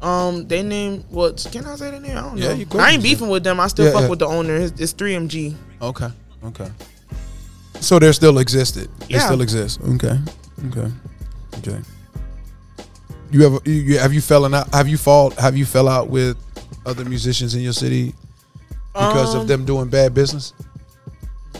Um, 0.00 0.46
they 0.46 0.62
named 0.62 1.04
what? 1.10 1.44
Can 1.50 1.64
I 1.66 1.74
say 1.74 1.90
the 1.90 1.98
name? 2.00 2.16
I 2.16 2.20
don't 2.22 2.38
Yeah, 2.38 2.48
know. 2.48 2.54
you 2.54 2.66
could 2.66 2.80
I 2.80 2.92
ain't 2.92 3.02
beefing 3.02 3.28
with 3.28 3.42
them. 3.44 3.58
I 3.60 3.66
still 3.66 3.86
Yeah, 3.86 3.92
fuck 3.92 4.02
yeah. 4.02 4.08
with 4.08 4.18
the 4.20 4.26
owner. 4.26 4.54
It's, 4.54 4.80
it's 4.80 4.94
3MG. 4.94 5.54
Okay. 5.82 6.08
Okay. 6.44 6.70
So 7.80 7.98
there 7.98 8.12
still 8.12 8.38
existed. 8.38 8.88
They 9.08 9.18
still 9.18 9.40
exist. 9.42 9.80
Okay. 9.82 10.18
Okay. 10.68 10.90
Okay. 11.58 11.80
You 13.30 13.44
ever 13.46 13.58
you, 13.64 13.72
you 13.72 13.98
have 13.98 14.14
you 14.14 14.20
fallen 14.20 14.54
out 14.54 14.72
have 14.72 14.88
you 14.88 14.96
fall 14.96 15.30
have 15.32 15.56
you 15.56 15.66
fell 15.66 15.88
out 15.88 16.08
with 16.08 16.36
other 16.88 17.04
musicians 17.04 17.54
in 17.54 17.60
your 17.60 17.72
city 17.74 18.14
because 18.92 19.34
Um, 19.34 19.42
of 19.42 19.48
them 19.48 19.64
doing 19.64 19.88
bad 19.88 20.14
business? 20.14 20.52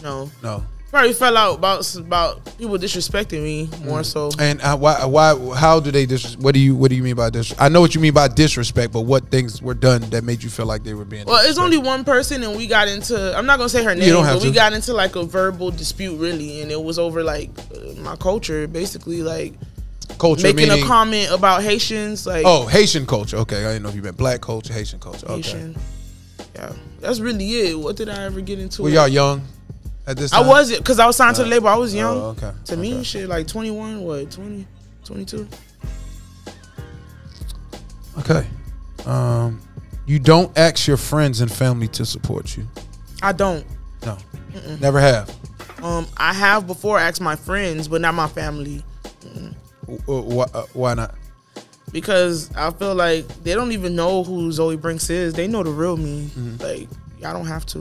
No, 0.02 0.30
No. 0.42 0.64
probably 0.90 1.12
fell 1.12 1.36
out 1.36 1.58
about 1.58 1.94
about 1.96 2.40
people 2.56 2.78
disrespecting 2.78 3.42
me 3.42 3.68
more 3.84 4.02
so. 4.02 4.30
And 4.38 4.60
uh, 4.62 4.76
why 4.76 5.04
why 5.04 5.36
how 5.54 5.80
do 5.80 5.90
they 5.90 6.06
dis 6.06 6.36
what 6.38 6.54
do 6.54 6.60
you 6.60 6.74
what 6.74 6.88
do 6.90 6.96
you 6.96 7.02
mean 7.02 7.14
by 7.16 7.28
dis 7.30 7.52
I 7.58 7.68
know 7.68 7.80
what 7.82 7.94
you 7.94 8.00
mean 8.00 8.14
by 8.14 8.28
disrespect, 8.28 8.92
but 8.92 9.02
what 9.02 9.30
things 9.30 9.60
were 9.60 9.74
done 9.74 10.00
that 10.10 10.24
made 10.24 10.42
you 10.42 10.48
feel 10.50 10.66
like 10.66 10.84
they 10.84 10.94
were 10.94 11.04
being 11.04 11.26
Well, 11.26 11.46
it's 11.48 11.58
only 11.58 11.76
one 11.78 12.04
person, 12.04 12.42
and 12.42 12.56
we 12.56 12.66
got 12.66 12.88
into. 12.88 13.36
I'm 13.36 13.44
not 13.44 13.58
gonna 13.58 13.68
say 13.68 13.84
her 13.84 13.94
name, 13.94 14.08
don't 14.08 14.24
have 14.24 14.36
but 14.40 14.44
we 14.44 14.50
got 14.52 14.72
into 14.72 14.94
like 14.94 15.14
a 15.16 15.24
verbal 15.24 15.70
dispute, 15.70 16.16
really, 16.16 16.62
and 16.62 16.70
it 16.70 16.82
was 16.82 16.98
over 16.98 17.22
like 17.22 17.50
my 17.98 18.16
culture, 18.16 18.66
basically, 18.66 19.22
like 19.22 19.54
culture 20.18 20.42
making 20.42 20.68
meaning 20.68 20.84
a 20.84 20.86
comment 20.86 21.30
about 21.30 21.62
Haitians, 21.62 22.26
like 22.26 22.44
Oh, 22.46 22.66
Haitian 22.66 23.06
culture. 23.06 23.36
Okay, 23.38 23.64
I 23.64 23.72
didn't 23.72 23.82
know 23.84 23.88
if 23.90 23.94
you 23.94 24.02
meant 24.02 24.16
black 24.16 24.40
culture, 24.40 24.72
Haitian 24.72 24.98
culture. 25.00 25.26
Okay. 25.26 25.36
Haitian. 25.36 25.76
Yeah, 26.54 26.72
that's 27.00 27.20
really 27.20 27.46
it. 27.52 27.78
What 27.78 27.96
did 27.96 28.08
I 28.08 28.24
ever 28.24 28.40
get 28.40 28.58
into? 28.58 28.82
Were 28.82 28.88
y'all 28.90 29.06
young 29.08 29.42
at 30.06 30.16
this 30.16 30.32
I 30.32 30.40
was 30.40 30.70
it 30.70 30.78
because 30.78 30.98
I 30.98 31.06
was 31.06 31.16
signed 31.16 31.36
to 31.36 31.42
the 31.44 31.48
label. 31.48 31.68
I 31.68 31.76
was 31.76 31.94
young. 31.94 32.16
Oh, 32.16 32.24
okay. 32.30 32.52
To 32.66 32.76
me, 32.76 32.94
Okay. 32.94 33.02
shit, 33.04 33.28
like 33.28 33.46
21, 33.46 34.00
what, 34.00 34.30
20, 34.30 34.66
22? 35.04 35.46
Okay. 38.18 38.46
Um, 39.06 39.60
you 40.06 40.18
don't 40.18 40.56
ask 40.58 40.86
your 40.86 40.96
friends 40.96 41.40
and 41.40 41.50
family 41.52 41.88
to 41.88 42.04
support 42.04 42.56
you. 42.56 42.66
I 43.22 43.32
don't. 43.32 43.64
No, 44.04 44.16
never 44.80 45.00
have. 45.00 45.34
Um, 45.82 46.06
I 46.16 46.32
have 46.32 46.66
before 46.66 46.98
asked 46.98 47.20
my 47.20 47.36
friends, 47.36 47.86
but 47.88 48.00
not 48.00 48.14
my 48.14 48.26
family. 48.26 48.82
Uh, 49.04 49.50
why 50.06 50.94
not? 50.94 51.14
because 51.92 52.54
I 52.54 52.70
feel 52.70 52.94
like 52.94 53.26
they 53.42 53.54
don't 53.54 53.72
even 53.72 53.96
know 53.96 54.22
who 54.24 54.48
Zoey 54.48 54.76
Brinxx 54.76 55.10
is. 55.10 55.34
They 55.34 55.46
know 55.48 55.62
the 55.62 55.70
real 55.70 55.96
me. 55.96 56.24
Mm-hmm. 56.26 56.62
Like 56.62 56.88
y'all 57.20 57.32
don't 57.32 57.46
have 57.46 57.66
to. 57.66 57.80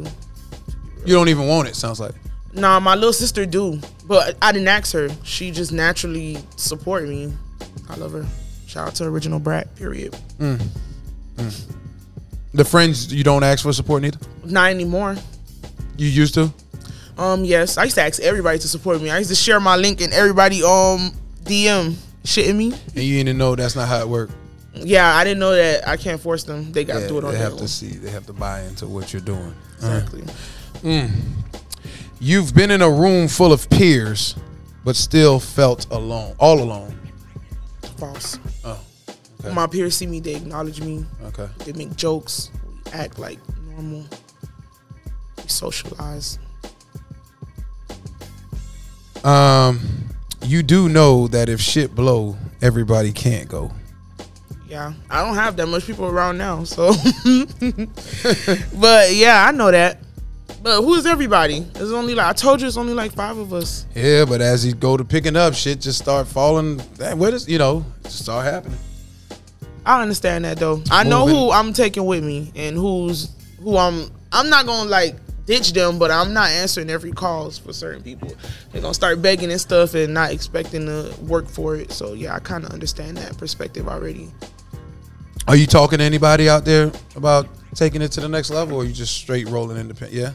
You 1.06 1.14
don't 1.14 1.30
even 1.30 1.48
want 1.48 1.68
it. 1.68 1.76
Sounds 1.76 2.00
like. 2.00 2.14
Nah, 2.54 2.80
my 2.80 2.96
little 2.96 3.14
sister 3.14 3.46
do, 3.46 3.80
but 4.06 4.36
I 4.42 4.52
didn't 4.52 4.68
ask 4.68 4.94
her. 4.94 5.10
She 5.24 5.52
just 5.52 5.72
naturally 5.72 6.38
support 6.56 7.08
me. 7.08 7.34
I 7.90 7.96
love 7.96 8.14
her. 8.14 8.26
Shout 8.66 8.88
out 8.88 8.96
to 8.96 9.06
original 9.06 9.40
brat. 9.40 9.74
Period. 9.76 10.16
The 12.54 12.66
friends 12.66 13.14
you 13.14 13.24
don't 13.24 13.44
ask 13.44 13.64
for 13.64 13.74
support 13.74 14.02
neither. 14.02 14.20
Not 14.44 14.72
anymore. 14.72 15.16
You 15.98 16.08
used 16.08 16.34
to? 16.36 16.52
Um, 17.18 17.46
yes, 17.46 17.78
I 17.78 17.86
used 17.86 17.96
to 17.96 18.04
ask 18.04 18.22
everybody 18.22 18.60
to 18.60 18.68
support 18.68 19.02
me. 19.02 19.10
I 19.10 19.18
used 19.20 19.30
to 19.30 19.36
share 19.36 19.60
my 19.60 19.76
link 19.76 20.02
and 20.02 20.14
everybody 20.14 20.64
um 20.64 21.12
DM 21.48 21.96
shitting 22.24 22.56
me. 22.56 22.74
And 22.96 23.04
you 23.04 23.24
didn't 23.24 23.38
know 23.38 23.56
that's 23.56 23.76
not 23.76 23.88
how 23.88 24.00
it 24.00 24.08
worked. 24.08 24.34
Yeah, 24.74 25.16
I 25.16 25.24
didn't 25.24 25.40
know 25.40 25.56
that. 25.56 25.88
I 25.88 25.98
can't 25.98 26.22
force 26.22 26.44
them. 26.44 26.72
They 26.72 26.84
got 26.84 27.00
to 27.00 27.08
do 27.08 27.18
it 27.18 27.24
on 27.24 27.32
they 27.32 27.38
their 27.38 27.44
have 27.46 27.54
own. 27.54 27.60
to 27.60 27.68
see. 27.68 27.88
They 27.88 28.12
have 28.12 28.28
to 28.28 28.34
buy 28.34 28.62
into 28.62 28.86
what 28.88 29.12
you're 29.12 29.22
doing. 29.22 29.56
Exactly. 29.78 30.24
You've 32.20 32.54
been 32.56 32.72
in 32.72 32.82
a 32.82 32.90
room 32.90 33.28
full 33.28 33.52
of 33.54 33.70
peers, 33.70 34.36
but 34.84 34.96
still 34.96 35.40
felt 35.40 35.90
alone, 35.92 36.36
all 36.40 36.60
alone. 36.60 37.00
False. 37.98 38.40
Oh, 38.64 38.80
okay. 39.40 39.54
My 39.54 39.68
peers 39.68 39.96
see 39.96 40.06
me. 40.08 40.20
They 40.20 40.36
acknowledge 40.36 40.82
me. 40.82 41.06
Okay. 41.26 41.48
They 41.60 41.74
make 41.74 41.96
jokes. 41.96 42.52
We 42.86 42.92
act 42.92 43.18
like 43.20 43.40
normal. 43.70 44.06
We 45.38 45.48
socialize. 45.48 46.40
Um, 49.24 49.80
you 50.44 50.64
do 50.64 50.90
know 50.90 51.28
that 51.28 51.50
if 51.50 51.60
shit 51.62 51.96
blow, 51.96 52.38
everybody 52.62 53.12
can't 53.12 53.48
go. 53.50 53.72
Yeah, 54.68 54.94
I 55.10 55.24
don't 55.24 55.36
have 55.36 55.56
that 55.58 55.68
much 55.68 55.86
people 55.86 56.06
around 56.06 56.38
now, 56.38 56.64
so. 56.66 56.88
but 58.80 59.14
yeah, 59.14 59.46
I 59.48 59.52
know 59.52 59.72
that. 59.72 60.00
But 60.62 60.82
who 60.82 60.96
is 60.96 61.06
everybody? 61.06 61.62
There's 61.62 61.94
only 61.94 62.16
like 62.16 62.28
I 62.28 62.34
told 62.34 62.60
you, 62.62 62.68
it's 62.68 62.78
only 62.78 62.94
like 62.94 63.14
five 63.14 63.38
of 63.38 63.54
us. 63.54 63.86
Yeah, 63.96 64.26
but 64.26 64.42
as 64.42 64.66
you 64.66 64.74
go 64.74 64.98
to 64.98 65.06
picking 65.06 65.38
up, 65.38 65.54
shit 65.54 65.80
just 65.80 66.00
start 66.00 66.28
falling. 66.28 66.78
That 66.96 67.18
what 67.18 67.34
is 67.34 67.48
you 67.48 67.58
know, 67.58 67.86
just 68.04 68.20
start 68.24 68.46
happening. 68.46 68.78
I 69.86 70.02
understand 70.02 70.44
that 70.44 70.58
though. 70.58 70.84
I 70.92 71.04
know 71.04 71.28
who 71.28 71.52
I'm 71.52 71.72
taking 71.72 72.06
with 72.06 72.24
me 72.24 72.52
and 72.56 72.76
who's 72.76 73.30
who 73.62 73.78
I'm. 73.78 74.12
I'm 74.34 74.50
not 74.50 74.66
gonna 74.66 74.90
like 74.90 75.16
ditch 75.48 75.74
them, 75.74 75.98
but 75.98 76.12
I'm 76.12 76.34
not 76.34 76.50
answering 76.50 76.90
every 76.92 77.12
calls 77.12 77.58
for 77.58 77.74
certain 77.74 78.04
people. 78.04 78.32
They're 78.72 78.82
gonna 78.82 78.94
start 78.94 79.22
begging 79.22 79.50
and 79.50 79.60
stuff 79.60 79.96
and 79.96 80.14
not 80.14 80.32
expecting 80.32 80.86
to 80.86 81.12
work 81.24 81.48
for 81.48 81.76
it. 81.76 81.92
So 81.92 82.14
yeah, 82.14 82.36
I 82.36 82.40
kind 82.40 82.64
of 82.66 82.72
understand 82.72 83.18
that 83.18 83.36
perspective 83.38 83.88
already. 83.88 84.30
Are 85.48 85.56
you 85.56 85.66
talking 85.66 86.00
to 86.00 86.04
anybody 86.04 86.50
out 86.50 86.66
there 86.66 86.92
about 87.16 87.48
taking 87.74 88.02
it 88.02 88.12
to 88.12 88.20
the 88.20 88.28
next 88.28 88.50
level, 88.50 88.78
or 88.78 88.84
you 88.84 88.92
just 88.92 89.16
straight 89.16 89.48
rolling 89.48 89.78
independent? 89.78 90.14
Yeah. 90.14 90.34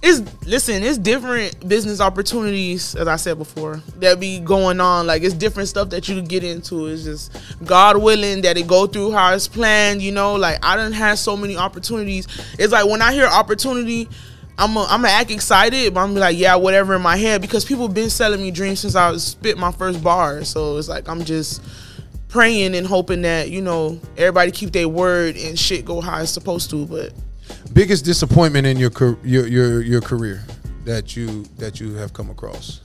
it's 0.00 0.20
listen, 0.46 0.84
it's 0.84 0.98
different 0.98 1.66
business 1.66 2.00
opportunities, 2.00 2.94
as 2.94 3.08
I 3.08 3.16
said 3.16 3.38
before, 3.38 3.82
that 3.96 4.20
be 4.20 4.38
going 4.38 4.80
on. 4.80 5.08
Like 5.08 5.22
it's 5.22 5.34
different 5.34 5.68
stuff 5.68 5.90
that 5.90 6.08
you 6.08 6.22
get 6.22 6.44
into. 6.44 6.86
It's 6.86 7.02
just 7.04 7.36
God 7.64 7.96
willing 7.96 8.42
that 8.42 8.56
it 8.56 8.68
go 8.68 8.86
through 8.86 9.10
how 9.12 9.34
it's 9.34 9.48
planned. 9.48 10.02
You 10.02 10.12
know, 10.12 10.36
like 10.36 10.64
I 10.64 10.76
done 10.76 10.92
had 10.92 11.18
so 11.18 11.36
many 11.36 11.56
opportunities. 11.56 12.28
It's 12.56 12.72
like 12.72 12.86
when 12.86 13.02
I 13.02 13.12
hear 13.12 13.26
opportunity. 13.26 14.08
I'm 14.56 14.76
a, 14.76 14.82
I'm 14.82 15.02
gonna 15.02 15.08
act 15.08 15.30
excited, 15.30 15.94
but 15.94 16.00
I'm 16.00 16.08
gonna 16.08 16.14
be 16.14 16.20
like, 16.20 16.38
yeah, 16.38 16.54
whatever 16.56 16.94
in 16.94 17.02
my 17.02 17.16
head 17.16 17.40
because 17.40 17.64
people 17.64 17.88
been 17.88 18.10
selling 18.10 18.40
me 18.40 18.50
dreams 18.50 18.80
since 18.80 18.94
I 18.94 19.16
spit 19.16 19.58
my 19.58 19.72
first 19.72 20.02
bar. 20.02 20.44
So 20.44 20.76
it's 20.78 20.88
like 20.88 21.08
I'm 21.08 21.24
just 21.24 21.62
praying 22.28 22.74
and 22.74 22.86
hoping 22.86 23.22
that 23.22 23.50
you 23.50 23.62
know 23.62 24.00
everybody 24.16 24.50
keep 24.50 24.72
their 24.72 24.88
word 24.88 25.36
and 25.36 25.58
shit 25.58 25.84
go 25.84 26.00
how 26.00 26.20
it's 26.20 26.30
supposed 26.30 26.70
to. 26.70 26.86
But 26.86 27.12
Biggest 27.72 28.04
disappointment 28.04 28.66
in 28.66 28.76
your 28.76 28.92
your 29.24 29.46
your 29.46 29.82
your 29.82 30.00
career 30.00 30.44
that 30.84 31.16
you 31.16 31.44
that 31.58 31.80
you 31.80 31.94
have 31.94 32.12
come 32.12 32.30
across. 32.30 32.80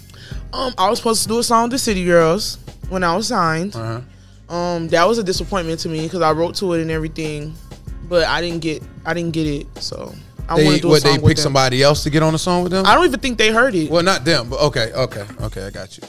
Um, 0.53 0.73
I 0.77 0.89
was 0.89 0.99
supposed 0.99 1.21
to 1.23 1.27
do 1.27 1.39
a 1.39 1.43
song 1.43 1.63
with 1.63 1.73
the 1.73 1.79
City 1.79 2.05
Girls 2.05 2.57
when 2.89 3.03
I 3.03 3.15
was 3.15 3.27
signed. 3.27 3.75
Uh 3.75 4.01
huh. 4.49 4.55
Um, 4.55 4.87
that 4.87 5.07
was 5.07 5.19
a 5.19 5.23
disappointment 5.23 5.79
to 5.81 5.89
me 5.89 6.01
because 6.03 6.21
I 6.21 6.31
wrote 6.31 6.55
to 6.55 6.73
it 6.73 6.81
and 6.81 6.89
everything, 6.89 7.53
but 8.07 8.25
I 8.25 8.41
didn't 8.41 8.61
get 8.61 8.81
I 9.05 9.13
didn't 9.13 9.33
get 9.33 9.45
it. 9.45 9.67
So 9.77 10.15
I 10.49 10.53
want 10.55 10.65
They 10.65 10.75
to 10.77 10.81
do 10.81 10.87
a 10.87 10.91
what 10.91 11.01
song 11.01 11.11
they 11.11 11.17
with 11.19 11.29
pick 11.29 11.37
them. 11.37 11.43
somebody 11.43 11.83
else 11.83 12.03
to 12.03 12.09
get 12.09 12.23
on 12.23 12.33
the 12.33 12.39
song 12.39 12.63
with 12.63 12.71
them. 12.71 12.85
I 12.85 12.95
don't 12.95 13.05
even 13.05 13.19
think 13.19 13.37
they 13.37 13.51
heard 13.51 13.75
it. 13.75 13.89
well, 13.91 14.03
not 14.03 14.25
them, 14.25 14.49
but 14.49 14.59
okay, 14.61 14.91
okay, 14.93 15.25
okay. 15.43 15.65
I 15.67 15.69
got 15.69 15.95
you. 15.97 16.03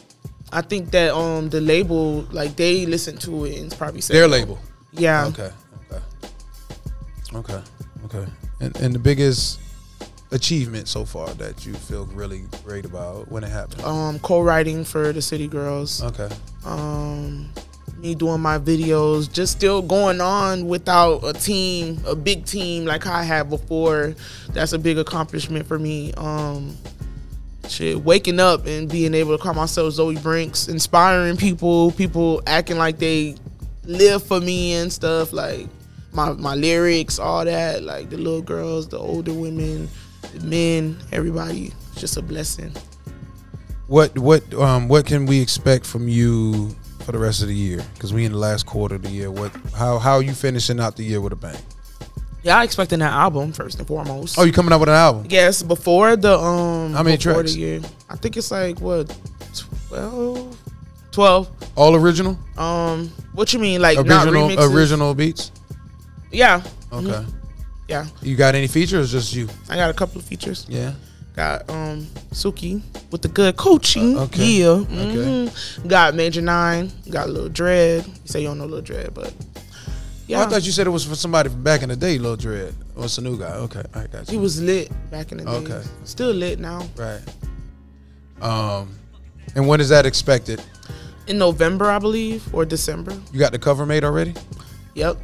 I 0.52 0.62
think 0.62 0.90
that 0.90 1.14
um 1.14 1.48
the 1.50 1.60
label 1.60 2.22
like 2.32 2.56
they 2.56 2.86
listened 2.86 3.20
to 3.22 3.44
it 3.44 3.56
and 3.58 3.66
it's 3.66 3.74
probably 3.76 4.00
said 4.00 4.16
Their 4.16 4.26
label. 4.28 4.58
Yeah. 4.92 5.26
Okay. 5.26 5.50
Okay. 5.92 6.02
Okay. 7.34 7.60
Okay. 8.06 8.26
And 8.60 8.76
and 8.80 8.94
the 8.94 8.98
biggest 8.98 9.60
achievement 10.32 10.88
so 10.88 11.04
far 11.04 11.28
that 11.34 11.66
you 11.66 11.74
feel 11.74 12.06
really 12.06 12.44
great 12.64 12.84
about 12.84 13.30
when 13.30 13.44
it 13.44 13.50
happened. 13.50 13.82
Um, 13.82 14.18
co-writing 14.20 14.84
for 14.84 15.12
the 15.12 15.22
City 15.22 15.46
Girls. 15.48 16.02
Okay. 16.02 16.28
um 16.64 17.50
me 18.00 18.14
doing 18.14 18.40
my 18.40 18.58
videos 18.58 19.30
just 19.30 19.52
still 19.52 19.82
going 19.82 20.20
on 20.20 20.66
without 20.66 21.18
a 21.24 21.32
team 21.32 22.00
a 22.06 22.14
big 22.16 22.44
team 22.46 22.84
like 22.84 23.06
i 23.06 23.22
had 23.22 23.50
before. 23.50 24.14
That's 24.50 24.72
a 24.72 24.78
big 24.78 24.98
accomplishment 24.98 25.66
for 25.66 25.78
me. 25.78 26.12
Um 26.14 26.76
shit 27.68 28.02
waking 28.02 28.40
up 28.40 28.66
and 28.66 28.90
being 28.90 29.14
able 29.14 29.36
to 29.36 29.42
call 29.42 29.54
myself 29.54 29.94
Zoey 29.94 30.18
Brinxx 30.18 30.68
inspiring 30.68 31.36
people 31.36 31.92
people 31.92 32.42
acting 32.46 32.78
like 32.78 32.98
they 32.98 33.36
live 33.84 34.22
for 34.22 34.40
me 34.40 34.72
and 34.74 34.92
stuff 34.92 35.32
like 35.32 35.68
my 36.12 36.32
my 36.32 36.54
lyrics 36.54 37.18
all 37.18 37.44
that 37.44 37.82
like 37.82 38.10
the 38.10 38.16
little 38.16 38.42
girls 38.42 38.88
the 38.88 38.98
older 38.98 39.32
women 39.32 39.88
the 40.32 40.40
men 40.40 40.96
everybody 41.12 41.72
it's 41.92 42.00
just 42.00 42.16
a 42.16 42.22
blessing. 42.22 42.72
What 43.86 44.18
what 44.18 44.54
um 44.54 44.88
what 44.88 45.06
can 45.06 45.26
we 45.26 45.40
expect 45.40 45.84
from 45.84 46.08
you 46.08 46.74
for 47.10 47.18
the 47.18 47.24
rest 47.24 47.42
of 47.42 47.48
the 47.48 47.54
year? 47.54 47.84
Because 47.94 48.12
we 48.12 48.24
in 48.24 48.30
the 48.32 48.38
last 48.38 48.66
quarter 48.66 48.94
of 48.94 49.02
the 49.02 49.10
year. 49.10 49.30
What 49.32 49.50
how 49.74 49.98
how 49.98 50.14
are 50.14 50.22
you 50.22 50.32
finishing 50.32 50.78
out 50.78 50.96
the 50.96 51.02
year 51.02 51.20
with 51.20 51.32
a 51.32 51.36
bang? 51.36 51.56
yeah 52.42 52.56
i 52.56 52.64
expecting 52.64 53.00
that 53.00 53.12
album 53.12 53.52
first 53.52 53.78
and 53.78 53.86
foremost 53.86 54.38
Oh, 54.38 54.44
you 54.44 54.52
coming 54.52 54.72
out 54.72 54.80
with 54.80 54.88
an 54.88 54.94
album? 54.94 55.26
Yes, 55.28 55.62
before 55.62 56.16
the 56.16 56.38
um 56.38 56.94
How 56.94 57.02
many 57.02 57.16
before 57.18 57.34
tracks? 57.34 57.52
The 57.52 57.60
year. 57.60 57.80
I 58.08 58.16
think 58.16 58.36
it's 58.38 58.50
like 58.50 58.80
what 58.80 59.14
12 59.88 60.56
12 61.10 61.50
All 61.76 61.94
original? 61.96 62.38
um 62.56 63.12
what 63.34 63.52
you 63.52 63.58
mean 63.58 63.82
like 63.82 63.98
Original 63.98 64.52
original 64.72 65.14
beats? 65.14 65.50
Yeah. 66.30 66.62
Okay. 66.92 67.06
Mhm. 67.08 67.26
Yeah. 67.88 68.06
You 68.22 68.36
got 68.36 68.54
any 68.54 68.68
features? 68.68 69.10
Just 69.10 69.34
you? 69.34 69.48
I 69.68 69.74
got 69.74 69.90
a 69.90 69.94
couple 69.94 70.20
of 70.20 70.24
features. 70.24 70.64
Yeah. 70.68 70.92
Got 71.36 71.70
um 71.70 72.06
Suki 72.32 72.82
with 73.10 73.22
the 73.22 73.28
good 73.28 73.56
coaching. 73.56 74.18
Uh, 74.18 74.22
okay. 74.22 74.44
Yeah. 74.60 74.66
Okay. 74.68 74.86
mhm. 74.90 75.88
Got 75.88 76.14
Major 76.14 76.40
Nine. 76.42 76.90
Got 77.10 77.28
a 77.28 77.30
little 77.32 77.48
Dread. 77.48 78.04
You 78.06 78.12
say 78.24 78.40
you 78.42 78.48
don't 78.48 78.58
know 78.58 78.64
Little 78.64 78.82
Dread, 78.82 79.14
but 79.14 79.32
yeah. 80.26 80.40
Oh, 80.40 80.46
I 80.46 80.46
thought 80.48 80.64
you 80.66 80.72
said 80.72 80.86
it 80.86 80.90
was 80.90 81.04
for 81.04 81.14
somebody 81.14 81.48
from 81.48 81.62
back 81.62 81.82
in 81.82 81.88
the 81.88 81.96
day, 81.96 82.18
Lil 82.18 82.36
Dread. 82.36 82.74
Oh, 82.96 83.04
it's 83.04 83.18
a 83.18 83.20
new 83.22 83.38
guy. 83.38 83.52
Okay, 83.54 83.82
I 83.94 84.06
got 84.08 84.26
you. 84.28 84.32
he 84.32 84.36
was 84.38 84.60
lit 84.60 84.90
back 85.10 85.32
in 85.32 85.38
the 85.38 85.44
day. 85.44 85.50
Okay. 85.50 85.82
Still 86.04 86.32
lit 86.32 86.58
now. 86.58 86.86
Right. 86.96 87.20
Um, 88.40 88.94
and 89.54 89.66
when 89.68 89.80
is 89.80 89.88
that 89.90 90.06
expected? 90.06 90.62
In 91.26 91.38
November, 91.38 91.90
I 91.90 91.98
believe, 91.98 92.52
or 92.54 92.64
December. 92.64 93.16
You 93.32 93.38
got 93.38 93.52
the 93.52 93.58
cover 93.58 93.86
made 93.86 94.02
already? 94.04 94.34
Yep. 94.94 95.16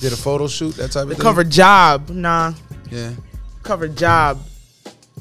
Did 0.00 0.12
a 0.12 0.16
photo 0.16 0.46
shoot 0.48 0.74
that 0.76 0.92
type 0.92 1.04
of 1.04 1.08
The 1.10 1.14
thing? 1.14 1.22
cover 1.22 1.44
job. 1.44 2.10
Nah. 2.10 2.52
Yeah. 2.90 3.12
cover 3.62 3.88
job. 3.88 4.38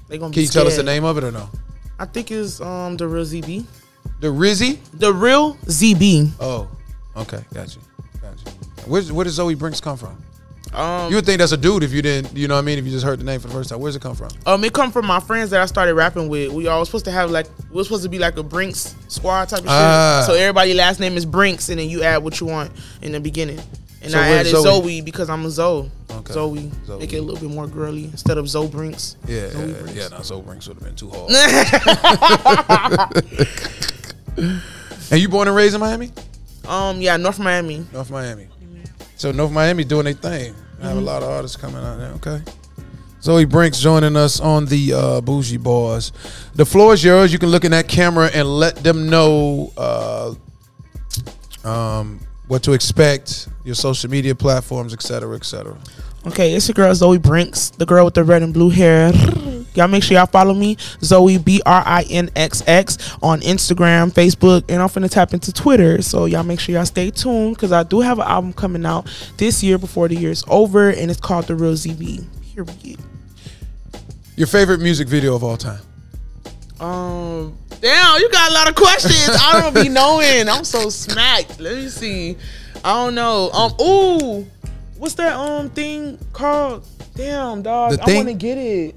They 0.08 0.18
gonna 0.18 0.34
Can 0.34 0.42
you 0.44 0.48
tell 0.48 0.68
us 0.68 0.76
the 0.78 0.84
name 0.84 1.04
of 1.04 1.18
it 1.18 1.24
or 1.24 1.32
no? 1.32 1.50
I 2.00 2.06
think 2.06 2.30
it's 2.32 2.60
um 2.62 2.98
the 2.98 3.08
real 3.08 3.24
ZB. 3.26 3.66
The 4.20 4.28
Rizzy. 4.28 4.80
The 4.94 5.14
real 5.14 5.56
ZB. 5.66 6.32
Oh, 6.40 6.68
okay, 7.18 7.44
got 7.54 7.76
you, 7.76 7.82
got 8.22 8.34
you. 8.46 8.52
Where's 8.86 9.12
where 9.12 9.24
does 9.26 9.38
Zoey 9.40 9.56
Brinxx 9.56 9.82
come 9.82 9.98
from? 9.98 10.16
Um, 10.74 11.10
You 11.10 11.16
would 11.18 11.26
think 11.26 11.40
that's 11.40 11.54
a 11.54 11.58
dude 11.58 11.84
if 11.84 11.94
you 11.94 12.02
didn't, 12.02 12.36
you 12.36 12.48
know 12.50 12.56
what 12.56 12.62
I 12.62 12.64
mean? 12.66 12.78
If 12.78 12.86
you 12.86 12.92
just 12.92 13.06
heard 13.06 13.20
the 13.20 13.24
name 13.24 13.40
for 13.40 13.48
the 13.48 13.54
first 13.54 13.70
time, 13.70 13.80
where's 13.80 13.96
it 13.96 14.02
come 14.02 14.16
from? 14.16 14.30
um, 14.46 14.62
it 14.66 14.74
come 14.74 14.92
from 14.92 15.06
my 15.06 15.20
friends 15.22 15.50
that 15.52 15.62
I 15.62 15.66
started 15.68 15.94
rapping 15.94 16.28
with. 16.28 16.52
We 16.52 16.68
all 16.68 16.84
supposed 16.86 17.06
to 17.06 17.12
have 17.12 17.32
like 17.32 17.48
we 17.72 17.80
are 17.80 17.84
supposed 17.84 18.04
to 18.04 18.10
be 18.10 18.20
like 18.20 18.36
a 18.38 18.44
Brinks 18.44 18.96
squad 19.08 19.48
type 19.50 19.60
of 19.62 19.66
Ah. 19.70 20.24
shit. 20.26 20.34
So 20.36 20.40
everybody 20.40 20.74
last 20.74 21.00
name 21.00 21.16
is 21.18 21.26
Brinks, 21.26 21.70
and 21.70 21.80
then 21.80 21.90
you 21.90 22.04
add 22.04 22.24
what 22.24 22.40
you 22.42 22.48
want 22.48 22.72
in 23.02 23.12
the 23.14 23.20
beginning. 23.20 23.60
And 24.02 24.12
So 24.12 24.20
I 24.20 24.28
added 24.28 24.52
Zoe? 24.52 24.64
Zoe? 24.64 25.02
because 25.02 25.30
I'm 25.30 25.46
a 25.46 25.50
Zoe. 25.50 25.90
Okay. 26.26 26.34
Zoe. 26.34 26.72
Zoe. 26.86 27.00
Make 27.00 27.14
it 27.14 27.18
a 27.18 27.22
little 27.22 27.40
bit 27.48 27.56
more 27.56 27.68
girly 27.68 28.06
instead 28.06 28.38
of 28.40 28.50
Zoe 28.50 28.68
Brinks. 28.68 29.16
Yeah, 29.28 29.50
Zoe 29.52 29.72
yeah, 29.72 29.82
Brinks. 29.82 29.96
yeah. 29.96 30.08
No, 30.10 30.22
Zoe 30.22 30.42
Brinks 30.42 30.68
would 30.68 30.78
have 30.78 30.84
been 30.84 30.96
too 30.96 31.12
hard. 31.12 31.32
and 35.12 35.22
you 35.22 35.30
born 35.30 35.48
and 35.48 35.56
raised 35.56 35.76
in 35.76 35.82
Miami? 35.82 36.12
Um, 36.68 37.00
yeah, 37.00 37.16
North 37.18 37.38
Miami. 37.40 37.86
North 37.94 38.10
Miami. 38.10 38.48
So 39.18 39.32
North 39.32 39.52
Miami 39.52 39.84
doing 39.84 40.06
their 40.06 40.14
thing. 40.14 40.56
I 40.82 40.88
have 40.88 40.98
a 40.98 41.02
lot 41.02 41.22
of 41.24 41.30
artists 41.30 41.56
coming 41.58 41.78
out 41.78 41.98
there. 41.98 42.12
Okay. 42.14 42.42
Zoey 43.22 43.46
Brinxx 43.46 43.80
joining 43.82 44.16
us 44.16 44.40
on 44.40 44.66
the 44.66 44.94
uh, 44.94 45.22
Bougie 45.22 45.58
Barz. 45.58 46.12
The 46.54 46.66
floor 46.66 46.94
is 46.94 47.04
yours. 47.04 47.32
You 47.32 47.40
can 47.40 47.50
look 47.50 47.66
in 47.66 47.72
that 47.72 47.88
camera 47.88 48.30
and 48.34 48.48
let 48.48 48.76
them 48.78 49.10
know 49.10 49.72
uh, 49.78 50.36
um, 51.64 52.20
what 52.48 52.62
to 52.64 52.74
expect, 52.74 53.48
your 53.64 53.74
social 53.74 54.10
media 54.12 54.36
platforms, 54.36 54.94
et 54.94 55.02
cetera, 55.02 55.36
et 55.36 55.44
cetera. 55.46 55.78
Okay, 56.28 56.54
it's 56.54 56.68
your 56.68 56.74
girl 56.74 56.92
Zoey 56.94 57.20
Brinxx, 57.20 57.78
the 57.78 57.86
girl 57.86 58.06
with 58.06 58.16
the 58.16 58.24
red 58.24 58.42
and 58.42 58.54
blue 58.54 58.72
hair. 58.72 59.12
Y'all 59.76 59.88
make 59.88 60.02
sure 60.04 60.18
y'all 60.18 60.26
follow 60.26 60.54
me, 60.54 60.78
Zoe 61.02 61.38
B 61.38 61.62
R 61.66 61.84
I 61.86 62.04
N 62.10 62.32
X 62.36 62.64
X 62.66 62.98
on 63.22 63.42
Instagram, 63.42 64.12
Facebook, 64.12 64.64
and 64.70 64.82
I'm 64.82 64.88
finna 64.88 65.10
tap 65.10 65.34
into 65.34 65.54
Twitter. 65.54 66.02
So 66.02 66.26
y'all 66.26 66.44
make 66.44 66.60
sure 66.60 66.74
y'all 66.74 66.86
stay 66.86 67.12
tuned 67.12 67.56
because 67.56 67.72
I 67.72 67.84
do 67.84 68.00
have 68.00 68.18
an 68.18 68.26
album 68.26 68.54
coming 68.54 68.86
out 68.86 69.08
this 69.38 69.62
year 69.62 69.78
before 69.78 70.08
the 70.08 70.16
year's 70.16 70.44
over, 70.48 70.90
and 70.90 71.12
it's 71.12 71.20
called 71.20 71.46
The 71.46 71.56
Real 71.56 71.74
ZB. 71.74 72.26
Period. 72.56 73.00
Your 74.38 74.48
favorite 74.48 74.80
music 74.80 75.08
video 75.08 75.36
of 75.36 75.44
all 75.44 75.58
time? 75.58 75.82
Um, 76.80 77.58
damn, 77.82 78.20
you 78.20 78.30
got 78.32 78.50
a 78.50 78.54
lot 78.54 78.70
of 78.70 78.76
questions. 78.76 79.30
I 79.30 79.62
don't 79.62 79.76
be 79.76 79.90
knowing. 79.90 80.50
I'm 80.50 80.64
so 80.64 80.90
smacked. 80.90 81.60
Let 81.60 81.76
me 81.76 81.90
see. 81.90 82.36
I 82.84 82.94
don't 82.94 83.16
know. 83.16 83.50
Um, 83.52 83.74
ooh, 83.82 84.48
what's 84.98 85.14
that 85.16 85.34
um 85.34 85.70
thing 85.70 86.18
called? 86.34 86.86
Damn, 87.16 87.62
dog. 87.62 87.94
The 87.94 88.02
I 88.02 88.06
Thing? 88.06 88.16
want 88.18 88.28
to 88.30 88.34
get 88.34 88.58
it. 88.58 88.96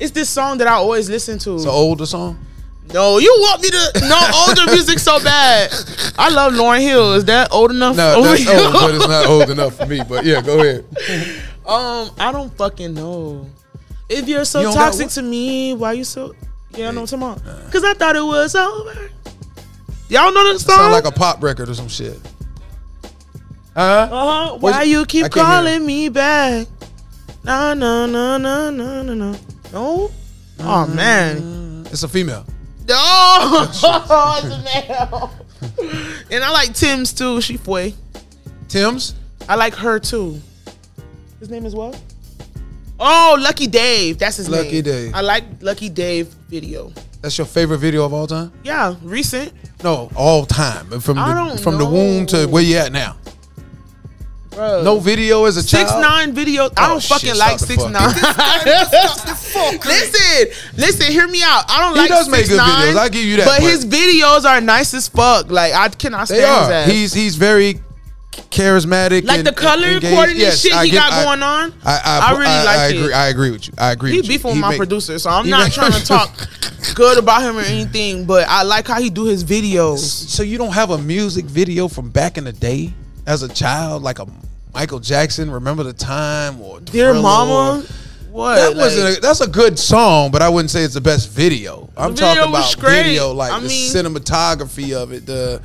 It's 0.00 0.10
this 0.10 0.28
song 0.28 0.58
that 0.58 0.66
I 0.66 0.72
always 0.72 1.08
listen 1.08 1.38
to. 1.40 1.54
It's 1.54 1.64
an 1.64 1.70
older 1.70 2.06
song. 2.06 2.44
no, 2.92 3.18
you 3.18 3.32
want 3.40 3.62
me 3.62 3.70
to 3.70 4.00
know 4.08 4.20
older 4.48 4.66
music 4.72 4.98
so 4.98 5.22
bad? 5.22 5.70
I 6.18 6.28
love 6.30 6.52
Lauryn 6.54 6.80
Hill. 6.80 7.12
Is 7.12 7.24
that 7.26 7.52
old 7.52 7.70
enough? 7.70 7.96
No, 7.96 8.16
for 8.16 8.22
that's 8.22 8.44
you? 8.44 8.50
old, 8.52 8.72
but 8.72 8.94
it's 8.94 9.06
not 9.08 9.26
old 9.26 9.50
enough 9.50 9.76
for 9.76 9.86
me. 9.86 10.00
But 10.08 10.24
yeah, 10.24 10.40
go 10.42 10.58
ahead. 10.60 10.84
Um, 11.64 12.10
I 12.18 12.30
don't 12.32 12.52
fucking 12.56 12.94
know. 12.94 13.48
If 14.08 14.28
you're 14.28 14.44
so 14.44 14.60
You 14.60 14.72
toxic 14.72 15.08
to 15.10 15.22
me, 15.22 15.74
why 15.74 15.92
you 15.92 16.04
so? 16.04 16.34
Yeah, 16.76 16.88
I 16.88 16.90
know 16.90 17.02
what 17.02 17.12
I'm 17.12 17.20
talking 17.20 17.46
about. 17.46 17.72
Cause 17.72 17.84
I 17.84 17.94
thought 17.94 18.16
it 18.16 18.24
was 18.24 18.54
over. 18.56 19.10
Y'all 20.08 20.32
know 20.32 20.52
the 20.52 20.58
song? 20.58 20.76
Sound 20.76 20.92
like 20.92 21.04
a 21.04 21.12
pop 21.12 21.42
record 21.42 21.68
or 21.68 21.74
some 21.74 21.88
shit. 21.88 22.18
Huh? 23.74 24.08
Uh-huh. 24.10 24.56
What's- 24.58 24.76
Why 24.76 24.82
you 24.84 25.06
keep 25.06 25.30
calling 25.30 25.86
me 25.86 26.08
back? 26.08 26.66
No, 27.44 27.74
no, 27.74 28.06
no, 28.06 28.36
no, 28.38 28.70
no, 28.70 29.02
no, 29.02 29.14
no. 29.14 29.36
No? 29.72 30.10
Oh 30.60 30.86
man. 30.86 31.86
It's 31.90 32.02
a 32.02 32.08
female. 32.08 32.44
No, 32.88 33.66
it's 33.68 33.82
a 33.82 34.62
male. 34.64 35.32
and 36.30 36.44
I 36.44 36.50
like 36.50 36.74
Tems 36.74 37.12
too. 37.12 37.40
She 37.40 37.56
fue. 37.56 37.94
Tems. 38.68 39.14
I 39.48 39.54
like 39.56 39.74
her 39.74 39.98
too. 39.98 40.40
His 41.40 41.50
name 41.50 41.66
is 41.66 41.74
what? 41.74 42.00
Oh, 43.00 43.36
Lucky 43.40 43.66
Daye. 43.66 44.12
That's 44.12 44.36
his 44.36 44.48
name. 44.48 44.64
Lucky 44.64 44.82
Daye. 44.82 45.10
I 45.12 45.20
like 45.22 45.44
Lucky 45.60 45.88
Daye 45.88 46.22
video. 46.22 46.92
That's 47.20 47.36
your 47.38 47.46
favorite 47.46 47.78
video 47.78 48.04
of 48.04 48.12
all 48.12 48.26
time? 48.26 48.52
Yeah, 48.62 48.94
recent. 49.02 49.52
No, 49.82 50.10
all 50.14 50.44
time. 50.46 51.00
From 51.00 51.18
I 51.18 51.52
the 51.52 51.58
from 51.62 51.78
the 51.78 51.84
womb 51.84 52.26
to 52.26 52.46
where 52.46 52.62
you 52.62 52.76
at 52.76 52.92
now. 52.92 53.16
Bro. 54.54 54.82
No 54.82 54.98
video 55.00 55.44
as 55.46 55.56
a 55.56 55.62
Six 55.62 55.90
child. 55.90 56.02
nine 56.02 56.34
videos. 56.34 56.72
I 56.76 56.86
Oh, 56.86 56.88
don't 56.90 57.00
shit, 57.00 57.10
fucking 57.10 57.36
like 57.38 57.58
six 57.58 57.82
fuck. 57.82 57.90
nine. 57.92 58.10
Stop 58.16 59.26
the 59.26 59.34
fuck. 59.34 59.84
listen, 59.84 60.48
listen, 60.76 61.12
hear 61.12 61.26
me 61.26 61.42
out. 61.42 61.64
I 61.68 61.80
don't 61.80 61.94
He 61.94 62.00
like 62.00 62.08
does 62.10 62.28
make 62.28 62.48
good 62.48 62.60
6ix9ine, 62.60 62.92
videos. 62.92 62.96
I 62.96 63.08
give 63.08 63.24
you 63.24 63.36
that, 63.38 63.46
But, 63.46 63.60
but- 63.60 63.70
his 63.70 63.86
videos 63.86 64.44
are 64.44 64.60
nice 64.60 64.92
as 64.94 65.08
fuck. 65.08 65.50
Like 65.50 65.72
I 65.72 65.88
cannot 65.88 66.26
stand 66.28 66.42
They 66.42 66.46
his 66.46 66.68
ass. 66.70 66.90
He's 66.90 67.12
he's 67.14 67.36
very 67.36 67.80
charismatic. 68.50 69.24
like 69.26 69.38
and- 69.38 69.46
the 69.46 69.52
color 69.52 69.86
engaged. 69.88 70.06
coordinating 70.12 70.40
Yes, 70.42 70.60
shit 70.60 70.72
I 70.74 70.84
he 70.84 70.90
get- 70.90 70.98
got 70.98 71.12
I- 71.12 71.24
going 71.24 71.42
on. 71.42 71.74
I, 71.84 72.00
I, 72.04 72.18
I 72.28 72.32
really 72.32 72.46
I, 72.46 72.64
like 72.64 72.78
I 72.78 72.86
it. 72.88 72.96
agree. 72.96 73.12
I 73.12 73.28
agree 73.28 73.50
with 73.50 73.68
you. 73.68 73.74
I 73.78 73.92
agree. 73.92 74.10
He 74.12 74.16
with 74.18 74.26
you. 74.26 74.32
beefing 74.32 74.48
with 74.48 74.54
He 74.56 74.60
my 74.60 74.68
make- 74.70 74.78
producer, 74.78 75.18
so 75.18 75.30
I'm 75.30 75.48
not 75.48 75.72
trying 75.72 75.92
to 75.98 76.04
talk 76.04 76.30
good 76.94 77.18
about 77.18 77.42
him 77.42 77.56
or 77.56 77.60
anything. 77.62 78.24
But 78.26 78.46
I 78.48 78.62
like 78.64 78.86
how 78.86 79.00
he 79.00 79.10
do 79.10 79.24
his 79.24 79.44
videos. 79.44 79.98
So 80.00 80.42
you 80.42 80.58
don't 80.58 80.72
have 80.72 80.90
a 80.90 80.98
music 80.98 81.44
video 81.46 81.88
from 81.88 82.10
back 82.10 82.36
in 82.38 82.44
the 82.44 82.52
day 82.52 82.92
as 83.26 83.42
a 83.42 83.48
child, 83.48 84.02
like 84.02 84.18
a 84.18 84.26
Michael 84.74 85.00
Jackson, 85.00 85.50
"Remember 85.50 85.82
the 85.82 85.92
Time" 85.92 86.60
or 86.60 86.80
Dear 86.80 87.10
Thriller 87.10 87.22
Mama, 87.22 87.84
what? 88.30 88.56
That 88.56 88.68
Like, 88.68 88.76
wasn't. 88.76 89.18
A, 89.18 89.20
that's 89.20 89.40
a 89.42 89.46
good 89.48 89.78
song, 89.78 90.30
but 90.30 90.40
I 90.42 90.48
wouldn't 90.48 90.70
say 90.70 90.82
it's 90.82 90.94
the 90.94 91.00
best 91.00 91.28
video. 91.28 91.90
I'm 91.96 92.12
video 92.14 92.34
talking 92.34 92.48
about 92.50 92.74
video, 92.80 93.32
like 93.32 93.52
I 93.52 93.60
the 93.60 93.68
mean- 93.68 93.90
cinematography 93.92 94.92
of 94.94 95.12
it, 95.12 95.26
the 95.26 95.60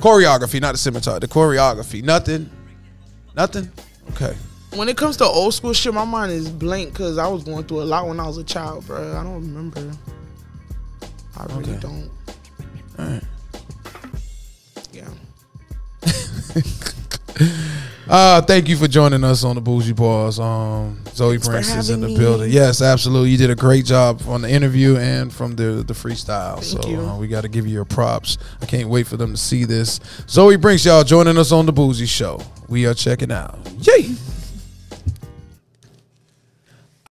choreography, 0.00 0.60
not 0.60 0.74
the 0.74 0.90
cinematography, 0.90 1.20
the 1.20 1.28
choreography. 1.28 2.02
Nothing, 2.02 2.50
nothing. 3.36 3.70
Okay. 4.12 4.34
when 4.74 4.88
it 4.88 4.96
comes 4.96 5.18
to 5.18 5.24
old 5.24 5.52
school 5.52 5.74
shit, 5.74 5.92
my 5.92 6.04
mind 6.06 6.32
is 6.32 6.48
blank 6.48 6.92
because 6.94 7.18
I 7.18 7.28
was 7.28 7.44
going 7.44 7.64
through 7.64 7.82
a 7.82 7.84
lot 7.84 8.08
when 8.08 8.18
I 8.18 8.26
was 8.26 8.38
a 8.38 8.44
child, 8.44 8.86
bro. 8.86 9.16
I 9.16 9.22
don't 9.22 9.34
remember. 9.34 9.92
I 11.36 11.44
really 11.54 11.72
Okay. 11.72 11.80
don't. 11.80 12.10
Alright. 12.98 13.22
Yeah. 13.22 13.28
Uh, 18.08 18.42
thank 18.42 18.68
you 18.68 18.76
for 18.76 18.88
joining 18.88 19.24
us 19.24 19.42
on 19.44 19.54
the 19.54 19.60
Bougie 19.60 19.94
Barz. 19.94 20.38
Um, 20.38 21.00
Zoe 21.14 21.38
for 21.38 21.50
Prince 21.50 21.74
is 21.74 21.88
in 21.88 22.00
the 22.00 22.08
me. 22.08 22.18
building. 22.18 22.50
Yes, 22.50 22.82
absolutely. 22.82 23.30
You 23.30 23.38
did 23.38 23.50
a 23.50 23.54
great 23.54 23.86
job 23.86 24.20
on 24.26 24.42
the 24.42 24.50
interview 24.50 24.96
and 24.96 25.32
from 25.32 25.56
the 25.56 25.84
the 25.86 25.94
freestyle. 25.94 26.56
Thank 26.56 26.82
so 26.82 26.88
you. 26.90 27.00
Uh, 27.00 27.16
we 27.16 27.28
got 27.28 27.42
to 27.42 27.48
give 27.48 27.66
you 27.66 27.72
your 27.72 27.84
props. 27.84 28.38
I 28.60 28.66
can't 28.66 28.88
wait 28.88 29.06
for 29.06 29.16
them 29.16 29.30
to 29.30 29.38
see 29.38 29.64
this. 29.64 29.98
Zoey 30.26 30.56
Brinxx, 30.56 30.84
y'all 30.84 31.04
joining 31.04 31.38
us 31.38 31.52
on 31.52 31.64
the 31.64 31.72
Bougie 31.72 32.06
Show. 32.06 32.40
We 32.68 32.86
are 32.86 32.94
checking 32.94 33.30
out. 33.32 33.58
Yay. 33.78 34.14